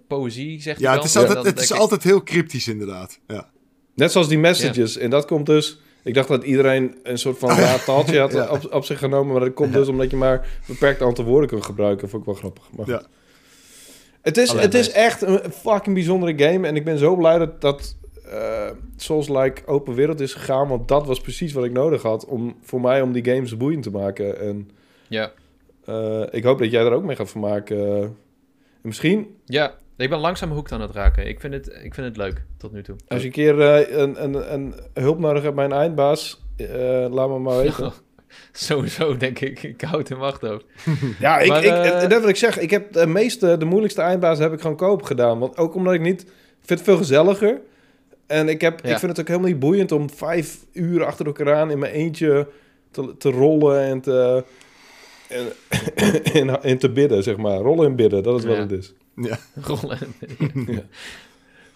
[0.09, 1.23] poëzie, zegt Ja, hij het is dan.
[1.27, 3.19] altijd, het dan is ik, altijd heel cryptisch inderdaad.
[3.27, 3.49] Ja.
[3.95, 4.97] net zoals die messages.
[4.97, 5.81] En dat komt dus...
[6.05, 8.49] Ik dacht dat iedereen een soort van raar taaltje had Ja.
[8.51, 9.33] op, op zich genomen.
[9.33, 12.09] Maar dat komt dus omdat je maar een beperkt aantal woorden kunt gebruiken.
[12.09, 12.65] Vond ik wel grappig.
[12.77, 12.89] Maar.
[12.89, 13.03] Ja.
[14.21, 16.67] Het is, Alleen het is echt een fucking bijzondere game.
[16.67, 17.97] En ik ben zo blij dat, dat
[18.31, 20.69] eh, Souls-like open wereld is gegaan.
[20.69, 23.83] Want dat was precies wat ik nodig had om, voor mij om die games boeiend
[23.83, 24.41] te maken.
[24.41, 24.71] En
[25.09, 25.33] Ja,
[25.85, 28.03] eh, ik hoop dat jij er ook mee gaat vermaken.
[28.03, 28.17] En
[28.83, 29.37] misschien...
[29.45, 29.75] ja.
[30.01, 31.27] Ik ben langzaam hoekt aan het raken.
[31.27, 32.97] Ik vind het, ik vind het leuk tot nu toe.
[33.09, 36.67] Als je een keer eh, een, een, een hulp nodig hebt bij een eindbaas, eh,
[37.11, 37.93] laat me maar weten.
[38.53, 39.63] Sowieso, denk ik.
[39.63, 40.63] Ik houd in wacht ook.
[41.21, 42.59] Ja, ik, Maar, ik, eh, dat wil ik zeg.
[42.59, 45.39] Ik heb de meeste, de moeilijkste eindbaas heb ik gewoon koop gedaan.
[45.39, 46.21] Want ook omdat ik niet...
[46.23, 47.61] Ik vind het veel gezelliger.
[48.27, 48.91] En ik, heb, Ja.
[48.93, 51.93] ik vind het ook helemaal niet boeiend om vijf uur achter elkaar aan in mijn
[51.93, 52.49] eentje
[52.91, 54.45] te, te rollen en te...
[55.29, 55.47] En,
[56.35, 57.59] en, en te bidden, zeg maar.
[57.59, 58.61] Rollen en bidden, dat is wat Ja.
[58.63, 58.95] het is.
[59.23, 59.39] Ja.
[59.67, 59.99] Rollen.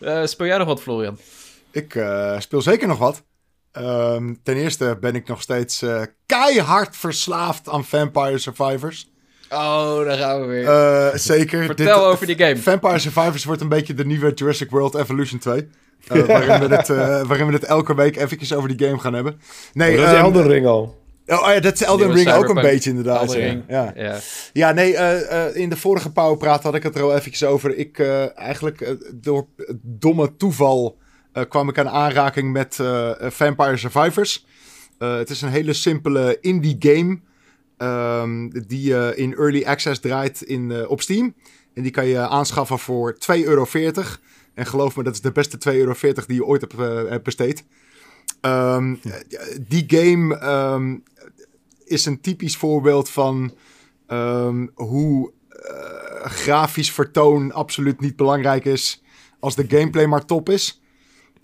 [0.01, 1.18] Eh, speel jij nog wat, Florian?
[1.70, 3.22] Ik eh, speel zeker nog wat.
[3.72, 9.09] Ehm, ten eerste ben ik nog steeds eh, keihard verslaafd aan Vampire Survivors.
[9.51, 10.68] Oh, daar gaan we weer.
[10.68, 11.64] Eh, zeker.
[11.74, 12.57] Vertel over die game.
[12.57, 15.68] Vampire Survivors wordt een beetje de nieuwe Jurassic World Evolution 2.
[16.09, 19.14] eh, waarin, we het, eh, waarin we het elke week eventjes over die game gaan
[19.14, 19.40] hebben.
[19.72, 21.03] Nee, Maar dat is ehm, Elden Ring al.
[21.27, 23.33] Oh, oh ja, dat is Elden Ring ook een beetje inderdaad.
[23.33, 23.62] Ja.
[23.68, 23.93] Ja.
[23.97, 24.18] Ja.
[24.53, 27.77] Ja, nee, eh, eh, in de vorige Powerpraat had ik het er al eventjes over.
[27.77, 29.47] Ik eh, eigenlijk door
[29.83, 30.99] domme toeval
[31.33, 34.47] eh, kwam ik aan aanraking met eh, Vampire Survivors.
[34.99, 37.20] Eh, het is een hele simpele indie game
[37.77, 41.35] ehm, die eh, in early access draait in, op Steam.
[41.75, 43.66] En die kan je aanschaffen voor 2,40 euro.
[44.55, 45.95] En geloof me, dat is de beste 2,40 euro
[46.27, 46.77] die je ooit hebt,
[47.09, 47.64] hebt besteed.
[48.41, 48.95] Ehm,
[49.68, 50.97] Die game ehm,
[51.95, 53.55] is een typisch voorbeeld van
[54.07, 59.03] ehm, hoe eh, grafisch vertoon absoluut niet belangrijk is
[59.40, 60.82] als de gameplay maar top is.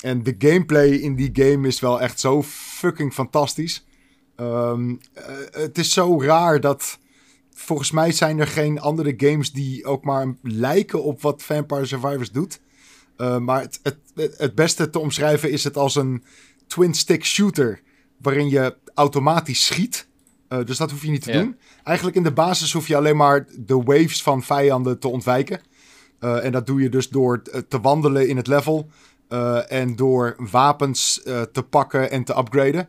[0.00, 3.86] En de gameplay in die game is wel echt zo fucking fantastisch.
[4.36, 6.98] Ehm, eh, het is zo raar dat
[7.54, 12.30] volgens mij zijn er geen andere games die ook maar lijken op wat Vampire Survivors
[12.30, 12.60] doet.
[13.16, 13.98] Eh, maar het, het,
[14.36, 16.24] het beste te omschrijven is het als een
[16.66, 17.80] twin-stick shooter
[18.16, 20.08] waarin je automatisch schiet.
[20.50, 21.40] Eh, dus dat hoef je niet te Ja.
[21.40, 21.56] doen.
[21.84, 25.60] Eigenlijk in de basis hoef je alleen maar de waves van vijanden te ontwijken.
[26.18, 28.90] Eh, en dat doe je dus door eh, te wandelen in het level.
[29.68, 31.20] en door wapens
[31.52, 32.88] te pakken en te upgraden.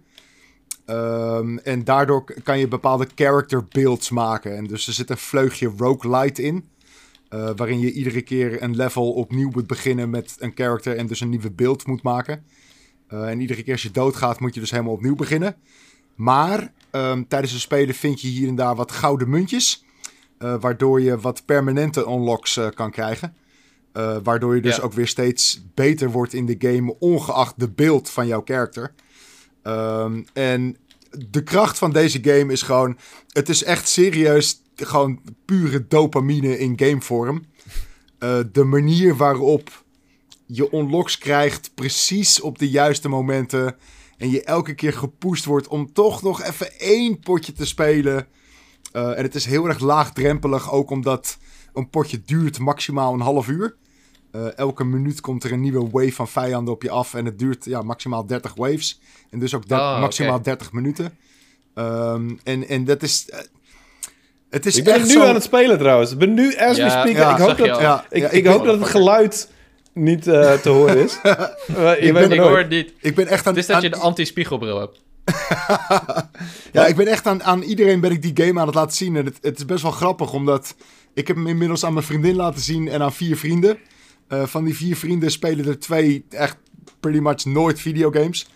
[0.86, 4.58] Ehm, en daardoor kan je bepaalde character builds maken.
[4.58, 6.70] En dus er zit een vleugje roguelite in.
[7.30, 10.98] waarin je iedere keer een level opnieuw moet beginnen met een character.
[10.98, 12.46] En dus een nieuwe build moet maken.
[13.08, 15.56] En iedere keer als je doodgaat moet je dus helemaal opnieuw beginnen.
[16.16, 19.86] Maar ehm, tijdens het spelen vind je hier en daar wat gouden muntjes.
[20.38, 23.36] eh, waardoor je wat permanente unlocks eh, kan krijgen.
[23.94, 24.82] Eh, waardoor je dus Ja.
[24.82, 28.94] ook weer steeds beter wordt in de game, ongeacht de beeld van jouw character.
[29.64, 30.78] Ehm, en
[31.30, 32.98] de kracht van deze game is gewoon...
[33.28, 37.46] Het is echt serieus gewoon pure dopamine in gamevorm.
[38.20, 39.84] Eh de manier waarop
[40.46, 43.76] je unlocks krijgt precies op de juiste momenten...
[44.22, 48.28] en je elke keer gepusht wordt om toch nog even één potje te spelen...
[48.92, 51.38] Eh, en het is heel erg laagdrempelig, ook omdat
[51.74, 53.76] een potje duurt maximaal een half uur.
[54.32, 57.14] Eh, elke minuut komt er een nieuwe wave van vijanden op je af.
[57.14, 59.02] En het duurt ja, maximaal 30 waves.
[59.30, 61.18] En dus ook Ah, maximaal 30 minuten.
[61.76, 63.30] Ehm, en, en dat is.
[63.30, 63.40] eh,
[64.50, 65.24] het is Ik ben echt nu zo...
[65.24, 66.12] aan het spelen trouwens.
[66.12, 67.16] Ik ben nu as we Ja, speak.
[67.16, 67.68] ja, ik hoop dat.
[67.80, 69.50] Ja, ik, ja, ik, ik hoop dat het geluid
[69.94, 71.14] niet eh, te horen is.
[72.00, 72.94] Ik ben- hoor het niet.
[73.00, 75.02] Ik ben echt aan, Het is dat aan- je een anti-spiegelbril hebt.
[76.72, 79.16] Ja, ik ben echt aan, aan iedereen ben ik die game aan het laten zien.
[79.16, 80.76] En het, het is best wel grappig, omdat
[81.14, 83.78] ik heb hem inmiddels aan mijn vriendin laten zien en aan vier vrienden.
[84.28, 86.58] Eh, van die vier vrienden spelen er twee echt
[87.00, 88.48] pretty much nooit videogames.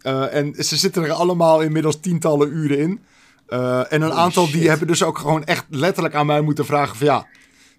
[0.00, 3.00] Eh, en ze zitten er allemaal inmiddels tientallen uren in.
[3.46, 6.96] Eh, en een aantal die hebben dus ook gewoon echt letterlijk aan mij moeten vragen
[6.96, 7.26] van ja,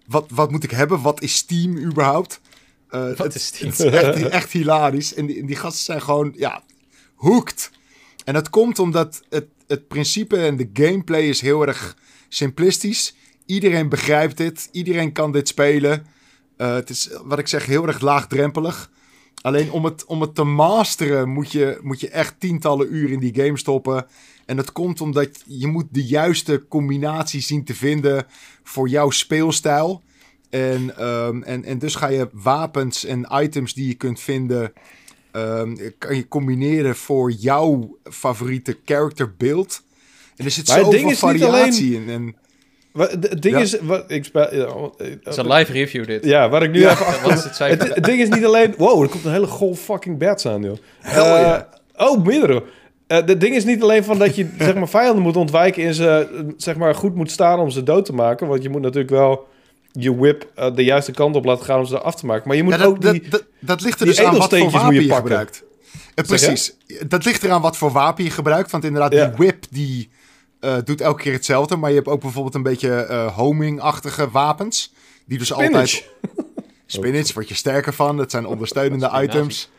[0.06, 1.02] wat, wat moet ik hebben?
[1.02, 2.40] Wat is Steam überhaupt?
[2.88, 3.70] Eh, Wat is Steam?
[3.70, 5.14] Het is echt, echt hilarisch.
[5.14, 6.62] En die, die gasten zijn gewoon, ja,
[7.14, 7.70] hooked.
[8.24, 11.96] En dat komt omdat het, het principe en de gameplay is heel erg
[12.28, 13.16] simplistisch.
[13.46, 14.68] Iedereen begrijpt dit.
[14.72, 16.06] Iedereen kan dit spelen.
[16.56, 18.90] Eh, het is, wat ik zeg, heel erg laagdrempelig.
[19.40, 23.20] Alleen om het, om het te masteren moet je, moet je echt tientallen uren in
[23.32, 24.06] die game stoppen.
[24.46, 28.26] En dat komt omdat je moet de juiste combinatie zien te vinden
[28.62, 30.02] voor jouw speelstijl.
[30.50, 34.72] En, ehm, en, en dus ga je wapens en items die je kunt vinden,
[35.32, 39.82] ehm, kan je combineren voor jouw favoriete character build.
[40.36, 42.08] En er zit zoveel ding is niet variatie in.
[42.10, 42.36] En,
[42.92, 43.60] Wat- Het ding Ja.
[43.60, 43.80] is...
[43.80, 46.24] Wat, ik speel, ja, eh, Het is een live review dit.
[46.24, 46.90] Ja, waar ik nu Ja.
[46.90, 47.32] even achter...
[47.44, 47.86] Het cijfer?
[47.86, 48.74] Het, het ding is niet alleen...
[48.76, 50.76] Wow, er komt een hele golf fucking bats aan, joh.
[51.00, 51.62] Hell Eh, yeah.
[51.96, 52.62] Oh, meerdere.
[53.06, 55.84] Eh, Het ding is niet alleen van dat je zeg maar, vijanden moet ontwijken...
[55.84, 58.46] en ze zeg maar, goed moet staan om ze dood te maken.
[58.46, 59.46] Want je moet natuurlijk wel
[59.98, 62.48] je whip eh, de juiste kant op laten gaan om ze af te maken.
[62.48, 63.20] Maar je moet Ja, dat, ook die...
[63.22, 65.64] dat, dat, dat ligt er dus aan wat voor wapen moet je, gebruikt.
[65.92, 66.22] Eh, je?
[66.22, 66.76] precies.
[67.08, 68.70] Dat ligt eraan wat voor wapen je gebruikt.
[68.70, 69.26] Want inderdaad, Ja.
[69.26, 70.10] die whip die
[70.60, 71.76] eh, doet elke keer hetzelfde.
[71.76, 74.92] Maar je hebt ook bijvoorbeeld een beetje eh homing-achtige wapens.
[75.26, 75.66] Die dus Spinach.
[75.72, 76.04] altijd...
[76.86, 78.18] Spinach word je sterker van.
[78.18, 79.70] Het zijn ondersteunende items.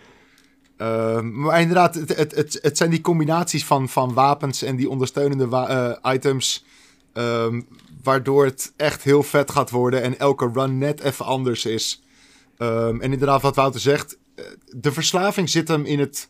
[0.77, 4.89] Ehm, maar inderdaad, het, het, het, het zijn die combinaties van, van wapens en die
[4.89, 6.65] ondersteunende wa- eh, items.
[7.13, 7.61] ehm,
[8.07, 12.03] waardoor het echt heel vet gaat worden en elke run net even anders is.
[12.57, 16.29] Ehm, en inderdaad, wat Wouter zegt, eh, de verslaving zit hem in het,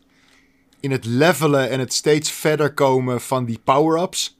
[0.80, 4.40] in het levelen en het steeds verder komen van die power-ups.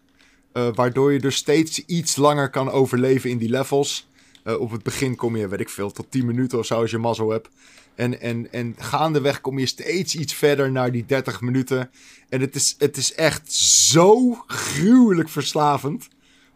[0.52, 4.08] Eh, waardoor je dus steeds iets langer kan overleven in die levels.
[4.44, 6.92] Eh, op het begin kom je, weet ik veel, tot 10 minuten of zo als
[6.92, 7.50] je mazzel hebt.
[7.96, 11.90] En, en, en gaandeweg kom je steeds iets verder naar die 30 minuten.
[12.30, 16.08] En het is, het is echt zo gruwelijk verslavend.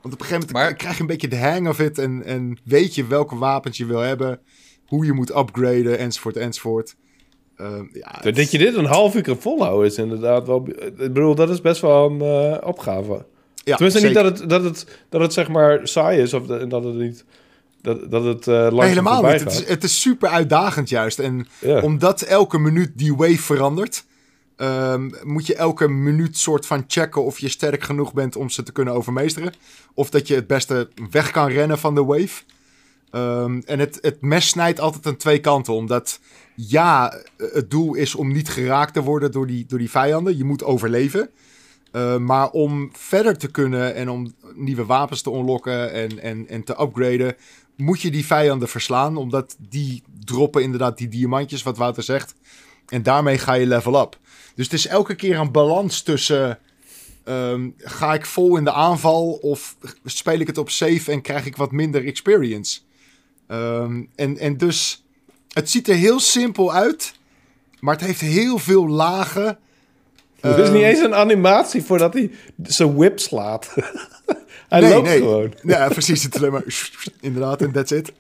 [0.02, 1.98] Want op een gegeven moment Maar- krijg je een beetje de hang of it.
[1.98, 4.40] En, en weet je welke wapens je wil hebben.
[4.86, 6.96] Hoe je moet upgraden, enzovoort, enzovoort.
[7.58, 10.68] Ehm, ja, het- Dat je dit een half uur kan volhouden is inderdaad wel...
[10.68, 13.26] Ik bedoel, dat is best wel een eh, opgave.
[13.64, 16.70] ja, Tenminste niet dat het, dat, het, dat het zeg maar saai is of dat,
[16.70, 17.26] dat het niet...
[17.82, 19.40] Dat, dat het eh langzaam Nee, helemaal niet.
[19.44, 21.20] Het is, het is super uitdagend juist.
[21.20, 21.82] En Ja.
[21.82, 24.06] omdat elke minuut die wave verandert,
[24.62, 28.64] ehm, moet je elke minuut soort van checken of je sterk genoeg bent om ze
[28.64, 29.54] te kunnen overmeesteren.
[29.94, 32.44] Of dat je het beste weg kan rennen van de wave.
[33.12, 35.74] Ehm, en het, het mes snijdt altijd aan twee kanten.
[35.74, 36.20] Omdat
[36.56, 40.38] ja, het doel is om niet geraakt te worden door die, door die vijanden.
[40.38, 41.30] Je moet overleven.
[41.92, 46.64] Uh, maar om verder te kunnen en om nieuwe wapens te unlocken en, en, en
[46.64, 47.36] te upgraden,
[47.76, 49.18] moet je die vijanden verslaan.
[49.18, 52.36] Omdat die droppen inderdaad die diamantjes, wat Wouter zegt.
[52.88, 54.20] En daarmee ga je level up.
[54.56, 56.60] Dus het is elke keer een balans tussen...
[57.26, 59.76] Um, ga ik vol in de aanval of
[60.06, 62.80] speel ik het op safe en krijg ik wat minder experience?
[63.48, 65.04] Um, en, en dus,
[65.54, 67.14] het ziet er heel simpel uit,
[67.80, 69.58] maar het heeft heel veel lagen.
[70.40, 72.32] Er is niet eens een animatie voordat hij
[72.64, 73.74] zijn whip slaat.
[74.70, 75.18] hij nee, loopt nee.
[75.18, 75.54] gewoon.
[75.64, 76.24] Ja, precies.
[76.24, 76.64] Het is alleen maar
[77.22, 78.12] inderdaad en that's it.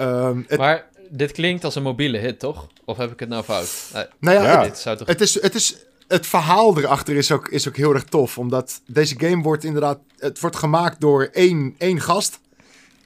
[0.00, 0.58] Um, het...
[0.58, 2.66] Maar dit klinkt als een mobiele hit, toch?
[2.84, 3.90] Of heb ik het nou fout?
[3.92, 4.62] Nee, nou ja, Ja.
[4.62, 5.06] dit zou toch...
[5.06, 5.76] Het, is, het, is,
[6.08, 8.38] het verhaal erachter is ook, is ook heel erg tof.
[8.38, 9.98] Omdat deze game wordt inderdaad...
[10.18, 12.40] Het wordt gemaakt door één, één gast.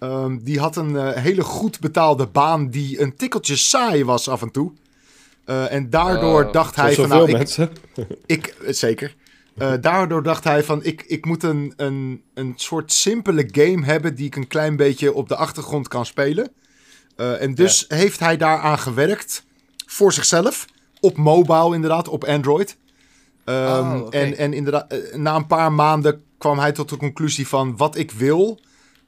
[0.00, 4.42] Um, die had een uh, hele goed betaalde baan die een tikkeltje saai was af
[4.42, 4.72] en toe.
[5.46, 7.08] Uh, en daardoor Oh, dacht hij van...
[7.08, 7.70] Zoveel Nou, ik, mensen.
[8.26, 9.14] ik, zeker.
[9.58, 14.14] Uh, daardoor dacht hij van, ik, ik moet een, een, een soort simpele game hebben
[14.14, 16.50] die ik een klein beetje op de achtergrond kan spelen.
[17.16, 17.96] Uh, en dus ja.
[17.96, 19.44] heeft hij daaraan gewerkt
[19.86, 20.66] voor zichzelf.
[21.00, 22.76] Op mobile inderdaad, op Android.
[23.44, 24.22] Um, oh, okay.
[24.22, 27.96] en, en inderdaad, uh, na een paar maanden kwam hij tot de conclusie van wat
[27.96, 28.60] ik wil,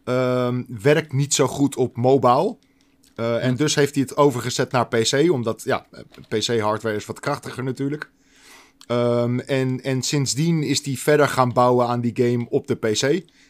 [0.04, 2.56] um, werkt niet zo goed op mobile.
[3.16, 3.32] Uh, hm.
[3.32, 5.86] En dus heeft hij het overgezet naar PC, omdat ja,
[6.28, 8.10] PC-hardware is wat krachtiger natuurlijk.
[8.88, 13.02] Um, en, en sindsdien is hij verder gaan bouwen aan die game op de PC.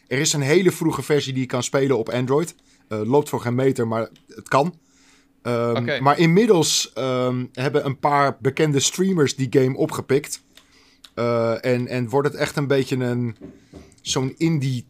[0.07, 2.55] Er is een hele vroege versie die je kan spelen op Android.
[2.89, 4.73] Uh, loopt voor geen meter, maar het kan.
[5.43, 5.99] Um, okay.
[5.99, 10.43] Maar inmiddels um, hebben een paar bekende streamers die game opgepikt.
[11.15, 13.35] Uh, en, en wordt het echt een beetje een...
[14.01, 14.87] Zo'n indie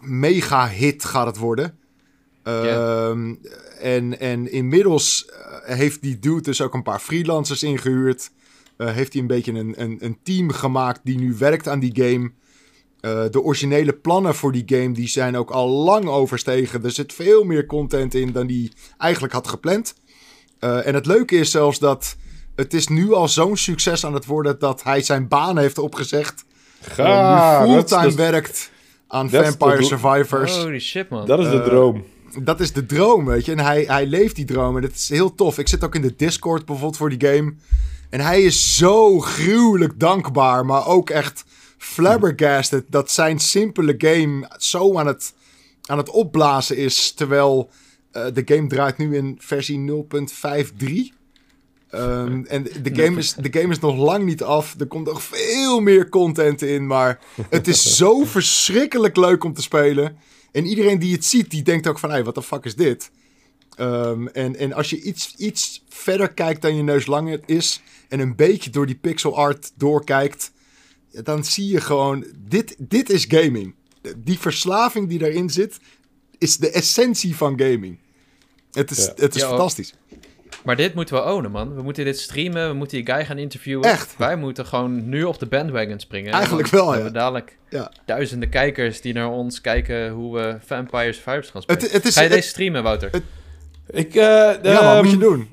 [0.00, 1.78] mega-hit gaat het worden.
[2.44, 3.34] Yeah.
[3.80, 8.30] en, en inmiddels uh, heeft die dude dus ook een paar freelancers ingehuurd.
[8.78, 11.94] Uh, heeft hij een beetje een, een, een, team gemaakt die nu werkt aan die
[11.94, 12.32] game.
[13.00, 16.84] Uh, de originele plannen voor die game die zijn ook al lang overstegen.
[16.84, 19.94] Er zit veel meer content in dan hij eigenlijk had gepland.
[20.60, 22.16] Uh, en het leuke is zelfs dat
[22.54, 26.44] het is nu al zo'n succes aan het worden dat hij zijn baan heeft opgezegd.
[26.80, 28.70] Ga, nu fulltime werkt
[29.08, 30.56] aan Vampire Survivors.
[30.56, 31.26] Holy shit man.
[31.26, 32.04] Dat is de droom.
[32.42, 33.52] Dat is de droom, weet je.
[33.52, 35.58] En hij, hij leeft die droom en dat is heel tof.
[35.58, 37.54] Ik zit ook in de Discord bijvoorbeeld voor die game.
[38.10, 41.44] En hij is zo gruwelijk dankbaar, maar ook echt
[41.78, 45.34] flabbergasted dat zijn simpele game zo aan het,
[45.86, 47.12] aan het opblazen is.
[47.12, 47.70] Terwijl
[48.12, 50.06] uh, de game draait nu in versie
[51.12, 51.16] 0.53.
[51.94, 54.74] Um, en de game, is, de game is nog lang niet af.
[54.78, 56.86] Er komt nog veel meer content in.
[56.86, 60.16] Maar het is zo verschrikkelijk leuk om te spelen.
[60.52, 62.10] En iedereen die het ziet, die denkt ook van...
[62.10, 63.10] Hey, wat de fuck is dit?
[63.80, 67.82] Um, en, en als je iets, iets verder kijkt dan je neus langer is...
[68.08, 70.52] en een beetje door die pixel art doorkijkt...
[71.22, 72.26] dan zie je gewoon...
[72.38, 73.74] Dit, dit is gaming.
[74.16, 75.78] Die verslaving die daarin zit...
[76.38, 77.98] is de essentie van gaming.
[78.72, 79.12] Het is, ja.
[79.16, 79.94] het is ja, fantastisch.
[80.64, 81.74] Maar dit moeten we ownen, man.
[81.74, 83.90] We moeten dit streamen, we moeten die guy gaan interviewen.
[83.90, 84.16] Echt?
[84.16, 86.32] Wij moeten gewoon nu op de bandwagon springen.
[86.32, 86.88] Eigenlijk wel, ja.
[86.88, 87.92] We hebben dadelijk ja.
[88.06, 91.82] duizenden kijkers die naar ons kijken hoe we Vampire Survivors gaan spelen.
[91.82, 93.10] Het, het is, Ga je het, deze streamen, Wouter?
[93.90, 94.22] Ik, uh,
[94.62, 95.48] ja, wat moet je doen?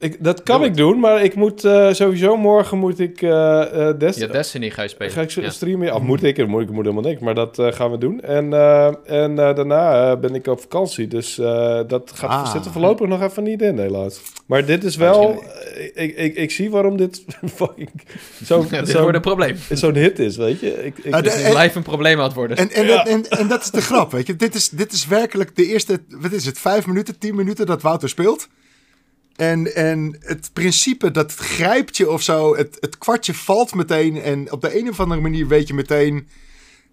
[0.00, 3.88] Ik, dat kan Doe ik doen, maar ik moet eh, sowieso morgen moet ik eh
[3.88, 5.12] eh, Des- Ja, Destiny ga je spelen.
[5.12, 5.50] ga ik Ja.
[5.50, 5.94] streamen.
[5.94, 6.38] Of moet ik?
[6.38, 8.20] Ik moet, ik moet helemaal niks, maar dat eh, gaan we doen.
[8.20, 12.52] En, eh, en daarna eh, ben ik op vakantie, dus eh, dat gaat, Ah.
[12.52, 14.20] zit er voorlopig nog even niet in, helaas.
[14.46, 15.42] Maar dit is wel...
[15.94, 17.90] ik, ik, ik zie waarom dit fucking
[18.44, 19.56] zo'n Ja, dit zo'n- wordt een probleem.
[19.70, 20.84] zo'n hit is, weet je.
[20.84, 22.56] Ik, ik, de- Het is en- live een probleem aan het worden.
[22.56, 22.96] En, en, Ja.
[22.96, 24.36] dat, en, en dat is de grap, weet je.
[24.36, 27.82] Dit is, dit is werkelijk de eerste, wat is het, vijf minuten, tien minuten dat
[27.82, 28.48] Wouter speelt.
[29.38, 32.56] En, en het principe, dat grijpt je of zo.
[32.56, 34.22] Het, het kwartje valt meteen.
[34.22, 36.28] En op de een of andere manier weet je meteen...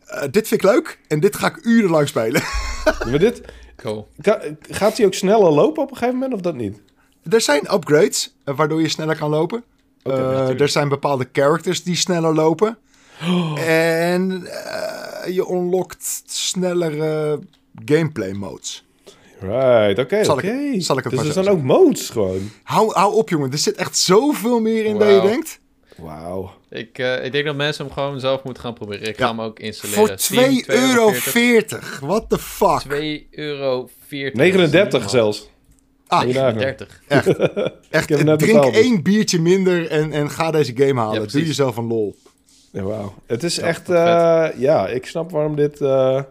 [0.06, 2.42] eh, dit vind ik leuk en dit ga ik urenlang spelen.
[3.10, 3.42] maar dit,
[3.76, 4.08] Cool.
[4.70, 6.82] gaat hij ook sneller lopen op een gegeven moment of dat niet?
[7.30, 9.64] er zijn upgrades, eh, waardoor je sneller kan lopen.
[10.04, 12.78] Eh, er zijn bepaalde characters die sneller lopen.
[13.66, 17.40] En eh, je unlockt snellere
[17.86, 18.86] gameplay modes.
[19.40, 20.80] Right, oké, Zal ik- oké.
[20.82, 22.52] zal ik het Dus er zijn ook modes gewoon.
[22.64, 23.52] Hou, hou op, jongen.
[23.52, 25.60] Er zit echt zoveel meer in dan je denkt.
[25.98, 26.52] Wauw.
[26.70, 29.08] Ik, eh, ik denk dat mensen hem gewoon zelf moeten gaan proberen.
[29.08, 29.26] Ik Ja.
[29.26, 30.08] ga hem ook installeren.
[30.08, 31.12] Voor Steam, 2,40 euro.
[31.12, 32.00] 2,40.
[32.00, 32.80] What the fuck?
[32.80, 33.90] 2,40 euro.
[34.10, 35.50] 39 zelfs.
[36.08, 36.58] Ah, Moet je nagaan.
[36.58, 37.02] 30.
[37.08, 37.28] echt.
[37.90, 38.84] echt net drink betaald, dus.
[38.84, 41.22] één biertje minder en, en ga deze game halen.
[41.22, 42.16] Ja, Doe jezelf een lol.
[42.72, 43.14] Ja, wauw.
[43.26, 46.22] Het is Ja, echt, eh, ja, ik snap waarom dit, eh,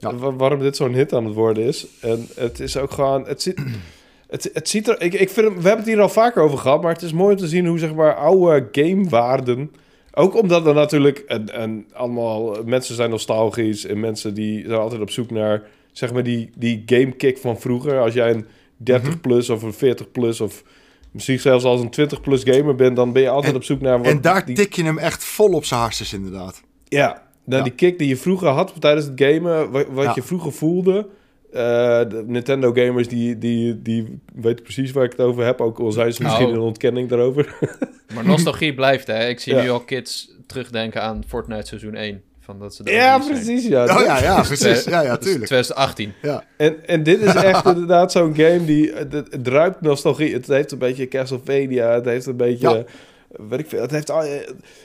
[0.00, 0.14] Ja.
[0.36, 1.86] waarom dit zo'n hit aan het worden is.
[2.00, 3.62] En het is ook gewoon, het ziet,
[4.28, 6.82] het, het ziet er, ik, ik vind, we hebben het hier al vaker over gehad,
[6.82, 9.70] maar het is mooi om te zien hoe, zeg maar, oude gamewaarden,
[10.12, 15.00] ook omdat er natuurlijk, en, en allemaal, mensen zijn nostalgisch en mensen die zijn altijd
[15.00, 15.62] op zoek naar,
[15.92, 18.00] zeg maar, die, die gamekick van vroeger.
[18.00, 18.46] Als jij een
[18.76, 19.20] 30 Mhm.
[19.20, 20.62] plus of een 40 plus of
[21.10, 23.80] misschien zelfs als een 20 plus gamer bent, dan ben je altijd En- op zoek
[23.80, 23.98] naar...
[23.98, 26.62] wat En daar die- tik je hem echt vol op zijn hartjes inderdaad.
[26.88, 27.62] ja, nou, Ja.
[27.62, 30.12] die kick die je vroeger had tijdens het gamen, wat, wat Ja.
[30.14, 31.06] je vroeger voelde.
[31.52, 31.58] eh,
[32.08, 35.92] de Nintendo gamers die, die, die weten precies waar ik het over heb, ook al
[35.92, 36.52] zijn ze misschien Oh.
[36.52, 37.54] in ontkenning daarover.
[38.14, 39.28] Maar nostalgie blijft, hè.
[39.28, 39.62] Ik zie Ja.
[39.62, 42.22] nu al kids terugdenken aan Fortnite seizoen 1.
[42.40, 43.32] Van dat ze ja, zijn.
[43.34, 43.66] precies.
[43.66, 43.82] Ja.
[43.98, 44.84] Oh ja, ja, precies.
[44.84, 45.44] Ja, ja, tuurlijk.
[45.46, 46.12] 2018.
[46.22, 46.44] Ja.
[46.56, 48.92] En, en dit is echt inderdaad zo'n game die...
[48.92, 50.32] Het, het, het ruikt nostalgie.
[50.32, 51.90] Het heeft een beetje Castlevania.
[51.94, 52.68] Het heeft een beetje...
[52.68, 52.76] Ja.
[52.76, 52.82] eh,
[53.48, 53.80] Weet ik veel.
[53.80, 54.10] Het heeft...
[54.10, 54.22] eh,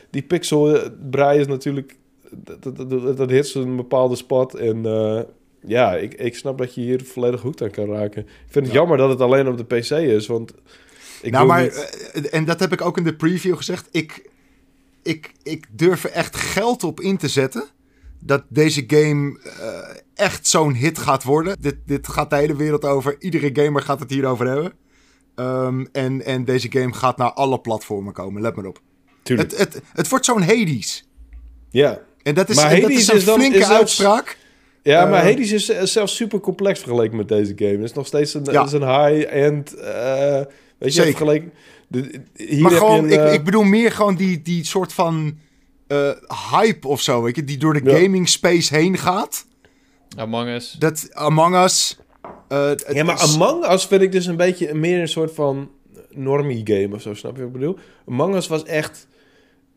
[0.10, 1.96] Die pixel eh, brei is natuurlijk...
[2.32, 4.54] Dat, dat, dat, dat hit een bepaalde spot.
[4.56, 5.22] En eh,
[5.66, 8.22] ja, ik, ik snap dat je hier volledig goed aan kan raken.
[8.22, 8.80] Ik vind het Ja.
[8.80, 10.28] jammer dat het alleen op de PC is.
[10.28, 10.54] Want
[11.22, 13.88] ik nou, maar, niet- eh, en dat heb ik ook in de preview gezegd.
[13.92, 14.30] Ik,
[15.04, 17.64] ik, ik durf er echt geld op in te zetten.
[18.20, 19.96] Dat deze game eh,
[20.26, 21.58] echt zo'n hit gaat worden.
[21.62, 23.16] Dit, dit gaat de hele wereld over.
[23.20, 24.74] Iedere gamer gaat het hierover hebben.
[25.36, 28.42] Ehm, en, en deze game gaat naar alle platformen komen.
[28.42, 28.80] Let maar op.
[29.24, 29.52] Tuurlijk.
[29.52, 31.10] Het, het, het wordt zo'n Hades.
[31.70, 32.02] ja.
[32.26, 34.38] En dat is, Maar en dat is een is dan- flinke is zelfs- uitspraak.
[34.84, 37.72] Ja, maar Eh, Hades is zelfs super complex vergeleken met deze game.
[37.72, 38.64] Het is nog steeds een, Ja.
[38.66, 39.74] is een high-end...
[39.74, 40.46] eh, weet
[40.78, 41.04] je, Zeker.
[41.10, 41.52] vergeleken...
[41.88, 44.66] De, hier maar heb gewoon, je een, ik, eh, ik bedoel meer gewoon die, die
[44.66, 45.38] soort van
[45.88, 46.10] eh,
[46.52, 47.98] hype of zo, weet je, die door de Ja.
[47.98, 49.46] gaming space heen gaat.
[50.18, 50.76] Among Us.
[50.80, 51.98] Dat Among Us.
[52.48, 55.70] eh, Ja, maar is- Among Us vind ik dus een beetje meer een soort van
[56.10, 57.78] normie game of zo, snap je wat ik bedoel?
[58.08, 59.08] Among Us was echt...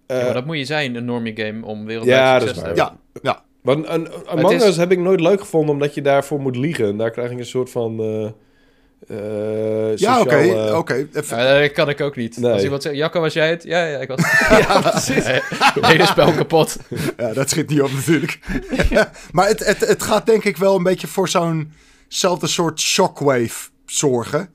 [0.08, 2.64] eh, Ja, maar dat moet je zijn, een normie game, om wereldwijd Ja, succes te
[2.64, 2.84] hebben.
[2.84, 3.42] Ja, ja.
[3.62, 6.86] want een, Among Het is- heb ik nooit leuk gevonden, omdat je daarvoor moet liegen.
[6.88, 8.00] En daar krijg ik een soort van...
[8.00, 8.28] eh
[9.08, 10.36] eh, Ja, oké.
[10.36, 12.36] eh, Ja, dat kan ik ook niet.
[12.36, 12.52] Nee.
[12.52, 13.62] Als iemand zegt, Jacco, was jij het?
[13.62, 14.20] Ja, ja, ik was
[14.58, 15.24] Ja, precies.
[15.74, 16.76] Het hele spel kapot.
[17.16, 18.38] Ja, dat schiet niet op natuurlijk.
[19.32, 24.48] maar het, het, het gaat denk ik wel een beetje voor zo'nzelfde soort shockwave zorgen.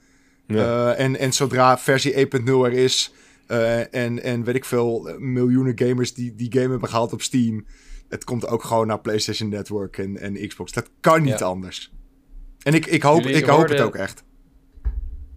[0.48, 0.92] Ja.
[0.94, 3.14] Eh, en, en zodra versie 1.0 er is
[3.62, 7.66] eh, en, en weet ik veel, miljoenen gamers die die game hebben gehaald op Steam.
[8.10, 10.72] Het komt ook gewoon naar PlayStation Network en, en Xbox.
[10.72, 11.46] Dat kan niet Ja.
[11.46, 11.94] anders.
[12.64, 14.24] En ik, ik hoop, Jullie ik hoop het ook echt.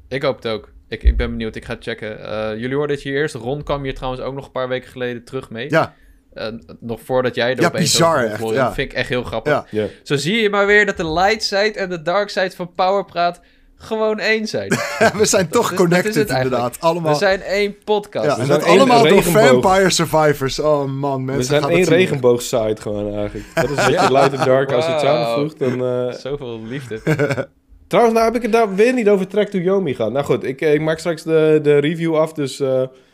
[0.09, 0.72] Ik hoop het ook.
[0.88, 2.24] Ik, ik ben benieuwd, ik ga checken.
[2.24, 3.34] Eh, jullie hoorden het hier eerst.
[3.34, 5.70] Ron kwam hier trouwens ook nog een paar weken geleden terug mee.
[5.70, 5.94] Ja,
[6.32, 6.48] Eh,
[6.80, 8.72] nog voordat jij er Ja, opeens bizar echt, ja.
[8.72, 9.70] vind ik echt heel grappig.
[9.70, 9.86] ja.
[10.02, 13.40] Zo zie je maar weer dat de light side en de dark side van Powerpraat
[13.77, 14.69] gewoon één zijn.
[15.19, 16.77] we zijn toch is- dat is connected het inderdaad.
[16.81, 17.12] Allemaal.
[17.12, 18.27] We zijn één podcast.
[18.27, 19.48] ja, we zijn allemaal door regenboog.
[19.62, 20.59] Vampire Survivors.
[20.59, 21.43] Oh man, mensen.
[21.43, 23.44] We zijn gaat één regenboogsite gewoon eigenlijk.
[23.55, 24.05] Dat is wat Ja.
[24.05, 25.59] je light en dark als je het samenvoegt.
[25.59, 27.01] Dan, eh, Zoveel liefde.
[27.89, 30.12] Trouwens, nou heb ik het daar weer niet over Track to Yomi gehad.
[30.12, 32.61] Nou goed, ik, ik maak straks de, de review af, dus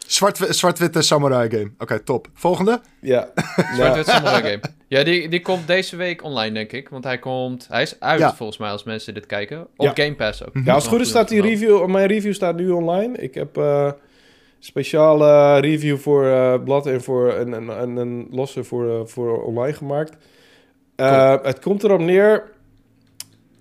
[0.06, 1.70] Zwart, zwart-witte samurai game.
[1.78, 2.28] Oké, top.
[2.34, 2.80] Volgende?
[3.00, 3.28] ja.
[3.54, 4.60] Zwart Nou, Wit Samurai Game.
[4.88, 6.88] Ja, die, die komt deze week online, denk ik.
[6.88, 7.66] Want hij komt...
[7.70, 8.34] Hij is uit, Ja.
[8.34, 9.60] volgens mij, als mensen dit kijken.
[9.76, 10.04] Op Ja.
[10.04, 10.50] Game Pass ook.
[10.64, 13.16] ja, als het goed is staat die review, mijn review staat nu online.
[13.18, 13.90] Ik heb eh
[14.58, 19.42] speciale review voor eh Blad en voor een, een, een, een losse voor, eh, voor
[19.44, 20.16] online gemaakt.
[20.96, 22.50] Eh, Het komt erop neer,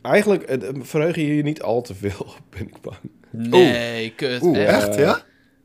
[0.02, 2.98] eigenlijk eh, verheug je hier niet al te veel op, ben ik bang.
[3.32, 4.42] Nee, kut.
[4.42, 4.88] Oeh, echt.
[4.88, 5.20] echt, ja?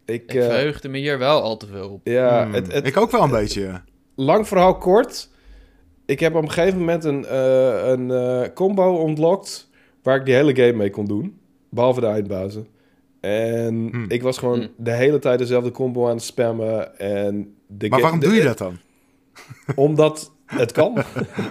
[0.06, 2.00] Ik, Ik eh, verheugde me hier wel al te veel op.
[2.04, 3.80] ja, Hmm, het, het, ik ook wel een beetje.
[4.14, 5.28] lang verhaal kort.
[6.06, 9.70] Ik heb op een gegeven moment een, eh, een eh, combo ontlokt
[10.02, 11.38] waar ik die hele game mee kon doen.
[11.70, 12.66] Behalve de eindbazen.
[13.20, 14.04] En Hmm.
[14.08, 14.68] ik was gewoon Hmm.
[14.76, 16.98] de hele tijd dezelfde combo aan het spammen.
[16.98, 18.76] En de Maar waarom de- doe je dat dan?
[19.76, 20.96] Omdat het kan.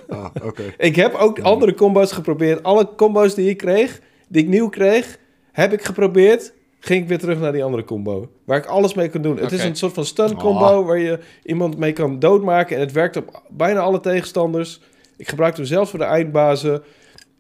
[0.10, 0.64] Ah, oké.
[0.78, 2.64] ik heb ook andere combo's geprobeerd.
[2.64, 5.20] Alle combo's die ik kreeg, die ik nieuw kreeg,
[5.52, 6.54] heb ik geprobeerd.
[6.86, 8.30] Ging ik weer terug naar die andere combo.
[8.44, 9.38] Waar ik alles mee kon doen.
[9.38, 10.86] Het is een soort van stun combo Ah.
[10.86, 12.76] waar je iemand mee kan doodmaken.
[12.76, 14.82] En het werkt op bijna alle tegenstanders.
[15.18, 16.84] Ik gebruikte hem zelfs voor de eindbazen.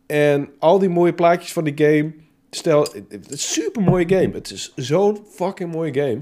[0.05, 2.13] En al die mooie plaatjes van die game.
[2.49, 4.29] Stel, het is een super mooie game.
[4.33, 6.21] Het is zo'n fucking mooie game.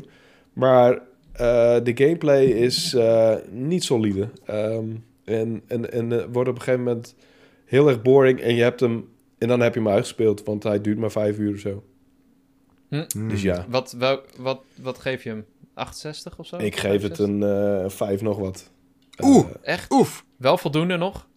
[0.53, 0.91] Maar
[1.33, 4.29] eh, de gameplay is eh, niet solide.
[4.45, 4.85] Ehm,
[5.25, 7.15] en en, en eh, wordt op een gegeven moment
[7.65, 8.39] heel erg boring.
[8.41, 9.07] En je hebt hem.
[9.37, 10.43] En dan heb je hem uitgespeeld.
[10.43, 11.83] Want hij duurt maar vijf uur of zo.
[13.11, 13.29] Hmm.
[13.29, 13.65] Dus ja.
[13.69, 13.95] Wat,
[14.37, 15.45] wat, wat geef je hem?
[15.73, 16.57] 68 of zo?
[16.57, 17.25] Ik geef het 65?
[17.25, 18.69] een eh 5 nog wat.
[19.21, 19.45] Oeh.
[19.61, 19.91] Eh, Echt?
[19.91, 21.27] Oef, Wel voldoende nog?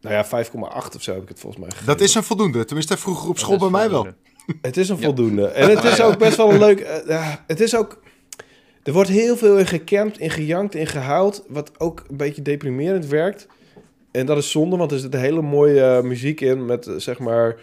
[0.00, 1.92] nou ja, 5,8 of zo heb ik het volgens mij gegeven.
[1.92, 2.64] dat is een voldoende.
[2.64, 4.06] Tenminste, vroeger op school bij mij wel.
[4.62, 5.02] Het is een Ja.
[5.02, 5.46] voldoende.
[5.46, 6.80] En het is ook best wel een leuk...
[6.80, 8.02] eh, ja, het is ook...
[8.82, 11.44] Er wordt heel veel in gecampt, in gejankt, in gehuild.
[11.48, 13.46] Wat ook een beetje deprimerend werkt.
[14.10, 16.64] En dat is zonde, want er zit een hele mooie muziek in...
[16.66, 17.56] met, zeg maar,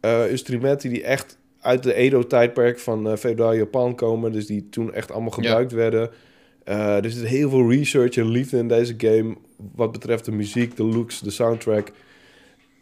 [0.00, 4.32] eh, instrumenten die echt uit de Edo-tijdperk van eh feodaal Japan komen.
[4.32, 6.10] Dus die toen echt allemaal gebruikt werden.
[6.64, 9.36] Eh, er zit heel veel research en liefde in deze game...
[9.74, 11.92] wat betreft de muziek, de looks, de soundtrack...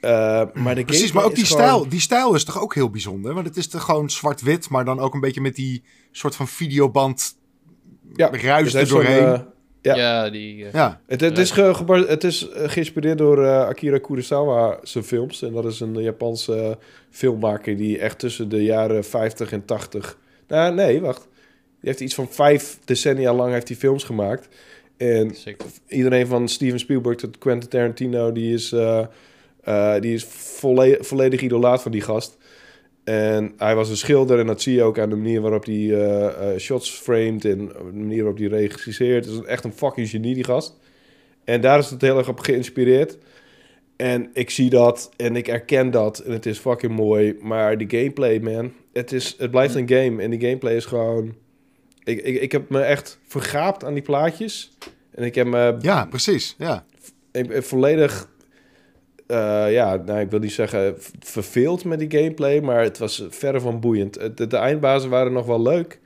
[0.01, 2.91] Eh, maar de Precies, maar ook die gewoon- stijl, die stijl is toch ook heel
[2.91, 3.35] bijzonder?
[3.35, 5.83] Want het is toch gewoon zwart-wit, maar dan ook een beetje met die
[6.13, 7.37] soort van videoband
[8.15, 9.45] Ja, ruis er doorheen.
[9.87, 9.97] Ja.
[9.97, 10.65] Ja, die...
[10.67, 14.79] eh, ja, Het, het, is, ge, gebar- het is eh, geïnspireerd door eh, Akira Kurosawa
[14.83, 15.43] zijn films.
[15.43, 16.79] En dat is een Japanse
[17.11, 20.19] filmmaker die echt tussen de jaren 50 en 80...
[20.49, 21.21] Nou, nee, wacht.
[21.81, 24.49] Die heeft iets van vijf decennia lang heeft hij films gemaakt.
[24.97, 25.63] En sick.
[25.89, 28.33] iedereen van Steven Spielberg tot Quentin Tarantino...
[28.33, 29.05] die is, eh,
[29.63, 32.37] eh, die is volle- volledig idolaat van die gast.
[33.07, 35.75] En hij was een schilder en dat zie je ook aan de manier waarop hij
[35.75, 37.45] eh, eh, shots framed...
[37.45, 39.25] en de manier waarop hij regisseert.
[39.25, 40.75] Het is echt een fucking genie, die gast.
[41.45, 43.19] En daar is het heel erg op geïnspireerd.
[43.97, 47.37] En ik zie dat en ik erken dat en het is fucking mooi.
[47.41, 50.23] Maar die gameplay, man, het, is, het blijft een game.
[50.23, 51.35] En die gameplay is gewoon...
[52.05, 54.77] Ik, ik, ik heb me echt vergaapt aan die plaatjes.
[55.11, 56.55] En ik heb me ja, precies.
[56.59, 56.85] Ja.
[57.33, 58.29] ik ben volledig...
[59.27, 63.61] eh, ja, nou, ik wil niet zeggen verveeld met die gameplay, maar het was verre
[63.61, 64.37] van boeiend.
[64.37, 66.01] De, de eindbazen waren nog wel leuk.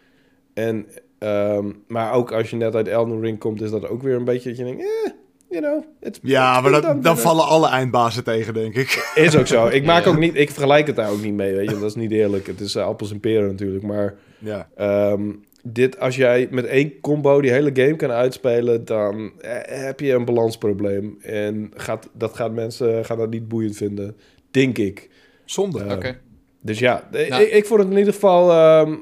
[0.55, 0.87] En,
[1.19, 4.25] ehm, maar ook als je net uit Elden Ring komt, is dat ook weer een
[4.25, 5.11] beetje dat je denkt, eh,
[5.49, 9.13] you know, it's Ja, it's maar dan, vallen alle eindbazen tegen, denk ik.
[9.15, 9.67] Is ook zo.
[9.67, 10.11] Ik maak Ja.
[10.11, 11.75] ook niet, ik vergelijk het daar ook niet mee, weet je.
[11.79, 12.47] Dat is niet eerlijk.
[12.47, 14.69] Het is eh, appels en peren natuurlijk, maar Ja.
[14.77, 15.31] ehm,
[15.63, 20.13] dit, als jij met één combo die hele game kan uitspelen, dan eh, heb je
[20.13, 21.19] een balansprobleem.
[21.23, 24.17] En gaat, dat gaat mensen gaan dat niet boeiend vinden,
[24.51, 25.11] denk ik.
[25.45, 25.85] Zonde.
[25.85, 25.95] Ja.
[25.95, 26.19] Oké.
[26.61, 27.43] Dus ja, eh, Nou.
[27.43, 28.51] ik, ik vond het in ieder geval...
[28.51, 28.95] ehm,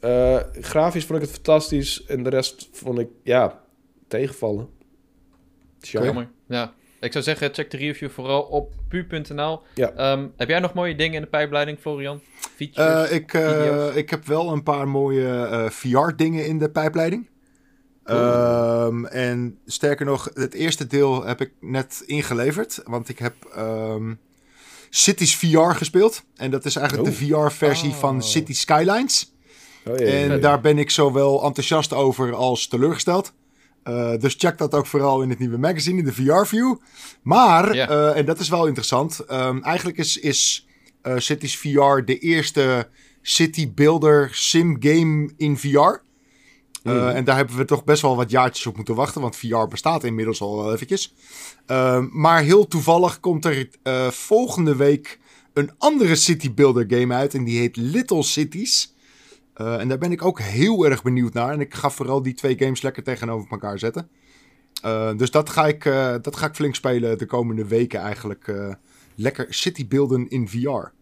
[0.00, 2.04] eh, grafisch vond ik het fantastisch.
[2.04, 3.60] En de rest vond ik, ja,
[4.08, 4.68] tegenvallen.
[5.80, 6.04] Tja.
[6.04, 6.28] Jammer.
[6.48, 6.74] Ja.
[7.00, 9.60] Ik zou zeggen, check de review vooral op pu.nl.
[9.74, 9.92] Ja.
[9.92, 12.20] Ehm, heb jij nog mooie dingen in de pijpleiding, Florian?
[12.56, 13.08] Features?
[13.10, 17.28] Eh, ik, eh, ik heb wel een paar mooie eh, VR-dingen in de pijpleiding.
[18.04, 22.80] Ehm, en sterker nog, het eerste deel heb ik net ingeleverd.
[22.84, 24.14] Want ik heb ehm,
[24.90, 26.22] Cities VR gespeeld.
[26.36, 27.96] En dat is eigenlijk de VR-versie Oh.
[27.96, 29.34] van City Skylines.
[29.86, 33.32] Oh, En daar ben ik zowel enthousiast over als teleurgesteld.
[34.18, 36.74] Dus check dat ook vooral in het nieuwe magazine, in de VR-view.
[37.22, 37.70] Maar,
[38.14, 39.18] en dat is wel interessant.
[39.18, 40.65] ehm, eigenlijk is, is
[41.06, 42.88] eh, Cities VR de eerste
[43.22, 45.68] city builder sim game in VR.
[45.68, 45.94] Eh,
[46.82, 47.08] Mhm.
[47.08, 49.20] En daar hebben we toch best wel wat jaartjes op moeten wachten.
[49.20, 51.14] Want VR bestaat inmiddels al wel eventjes.
[51.66, 55.18] Ehm, maar heel toevallig komt er eh, volgende week
[55.52, 57.34] een andere city builder game uit.
[57.34, 58.94] En die heet Little Cities.
[59.54, 61.52] Eh, en daar ben ik ook heel erg benieuwd naar.
[61.52, 64.08] En ik ga vooral die twee games lekker tegenover elkaar zetten.
[64.82, 68.52] Eh, dus dat ga, ik, eh, dat ga ik flink spelen de komende weken eigenlijk.
[69.16, 70.94] Eh, lekker city builden in VR.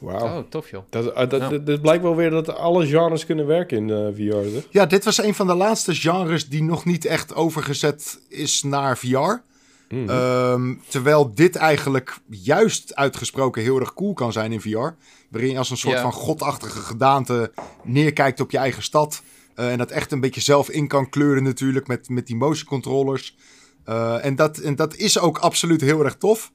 [0.00, 0.38] Wauw.
[0.38, 0.82] Oh, tof joh.
[0.90, 1.48] Dat, uh, dat, Ja.
[1.48, 4.36] dat, dat blijkt wel weer dat alle genres kunnen werken in eh, VR.
[4.36, 4.62] Hè?
[4.70, 8.98] Ja, dit was een van de laatste genres die nog niet echt overgezet is naar
[8.98, 9.42] VR.
[9.88, 10.08] Mhm.
[10.08, 14.88] Ehm, terwijl dit eigenlijk juist uitgesproken heel erg cool kan zijn in VR.
[15.30, 17.52] Waarin je als een soort van godachtige gedaante
[17.82, 19.22] neerkijkt op je eigen stad.
[19.54, 22.68] Eh, en dat echt een beetje zelf in kan kleuren natuurlijk met, met die motion
[22.68, 23.36] controllers.
[23.84, 26.52] Eh, en, dat, en dat is ook absoluut heel erg tof.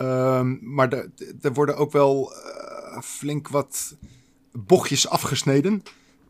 [0.00, 1.10] Ehm, maar er-
[1.42, 3.96] er worden ook wel eh, flink wat
[4.52, 5.82] bochtjes afgesneden.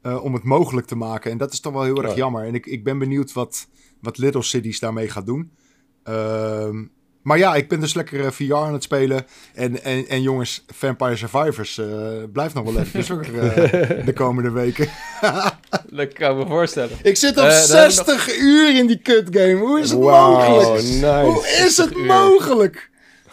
[0.03, 1.31] eh, om het mogelijk te maken.
[1.31, 2.17] En dat is toch wel heel erg Ja.
[2.17, 2.45] jammer.
[2.45, 3.67] En ik, ik ben benieuwd wat,
[4.01, 5.51] wat Little Cities daarmee gaat doen.
[6.05, 6.85] Ehm,
[7.23, 9.27] maar ja, ik ben dus lekker eh, VR aan het spelen.
[9.55, 11.87] En, en, en jongens, Vampire Survivors eh,
[12.33, 14.89] blijft nog wel even hoor, eh, de komende weken.
[15.91, 16.97] Dat kan ik me voorstellen.
[17.03, 19.55] Ik zit op we 60 uur in die kutgame.
[19.55, 20.83] Hoe is het mogelijk?
[20.83, 21.21] nice.
[21.25, 22.05] Hoe is het 60 uur.
[22.05, 22.90] mogelijk?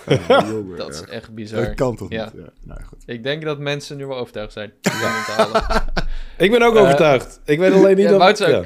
[0.78, 1.66] Dat is echt bizar.
[1.66, 2.24] Dat kan toch Ja.
[2.24, 2.34] niet?
[2.44, 2.50] Ja.
[2.64, 3.04] Nou, goed.
[3.06, 4.72] Ik denk dat mensen nu wel overtuigd zijn.
[6.38, 7.40] Ik ben ook Eh, overtuigd.
[7.46, 8.66] Ik weet alleen niet ook-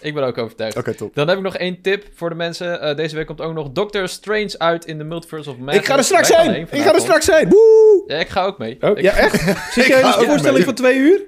[0.00, 0.76] Ik ben ook overtuigd.
[0.76, 1.14] Oké, top.
[1.14, 2.80] Dan heb ik nog één tip voor de mensen.
[2.80, 5.78] Eh, deze week komt ook nog Doctor Strange uit in de Multiverse of Madness.
[5.78, 6.50] Ik ga er straks zijn!
[6.52, 7.48] heen Ik ga er straks zijn!
[7.48, 8.04] Woe!
[8.06, 8.76] Ja, ik ga ook mee.
[8.80, 9.40] Oh, Ik- ja, echt?
[9.74, 10.64] Zit Ik jij in ga een voorstelling mee.
[10.64, 11.20] van twee uur?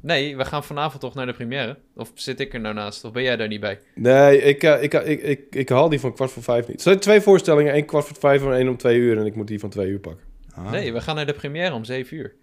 [0.00, 1.76] Nee, we gaan vanavond toch naar de première?
[1.94, 3.04] Of zit ik er nou naast?
[3.04, 3.78] Of ben jij daar niet bij?
[3.94, 6.76] Nee, ik, eh, ik, ik, ik, ik haal die van kwart voor vijf niet.
[6.76, 9.18] Er zijn twee voorstellingen, één kwart voor vijf en één om twee uur.
[9.18, 10.24] En ik moet die van twee uur pakken.
[10.54, 10.70] Ah.
[10.70, 12.34] Nee, we gaan naar de première om 7 uur.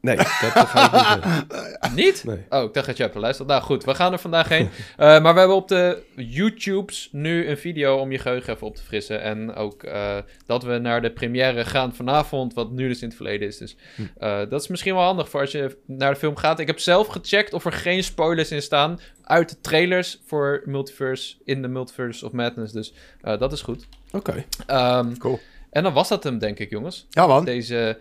[0.00, 1.94] Nee, dat ga ik niet doen.
[2.04, 2.24] Niet?
[2.24, 2.44] Nee.
[2.48, 3.48] Oh, ik dacht dat je hebt geluisterd.
[3.48, 4.68] Nou goed, we gaan er vandaag heen.
[4.96, 8.76] Eh, maar we hebben op de YouTubes nu een video om je geheugen even op
[8.76, 9.22] te frissen.
[9.22, 10.16] En ook eh,
[10.46, 13.56] dat we naar de première gaan vanavond, wat nu dus in het verleden is.
[13.58, 13.76] Dus
[14.18, 16.58] eh, dat is misschien wel handig voor als je naar de film gaat.
[16.58, 21.34] Ik heb zelf gecheckt of er geen spoilers in staan uit de trailers voor Multiverse,
[21.44, 22.72] in de Multiverse of Madness.
[22.72, 23.86] Dus dat is goed.
[24.12, 24.44] Oké.
[24.66, 25.40] Ehm, Cool.
[25.70, 27.06] en dan was dat hem, denk ik, jongens.
[27.10, 27.44] Ja, man.
[27.44, 27.98] Deze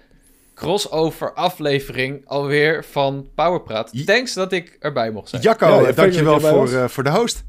[0.58, 4.06] crossover aflevering alweer van Powerpraat.
[4.06, 5.42] Thanks dat ik erbij mocht zijn.
[5.42, 7.44] Jacco, Ja, ja, eh, dankjewel je erbij voor, eh, voor de host.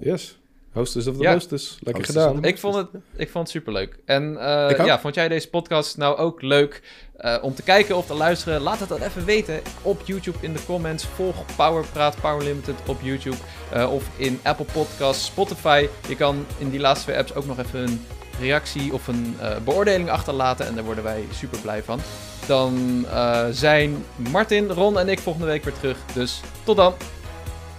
[0.00, 0.38] Yes.
[0.72, 1.32] Hostess of the Ja.
[1.32, 1.78] hostess.
[1.80, 2.44] Lekker Hostess gedaan.
[2.44, 2.86] Ik vond het,
[3.16, 3.98] ik vond het superleuk.
[4.04, 6.82] En eh, ja, vond jij deze podcast nou ook leuk
[7.16, 8.60] eh, om te kijken of te luisteren?
[8.60, 11.04] Laat het dan even weten op YouTube in de comments.
[11.04, 13.36] Volg Powerpraat Power Limited op YouTube
[13.72, 15.88] eh, of in Apple Podcasts, Spotify.
[16.08, 18.00] Je kan in die laatste twee apps ook nog even een
[18.40, 22.00] reactie of een eh, beoordeling achterlaten en daar worden wij super blij van.
[22.48, 25.98] Dan eh, zijn Martin, Ron en ik volgende week weer terug.
[26.14, 26.94] Dus tot dan.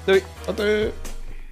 [0.05, 0.23] Doei.
[0.45, 0.91] Later.